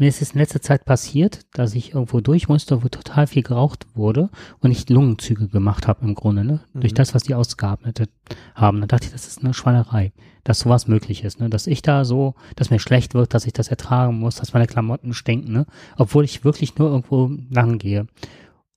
[0.00, 3.42] mir ist es in letzter Zeit passiert, dass ich irgendwo durch musste, wo total viel
[3.42, 6.60] geraucht wurde und ich Lungenzüge gemacht habe im Grunde, ne?
[6.72, 6.80] Mhm.
[6.80, 8.08] Durch das, was die ausgeatmet
[8.54, 8.80] haben.
[8.80, 10.12] Dann dachte ich, das ist eine Schweinerei,
[10.42, 11.50] dass sowas möglich ist, ne?
[11.50, 14.66] Dass ich da so, dass mir schlecht wird, dass ich das ertragen muss, dass meine
[14.66, 15.66] Klamotten stinken, ne?
[15.98, 18.06] Obwohl ich wirklich nur irgendwo lang gehe.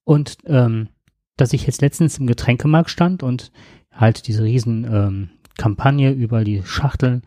[0.03, 0.89] Und ähm,
[1.37, 3.53] dass ich jetzt letztens im Getränkemarkt stand und
[3.93, 7.21] halt diese riesen ähm, Kampagne über die Schachteln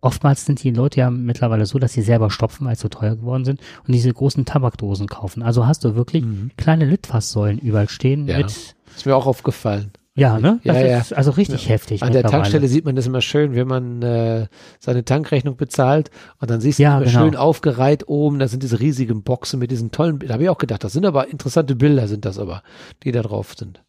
[0.00, 3.16] oftmals sind die Leute ja mittlerweile so, dass sie selber stopfen, weil sie so teuer
[3.16, 5.42] geworden sind und diese großen Tabakdosen kaufen.
[5.42, 6.50] Also hast du wirklich mhm.
[6.56, 8.38] kleine Litfaßsäulen überall stehen ja.
[8.38, 8.46] mit.
[8.48, 9.92] Ist mir auch aufgefallen.
[10.14, 10.60] Ja, ne?
[10.64, 11.70] Das ja, ist also richtig ja.
[11.70, 12.02] heftig.
[12.02, 14.48] An der Tankstelle sieht man das immer schön, wenn man äh,
[14.78, 16.10] seine Tankrechnung bezahlt
[16.40, 17.20] und dann siehst du ja, immer genau.
[17.20, 20.58] schön aufgereiht oben, da sind diese riesigen Boxen mit diesen tollen, da habe ich auch
[20.58, 22.62] gedacht, das sind aber interessante Bilder, sind das aber,
[23.04, 23.82] die da drauf sind.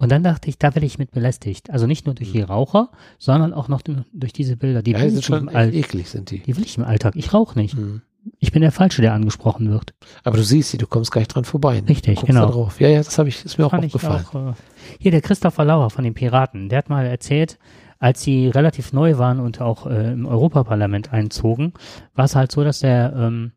[0.00, 1.70] Und dann dachte ich, da werde ich mit belästigt.
[1.70, 2.44] Also nicht nur durch die mhm.
[2.44, 4.82] Raucher, sondern auch noch durch diese Bilder.
[4.82, 6.38] Die ja, sind schon eklig, sind die.
[6.38, 7.16] Die will ich im Alltag.
[7.16, 7.76] Ich rauche nicht.
[7.76, 8.02] Mhm.
[8.38, 9.94] Ich bin der Falsche, der angesprochen wird.
[10.22, 11.80] Aber du siehst sie, du kommst gleich dran vorbei.
[11.80, 11.88] Ne?
[11.88, 12.70] Richtig, genau.
[12.78, 14.24] Ja, ja, das habe ich, ist mir auch aufgefallen.
[14.32, 14.54] Auch, äh,
[15.00, 17.58] hier der Christopher Lauer von den Piraten, der hat mal erzählt,
[17.98, 21.72] als sie relativ neu waren und auch äh, im Europaparlament einzogen,
[22.14, 23.52] war es halt so, dass der ähm,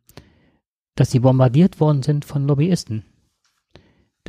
[0.96, 3.04] dass sie bombardiert worden sind von Lobbyisten.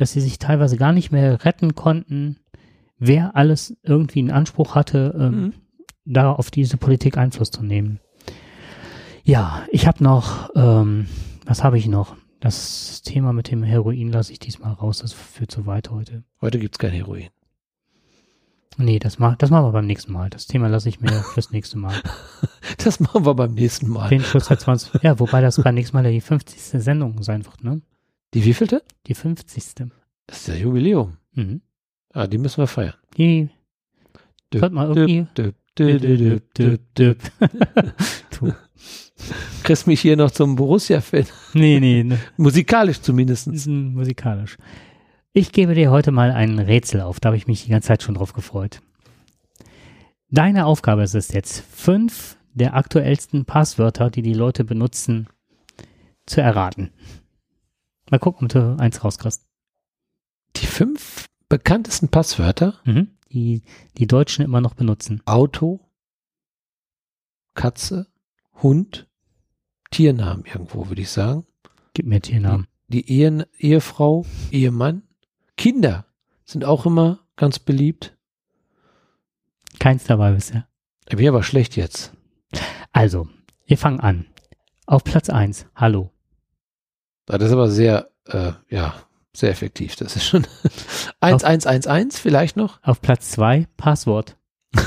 [0.03, 2.35] Dass sie sich teilweise gar nicht mehr retten konnten,
[2.99, 5.53] wer alles irgendwie in Anspruch hatte, ähm, mhm.
[6.03, 8.01] da auf diese Politik Einfluss zu nehmen.
[9.23, 11.07] Ja, ich habe noch, ähm,
[11.45, 12.17] was habe ich noch?
[12.41, 16.25] Das Thema mit dem Heroin lasse ich diesmal raus, das führt zu weit heute.
[16.41, 17.29] Heute gibt's kein Heroin.
[18.75, 20.29] Nee, das, ma das machen wir beim nächsten Mal.
[20.29, 21.95] Das Thema lasse ich mir fürs nächste Mal.
[22.83, 24.09] das machen wir beim nächsten Mal.
[24.09, 26.83] Den Schluss hat 20, ja, wobei das beim nächsten Mal die 50.
[26.83, 27.81] Sendung sein wird, ne?
[28.33, 28.83] Die wievielte?
[29.07, 29.63] Die 50.
[30.27, 31.17] Das ist ja Jubiläum.
[31.33, 31.61] Mhm.
[32.13, 32.95] Ah, die müssen wir feiern.
[33.17, 33.49] Die.
[34.53, 35.27] Hört mal irgendwie.
[35.35, 37.19] Düb, düb, düb, düb, düb,
[38.39, 38.53] du.
[39.63, 41.25] Kriegst mich hier noch zum Borussia-Fan.
[41.53, 42.03] Nee, nee.
[42.03, 42.19] Ne.
[42.37, 43.47] Musikalisch zumindest.
[43.67, 44.57] Musikalisch.
[45.31, 48.03] Ich gebe dir heute mal ein Rätsel auf, da habe ich mich die ganze Zeit
[48.03, 48.81] schon drauf gefreut.
[50.29, 55.27] Deine Aufgabe ist es jetzt, fünf der aktuellsten Passwörter, die die Leute benutzen,
[56.27, 56.91] zu erraten.
[58.13, 59.43] Mal gucken, ob du eins rauskriegst.
[60.57, 62.79] Die fünf bekanntesten Passwörter?
[62.85, 63.63] Mhm, die
[63.97, 65.23] die Deutschen immer noch benutzen.
[65.25, 65.79] Auto,
[67.55, 68.05] Katze,
[68.61, 69.09] Hund,
[69.89, 71.47] Tiernamen irgendwo, würde ich sagen.
[71.95, 72.67] Gib mir Tiernamen.
[72.87, 75.01] Die, Ehen, Ehefrau, Ehemann,
[75.57, 76.05] Kinder
[76.45, 78.15] sind auch immer ganz beliebt.
[79.79, 80.67] Keins dabei bisher.
[81.09, 82.13] Wäre aber schlecht jetzt.
[82.91, 83.27] Also,
[83.65, 84.27] wir fangen an.
[84.85, 86.12] Auf Platz 1, Hallo.
[87.25, 88.95] Das ist aber sehr, äh, ja,
[89.33, 89.95] sehr effektiv.
[89.95, 90.45] Das ist schon
[91.21, 92.79] 1111 vielleicht noch.
[92.83, 94.37] Auf Platz 2, Passwort.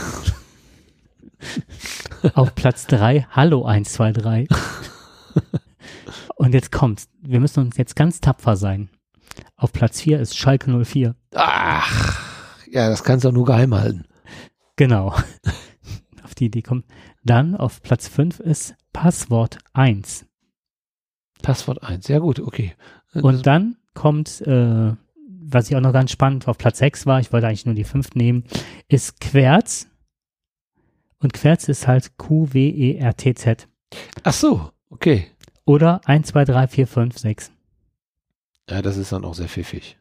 [2.35, 4.49] auf Platz 3, Hallo 123.
[6.37, 7.09] Und jetzt kommt's.
[7.23, 8.91] Wir müssen uns jetzt ganz tapfer sein.
[9.57, 11.15] Auf Platz 4 ist Schalke 04.
[11.35, 12.21] Ach,
[12.71, 14.05] ja, das kannst du auch nur geheim halten.
[14.77, 15.09] Genau.
[16.23, 16.85] auf die Idee kommt.
[17.25, 20.27] Dann auf Platz 5 ist Passwort 1.
[21.43, 22.75] Passwort 1, ja gut, okay.
[23.15, 24.93] Und dann kommt, äh,
[25.29, 27.85] was ich auch noch ganz spannend auf Platz 6 war, ich wollte eigentlich nur die
[27.85, 28.45] 5 nehmen,
[28.89, 29.89] ist Querz.
[31.19, 33.69] Und Querz ist halt Q-W-E-R-T-Z.
[34.23, 35.29] Ach so, okay.
[35.65, 37.53] Oder 1, 2, 3, 4, 5, 6.
[38.69, 39.97] Ja, das ist dann auch sehr pfiffig.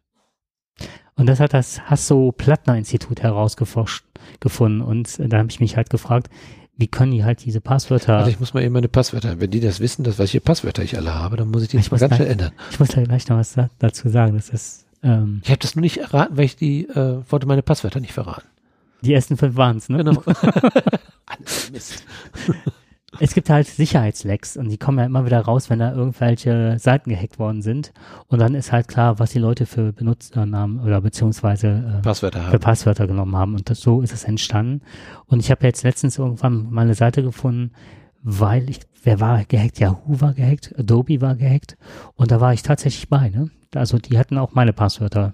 [1.15, 4.05] Und das hat das Hasso-Plattner-Institut herausgeforscht
[4.39, 4.81] gefunden.
[4.81, 6.29] Und da habe ich mich halt gefragt,
[6.77, 8.17] wie können die halt diese Passwörter.
[8.17, 10.97] Also ich muss mal eben meine Passwörter, wenn die das wissen, dass welche Passwörter ich
[10.97, 12.51] alle habe, dann muss ich die ich mal ganz schnell ändern.
[12.71, 14.35] Ich muss da gleich noch was da, dazu sagen.
[14.35, 17.61] Das ist, ähm, ich habe das nur nicht erraten, weil ich die äh, wollte meine
[17.61, 18.47] Passwörter nicht verraten.
[19.01, 19.97] Die ersten fünf waren es, ne?
[19.99, 20.21] Genau.
[21.25, 22.03] Alles Mist
[23.19, 27.09] es gibt halt Sicherheitslecks und die kommen ja immer wieder raus, wenn da irgendwelche Seiten
[27.09, 27.93] gehackt worden sind.
[28.27, 32.51] Und dann ist halt klar, was die Leute für Benutzernamen oder beziehungsweise äh, Passwörter haben.
[32.51, 33.55] für Passwörter genommen haben.
[33.55, 34.81] Und das, so ist es entstanden.
[35.25, 37.71] Und ich habe jetzt letztens irgendwann mal eine Seite gefunden,
[38.21, 39.79] weil ich, wer war gehackt?
[39.79, 41.77] Yahoo war gehackt, Adobe war gehackt.
[42.15, 43.49] Und da war ich tatsächlich bei, ne?
[43.73, 45.33] Also die hatten auch meine Passwörter,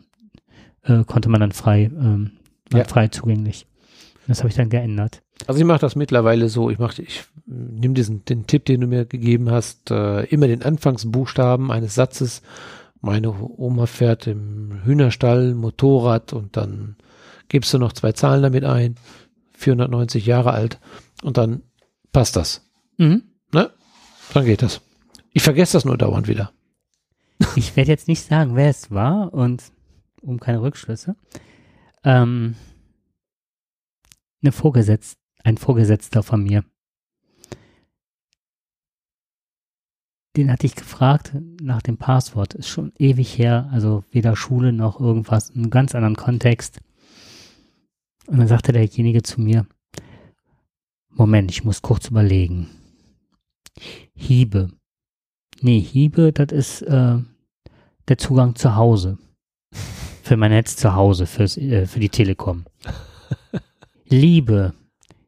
[0.83, 2.31] äh, konnte man dann frei, ähm,
[2.73, 2.83] ja.
[2.85, 3.67] frei zugänglich.
[4.27, 5.21] Das habe ich dann geändert.
[5.47, 8.87] Also ich mache das mittlerweile so, ich mache, ich nimm diesen den Tipp, den du
[8.87, 12.41] mir gegeben hast, äh, immer den Anfangsbuchstaben eines Satzes.
[13.01, 16.97] Meine Oma fährt im Hühnerstall Motorrad und dann
[17.49, 18.95] gibst du noch zwei Zahlen damit ein,
[19.53, 20.79] 490 Jahre alt
[21.23, 21.63] und dann
[22.13, 22.69] passt das.
[22.97, 23.23] Mhm.
[23.51, 23.71] Ne?
[24.33, 24.81] Dann geht das.
[25.33, 26.51] Ich vergesse das nur dauernd wieder.
[27.55, 29.63] Ich werde jetzt nicht sagen, wer es war und
[30.21, 31.15] um keine Rückschlüsse.
[32.03, 32.55] Ähm,
[34.41, 36.63] eine Vorgesetzt, ein Vorgesetzter von mir
[40.37, 42.53] den hatte ich gefragt nach dem Passwort.
[42.53, 46.79] Ist schon ewig her, also weder Schule noch irgendwas, in einem ganz anderen Kontext.
[48.27, 49.65] Und dann sagte derjenige zu mir,
[51.09, 52.69] Moment, ich muss kurz überlegen.
[54.15, 54.71] Hiebe.
[55.59, 57.17] Nee, Hiebe, das ist äh,
[58.07, 59.17] der Zugang zu Hause.
[60.23, 62.65] Für mein Netz zu Hause, fürs, äh, für die Telekom.
[64.11, 64.73] Liebe.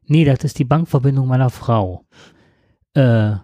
[0.06, 2.04] Nee, das ist die Bankverbindung meiner Frau.
[2.94, 3.36] Äh,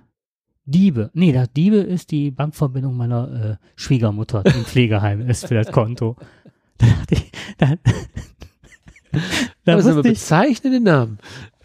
[0.64, 1.10] Diebe.
[1.14, 5.72] Nee, das Diebe ist die Bankverbindung meiner äh, Schwiegermutter, die im Pflegeheim ist für das
[5.72, 6.16] Konto.
[6.80, 7.66] Da dachte ich, da,
[9.12, 11.18] da das ist aber bezeichnende Namen.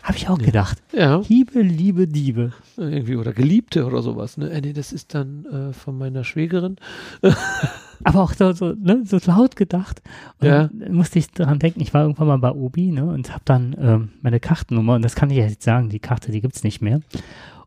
[0.03, 0.83] Habe ich auch gedacht.
[0.91, 1.21] Ja.
[1.29, 2.51] Liebe, liebe Diebe.
[2.75, 4.35] Irgendwie, oder Geliebte oder sowas.
[4.35, 4.49] Ne?
[4.49, 6.75] Äh, nee, das ist dann äh, von meiner Schwägerin.
[8.03, 10.01] aber auch so, so, ne, so laut gedacht.
[10.39, 10.67] Und ja.
[10.67, 13.75] dann musste ich daran denken, ich war irgendwann mal bei Obi ne, und habe dann
[13.79, 17.01] ähm, meine Kartennummer, und das kann ich jetzt sagen, die Karte, die gibt's nicht mehr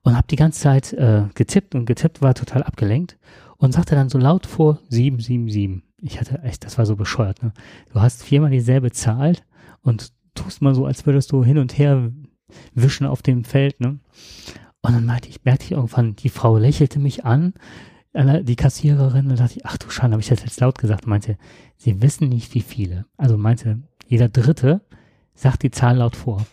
[0.02, 3.18] und habe die ganze Zeit äh, getippt und getippt, war total abgelenkt
[3.58, 5.82] und sagte dann so laut vor 777.
[6.00, 7.42] Ich hatte echt, das war so bescheuert.
[7.42, 7.52] Ne?
[7.92, 9.34] Du hast viermal dieselbe Zahl
[9.82, 12.10] und tust mal so, als würdest du hin und her
[12.74, 13.80] wischen auf dem Feld.
[13.80, 13.98] Ne?
[14.80, 17.54] Und dann meinte ich, merkte ich irgendwann, die Frau lächelte mich an,
[18.14, 21.36] die Kassiererin, da dachte ich, ach du Schande, habe ich das jetzt laut gesagt, meinte,
[21.76, 23.06] sie wissen nicht, wie viele.
[23.16, 24.80] Also meinte, jeder Dritte
[25.34, 26.46] sagt die Zahl laut vor.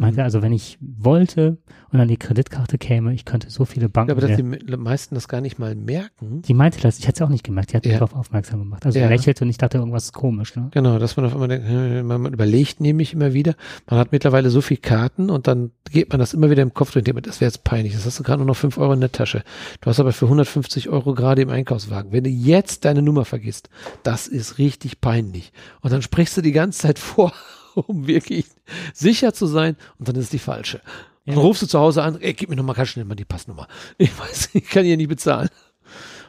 [0.00, 1.58] Meinte also, wenn ich wollte
[1.92, 4.10] und dann die Kreditkarte käme, ich könnte so viele Banken.
[4.10, 6.40] Ja, aber dass die meisten das gar nicht mal merken.
[6.40, 7.98] Die meinte das, ich hätte es auch nicht gemerkt, die hat mich ja.
[7.98, 8.86] darauf aufmerksam gemacht.
[8.86, 9.08] Also ja.
[9.08, 10.56] lächelte und ich dachte, irgendwas ist komisch.
[10.56, 10.68] Ne?
[10.70, 11.68] Genau, dass man auf einmal denkt,
[12.06, 13.54] man überlegt nämlich immer wieder,
[13.90, 16.92] man hat mittlerweile so viele Karten und dann geht man das immer wieder im Kopf
[16.92, 19.12] drin, das wäre jetzt peinlich, das hast du gerade nur noch fünf Euro in der
[19.12, 19.42] Tasche.
[19.82, 22.10] Du hast aber für 150 Euro gerade im Einkaufswagen.
[22.10, 23.68] Wenn du jetzt deine Nummer vergisst,
[24.02, 25.52] das ist richtig peinlich.
[25.82, 27.34] Und dann sprichst du die ganze Zeit vor
[27.86, 28.46] um wirklich
[28.92, 30.80] sicher zu sein und dann ist es die falsche.
[31.26, 33.24] Und dann rufst du zu Hause an, ey, gib mir nochmal ganz schnell mal die
[33.24, 33.68] Passnummer.
[33.98, 35.48] Ich weiß, ich kann hier nicht bezahlen.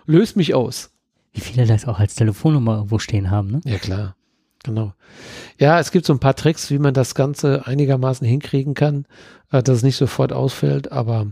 [0.06, 0.92] Löst mich aus.
[1.34, 3.62] Wie viele das auch als Telefonnummer irgendwo stehen haben, ne?
[3.64, 4.16] Ja, klar.
[4.64, 4.94] Genau.
[5.58, 9.06] Ja, es gibt so ein paar Tricks, wie man das Ganze einigermaßen hinkriegen kann,
[9.52, 11.32] äh, dass es nicht sofort ausfällt, aber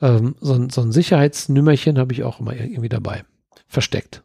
[0.00, 3.24] ähm, so, ein, so ein Sicherheitsnümmerchen habe ich auch immer irgendwie dabei.
[3.66, 4.22] Versteckt.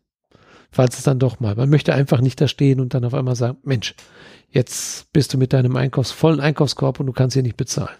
[0.74, 1.56] Falls es dann doch mal.
[1.56, 3.96] Man möchte einfach nicht da stehen und dann auf einmal sagen, Mensch,
[4.54, 7.98] Jetzt bist du mit deinem Einkaufs vollen Einkaufskorb und du kannst hier nicht bezahlen.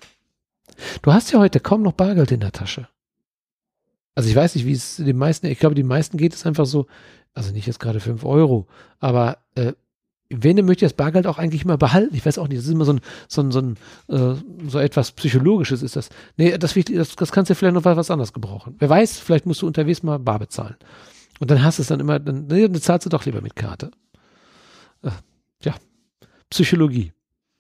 [1.02, 2.88] Du hast ja heute kaum noch Bargeld in der Tasche.
[4.14, 6.68] Also ich weiß nicht, wie es den meisten, ich glaube, die meisten geht es einfach
[6.68, 6.86] so,
[7.34, 8.68] also nicht jetzt gerade fünf Euro,
[9.00, 9.74] aber äh,
[10.30, 12.16] wen möchte das Bargeld auch eigentlich immer behalten?
[12.16, 13.78] Ich weiß auch nicht, das ist immer so ein, so ein, so, ein,
[14.10, 14.36] äh,
[14.68, 16.10] so etwas Psychologisches ist das.
[16.38, 18.76] Nee, das, das, das kannst du vielleicht noch was anderes gebrauchen.
[18.78, 20.76] Wer weiß, vielleicht musst du unterwegs mal bar bezahlen.
[21.44, 23.54] Und dann hast du es dann immer, dann, nee, dann zahlst du doch lieber mit
[23.54, 23.92] Karte.
[25.02, 25.10] Äh,
[25.62, 25.76] ja,
[26.50, 27.12] Psychologie.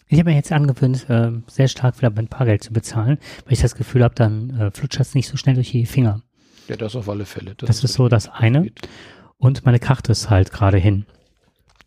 [0.08, 3.60] Ich habe mir jetzt angewöhnt, äh, sehr stark wieder mein Bargeld zu bezahlen, weil ich
[3.60, 6.22] das Gefühl habe, dann äh, flutscht das nicht so schnell durch die Finger.
[6.70, 7.56] Ja, das auf alle Fälle.
[7.56, 8.62] Das, das ist, ist so das eine.
[8.62, 8.88] Geht.
[9.36, 11.06] Und meine Karte ist halt gerade hin.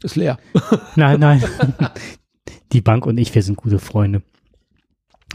[0.03, 0.39] Ist leer.
[0.97, 1.43] nein, nein.
[2.73, 4.21] die Bank und ich, wir sind gute Freunde.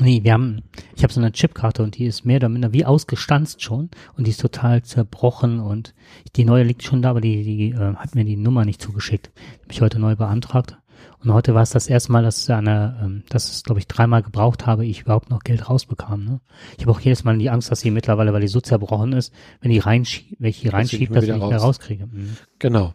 [0.02, 0.64] Nee, wir haben,
[0.96, 4.26] ich habe so eine Chipkarte und die ist mehr oder minder wie ausgestanzt schon und
[4.26, 5.94] die ist total zerbrochen und
[6.36, 9.32] die neue liegt schon da, aber die, die äh, hat mir die Nummer nicht zugeschickt.
[9.36, 10.78] Die habe ich heute neu beantragt.
[11.24, 14.24] Und heute war es das erste Mal, dass eine, ähm, dass es, glaube ich, dreimal
[14.24, 16.26] gebraucht habe, ich überhaupt noch Geld rausbekam.
[16.26, 16.40] Ne?
[16.78, 19.34] Ich habe auch jedes Mal die Angst, dass sie mittlerweile, weil die so zerbrochen ist,
[19.62, 22.08] wenn die reinschie wenn ich die reinschiebe, dass ich nicht mehr rauskriege.
[22.08, 22.38] Mhm.
[22.58, 22.94] Genau.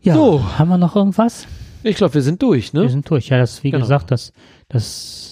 [0.00, 0.58] Ja, so.
[0.58, 1.46] haben wir noch irgendwas?
[1.82, 2.82] Ich glaube, wir sind durch, ne?
[2.82, 3.28] Wir sind durch.
[3.28, 3.84] Ja, das, wie genau.
[3.84, 4.32] gesagt, das,
[4.68, 5.31] das,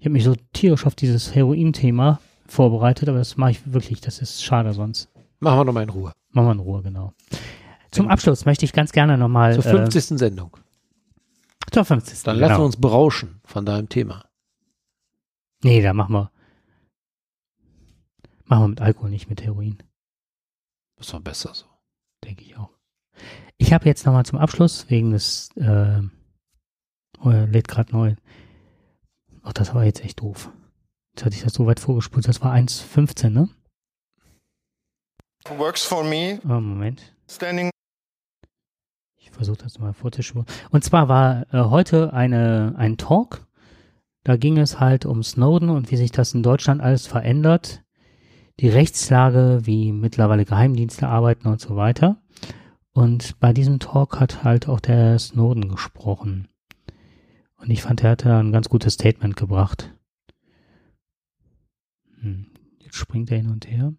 [0.00, 4.18] ich habe mich so tierisch auf dieses Heroin-Thema vorbereitet, aber das mache ich wirklich, das
[4.20, 5.10] ist schade sonst.
[5.40, 6.12] Machen wir nochmal in Ruhe.
[6.30, 7.12] Machen wir in Ruhe, genau.
[7.90, 9.54] Zum Abschluss möchte ich ganz gerne nochmal.
[9.54, 10.12] Zur 50.
[10.12, 10.56] Äh, Sendung.
[11.70, 12.22] Zur 50.
[12.22, 12.48] Dann genau.
[12.48, 14.24] lassen wir uns berauschen von deinem Thema.
[15.62, 16.30] Nee, da machen wir.
[18.46, 19.82] Machen wir mit Alkohol, nicht mit Heroin.
[20.96, 21.66] Das ist doch besser so.
[22.24, 22.70] Denke ich auch.
[23.58, 26.00] Ich habe jetzt nochmal zum Abschluss, wegen des, äh,
[27.22, 28.14] oh, lädt gerade neu.
[29.42, 30.50] Ach, das war jetzt echt doof.
[31.14, 33.48] Jetzt hatte ich das so weit vorgespult, das war 1,15, ne?
[35.56, 36.40] Works for me.
[36.44, 37.14] Oh, Moment.
[37.28, 37.70] Standing
[39.40, 40.46] versuche das mal vorzuspulen.
[40.70, 43.46] Und zwar war äh, heute eine, ein Talk.
[44.22, 47.82] Da ging es halt um Snowden und wie sich das in Deutschland alles verändert.
[48.60, 52.20] Die Rechtslage, wie mittlerweile Geheimdienste arbeiten und so weiter.
[52.92, 56.49] Und bei diesem Talk hat halt auch der Snowden gesprochen.
[57.60, 59.94] Und ich fand, er hatte ein ganz gutes Statement gebracht.
[62.20, 62.46] Hm,
[62.78, 63.94] jetzt springt er hin und her.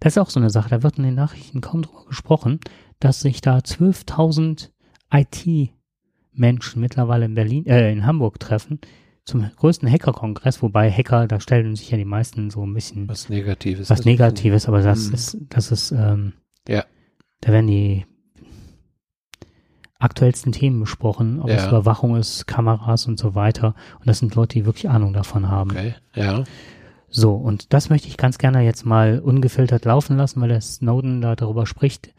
[0.00, 2.60] Das ist auch so eine Sache, da wird in den Nachrichten kaum drüber gesprochen
[3.00, 4.70] dass sich da 12.000
[5.12, 8.80] IT-Menschen mittlerweile in Berlin, äh, in Hamburg treffen
[9.24, 13.28] zum größten Hacker-Kongress, wobei Hacker, da stellen sich ja die meisten so ein bisschen was
[13.28, 13.90] Negatives.
[13.90, 15.14] Was Negatives, aber das mhm.
[15.14, 16.34] ist, das ist, ähm,
[16.68, 16.84] ja.
[17.40, 18.06] Da werden die
[19.98, 21.56] aktuellsten Themen besprochen, ob ja.
[21.56, 23.74] es Überwachung ist, Kameras und so weiter.
[23.98, 25.70] Und das sind Leute, die wirklich Ahnung davon haben.
[25.70, 26.44] Okay, ja.
[27.08, 31.20] So, und das möchte ich ganz gerne jetzt mal ungefiltert laufen lassen, weil der Snowden
[31.20, 32.12] da darüber spricht,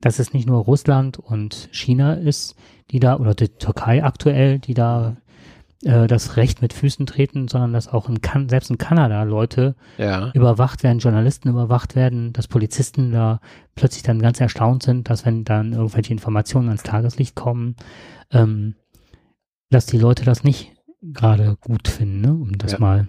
[0.00, 2.54] dass es nicht nur Russland und China ist,
[2.90, 5.16] die da, oder die Türkei aktuell, die da
[5.84, 9.76] äh, das Recht mit Füßen treten, sondern dass auch in kan selbst in Kanada Leute
[9.98, 10.30] ja.
[10.32, 13.40] überwacht werden, Journalisten überwacht werden, dass Polizisten da
[13.74, 17.76] plötzlich dann ganz erstaunt sind, dass wenn dann irgendwelche Informationen ans Tageslicht kommen,
[18.32, 18.74] ähm,
[19.70, 22.32] dass die Leute das nicht gerade gut finden, ne?
[22.32, 22.78] um das ja.
[22.78, 23.08] mal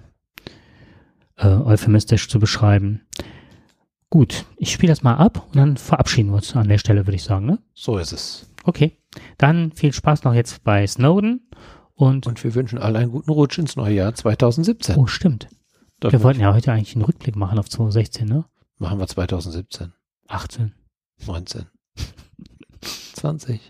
[1.38, 3.02] äh, euphemistisch zu beschreiben.
[4.10, 7.16] Gut, ich spiele das mal ab und dann verabschieden wir uns an der Stelle, würde
[7.16, 7.46] ich sagen.
[7.46, 7.60] Ne?
[7.74, 8.52] So ist es.
[8.64, 8.98] Okay,
[9.38, 11.42] dann viel Spaß noch jetzt bei Snowden
[11.96, 14.96] und, und wir wünschen alle einen guten Rutsch ins neue Jahr 2017.
[14.98, 15.48] Oh, stimmt.
[16.00, 18.46] Das wir wollten ja heute eigentlich einen Rückblick machen auf 2016, ne?
[18.78, 19.94] Machen wir 2017.
[20.28, 20.74] 18.
[21.26, 21.66] 19.
[23.14, 23.62] 20.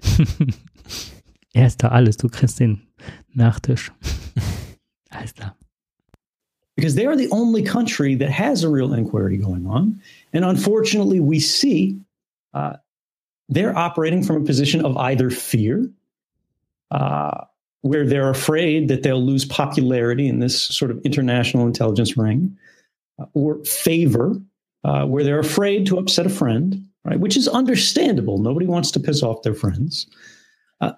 [1.53, 2.81] er ist da alles, du kriegst den
[3.34, 3.91] Nachtisch.
[5.10, 5.56] alles klar.
[6.76, 10.02] Because they are the only country that has a real inquiry going on.
[10.34, 12.02] And unfortunately, we see
[12.53, 12.77] uh,
[13.47, 15.89] they're operating from a position of either fear,
[16.91, 17.45] uh,
[17.86, 22.57] where they're afraid that they'll lose popularity in this sort of international intelligence ring,
[23.20, 24.41] uh, or favor,
[24.84, 27.20] uh, where they're afraid to upset a friend, right?
[27.20, 28.40] Which is understandable.
[28.40, 30.07] Nobody wants to piss off their friends.
[30.82, 30.94] Uh,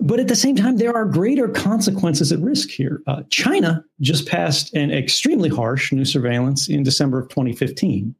[0.00, 3.02] but at the same time, there are greater consequences at risk here.
[3.06, 8.16] Uh, China just passed an extremely harsh new surveillance in December of 2015.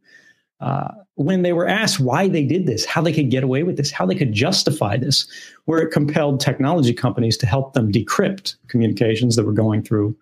[1.21, 3.91] When they were asked why they did this, how they could get away with this,
[3.91, 5.27] how they could justify this,
[5.67, 10.17] where it compelled technology companies to help them decrypt communications that were going through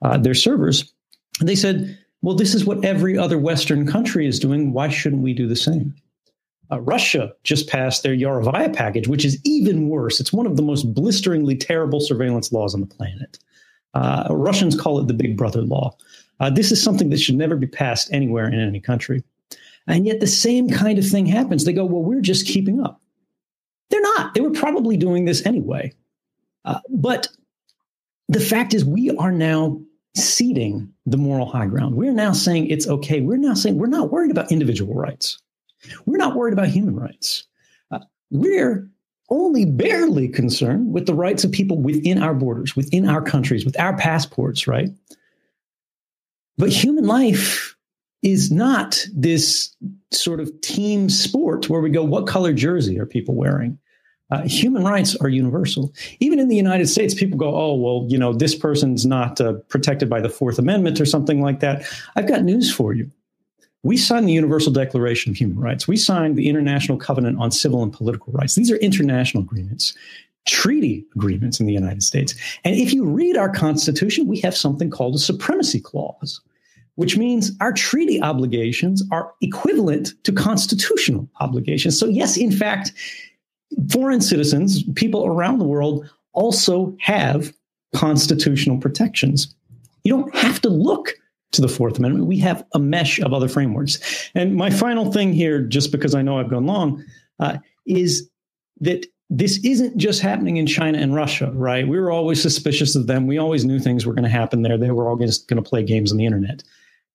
[0.00, 0.90] uh, their servers,
[1.42, 4.72] they said, well, this is what every other Western country is doing.
[4.72, 5.94] Why shouldn't we do the same?
[6.72, 10.18] Uh, Russia just passed their Yarovaya package, which is even worse.
[10.18, 13.38] It's one of the most blisteringly terrible surveillance laws on the planet.
[13.92, 15.94] Uh, Russians call it the Big Brother law.
[16.40, 19.22] Uh, this is something that should never be passed anywhere in any country.
[19.88, 21.64] And yet the same kind of thing happens.
[21.64, 23.00] They go, well, we're just keeping up.
[23.88, 24.34] They're not.
[24.34, 25.94] They were probably doing this anyway.
[26.66, 27.28] Uh, but
[28.28, 29.80] the fact is, we are now
[30.14, 31.94] ceding the moral high ground.
[31.94, 33.22] We're now saying it's okay.
[33.22, 35.40] We're now saying we're not worried about individual rights.
[36.04, 37.44] We're not worried about human rights.
[37.90, 38.00] Uh,
[38.30, 38.90] we're
[39.30, 43.78] only barely concerned with the rights of people within our borders, within our countries, with
[43.80, 44.90] our passports, right?
[46.58, 47.76] But human life
[48.22, 49.74] is not this
[50.10, 53.78] sort of team sport where we go, what color jersey are people wearing?
[54.30, 55.92] Uh, human rights are universal.
[56.20, 59.54] Even in the United States, people go, oh, well, you know, this person's not uh,
[59.68, 61.86] protected by the Fourth Amendment or something like that.
[62.14, 63.10] I've got news for you.
[63.84, 65.88] We signed the Universal Declaration of Human Rights.
[65.88, 68.54] We signed the International Covenant on Civil and Political Rights.
[68.54, 69.94] These are international agreements,
[70.46, 72.34] treaty agreements in the United States.
[72.64, 76.40] And if you read our Constitution, we have something called a supremacy clause,
[76.98, 81.96] which means our treaty obligations are equivalent to constitutional obligations.
[81.96, 82.92] So, yes, in fact,
[83.88, 87.54] foreign citizens, people around the world, also have
[87.94, 89.54] constitutional protections.
[90.02, 91.14] You don't have to look
[91.52, 92.26] to the Fourth Amendment.
[92.26, 94.28] We have a mesh of other frameworks.
[94.34, 97.04] And my final thing here, just because I know I've gone long,
[97.38, 98.28] uh, is
[98.80, 101.86] that this isn't just happening in China and Russia, right?
[101.86, 103.28] We were always suspicious of them.
[103.28, 104.76] We always knew things were going to happen there.
[104.76, 106.64] They were always going to play games on the internet.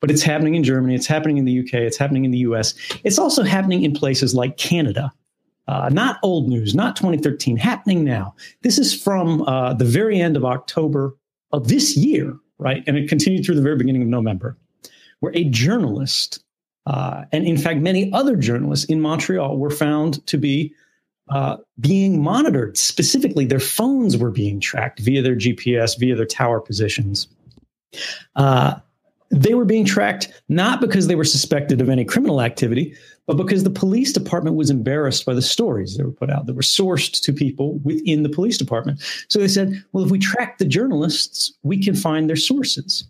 [0.04, 2.74] But it's happening in Germany, it's happening in the UK, it's happening in the US.
[3.06, 5.14] It's also happening in places like Canada.
[5.70, 8.36] Uh, not old news, not 2013, happening now.
[8.64, 11.16] This is from uh, the very end of October
[11.54, 12.84] of this year, right?
[12.86, 14.58] And it continued through the very beginning of November,
[15.22, 16.44] where a journalist,
[16.86, 20.74] uh, and in fact, many other journalists in Montreal were found to be
[21.30, 22.76] uh, being monitored.
[22.76, 27.30] Specifically, their phones were being tracked via their GPS, via their tower positions.
[28.36, 28.76] Uh,
[29.32, 32.96] they were being tracked not because they were suspected of any criminal activity,
[33.26, 36.56] but because the police department was embarrassed by the stories that were put out that
[36.56, 39.02] were sourced to people within the police department.
[39.30, 43.06] So they said, well, if we track the journalists, we can find their sources.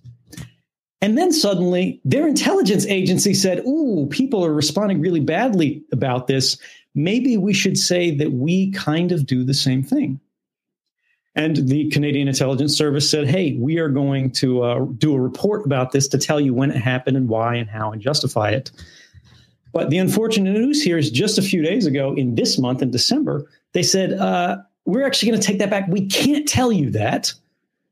[1.01, 6.57] And then suddenly their intelligence agency said, Ooh, people are responding really badly about this.
[6.95, 10.21] Maybe we should say that we kind of do the same thing.
[11.35, 15.65] And the Canadian Intelligence Service said, hey, we are going to uh, do a report
[15.65, 18.71] about this to tell you when it happened and why and how and justify it.
[19.71, 22.91] But the unfortunate news here is just a few days ago, in this month, in
[22.91, 25.87] December, they said, uh, we're actually going to take that back.
[25.87, 27.33] We can't tell you that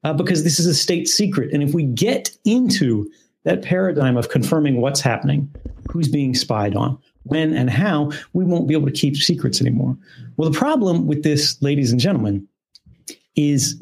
[0.04, 1.52] uh, because this is a state secret.
[1.52, 3.10] And if we get into
[3.44, 5.52] that paradigm of confirming what's happening,
[5.90, 9.98] who's being spied on, when and how, we won't be able to keep secrets anymore.
[10.38, 12.48] Well, the problem with this, ladies and gentlemen,
[13.36, 13.82] is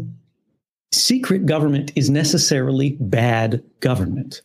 [0.92, 4.42] secret government is necessarily bad government.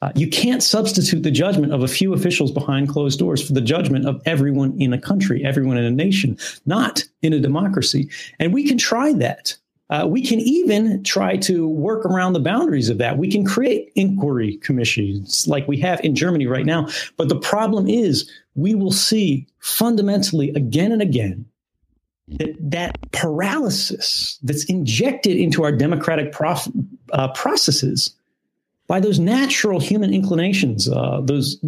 [0.00, 3.60] Uh, you can't substitute the judgment of a few officials behind closed doors for the
[3.60, 6.36] judgment of everyone in a country, everyone in a nation,
[6.66, 8.10] not in a democracy.
[8.40, 9.56] And we can try that.
[9.90, 13.18] Uh, we can even try to work around the boundaries of that.
[13.18, 16.88] We can create inquiry commissions like we have in Germany right now.
[17.16, 21.46] But the problem is, we will see fundamentally again and again
[22.38, 26.68] that, that paralysis that's injected into our democratic prof,
[27.12, 28.14] uh, processes
[28.86, 31.58] by those natural human inclinations, uh, those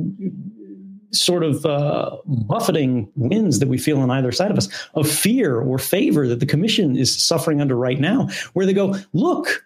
[1.12, 5.60] sort of uh, buffeting winds that we feel on either side of us, of fear
[5.60, 9.64] or favor that the commission is suffering under right now, where they go, look,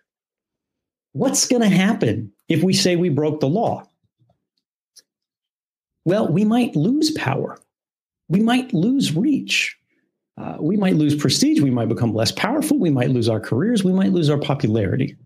[1.12, 3.88] what's going to happen if we say we broke the law?
[6.04, 7.58] Well, we might lose power.
[8.28, 9.76] We might lose reach.
[10.38, 11.60] Uh, we might lose prestige.
[11.60, 12.78] We might become less powerful.
[12.78, 13.82] We might lose our careers.
[13.82, 15.16] We might lose our popularity.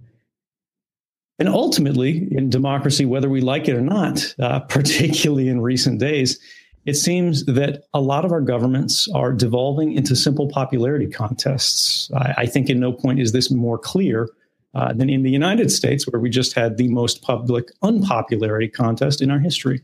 [1.38, 6.40] And ultimately, in democracy, whether we like it or not, uh, particularly in recent days,
[6.84, 12.10] it seems that a lot of our governments are devolving into simple popularity contests.
[12.16, 14.28] I, I think in no point is this more clear
[14.74, 19.20] uh, than in the United States, where we just had the most public unpopularity contest
[19.20, 19.82] in our history.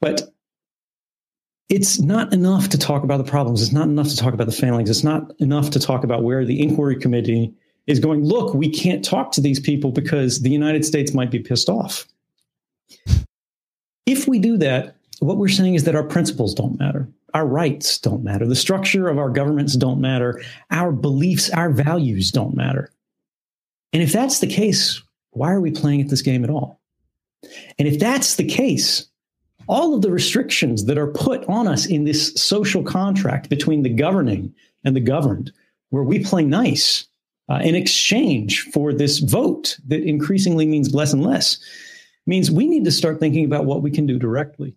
[0.00, 0.31] But
[1.72, 3.62] it's not enough to talk about the problems.
[3.62, 4.90] It's not enough to talk about the failings.
[4.90, 7.54] It's not enough to talk about where the inquiry committee
[7.86, 11.38] is going, look, we can't talk to these people because the United States might be
[11.38, 12.06] pissed off.
[14.04, 17.08] If we do that, what we're saying is that our principles don't matter.
[17.32, 18.46] Our rights don't matter.
[18.46, 20.42] The structure of our governments don't matter.
[20.70, 22.92] Our beliefs, our values don't matter.
[23.94, 26.82] And if that's the case, why are we playing at this game at all?
[27.78, 29.06] And if that's the case,
[29.68, 33.88] all of the restrictions that are put on us in this social contract between the
[33.88, 35.52] governing and the governed,
[35.90, 37.06] where we play nice
[37.48, 41.58] uh, in exchange for this vote that increasingly means less and less,
[42.26, 44.74] means we need to start thinking about what we can do directly.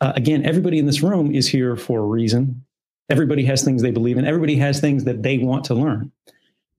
[0.00, 2.64] Uh, again, everybody in this room is here for a reason.
[3.10, 4.26] Everybody has things they believe in.
[4.26, 6.10] Everybody has things that they want to learn.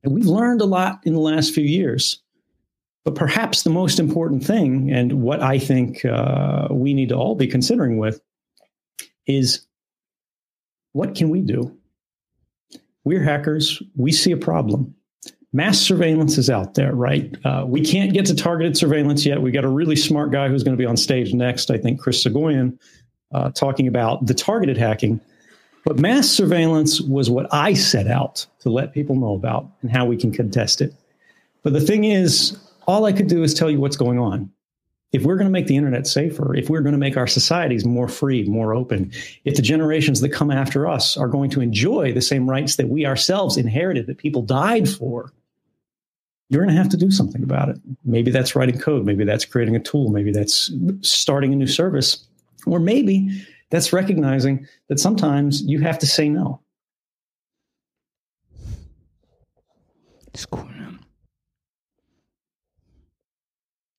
[0.03, 2.22] And we've learned a lot in the last few years.
[3.06, 7.36] But perhaps the most important thing, and what I think uh, we need to all
[7.36, 8.19] be considering with,
[9.27, 9.65] is
[10.94, 11.77] what can we do?
[13.03, 13.82] We're hackers.
[13.95, 14.95] We see a problem.
[15.53, 17.34] Mass surveillance is out there, right?
[17.45, 19.41] Uh, we can't get to targeted surveillance yet.
[19.41, 21.99] We got a really smart guy who's going to be on stage next, I think,
[21.99, 22.77] Chris Soghoian,
[23.34, 25.22] uh, talking about the targeted hacking.
[25.86, 30.06] But mass surveillance was what I set out to let people know about and how
[30.06, 30.94] we can contest it.
[31.61, 32.57] But the thing is,
[32.88, 34.52] all I could do is tell you what's going on.
[35.12, 37.86] If we're going to make the internet safer, if we're going to make our societies
[37.86, 39.12] more free, more open,
[39.45, 42.90] if the generations that come after us are going to enjoy the same rights that
[42.90, 45.32] we ourselves inherited, that people died for,
[46.49, 47.78] you're going to have to do something about it.
[48.03, 49.06] Maybe that's writing code.
[49.06, 50.10] Maybe that's creating a tool.
[50.10, 50.72] Maybe that's
[51.02, 52.26] starting a new service.
[52.66, 56.60] Or maybe that's recognizing that sometimes you have to say no.
[60.34, 60.70] It's cool.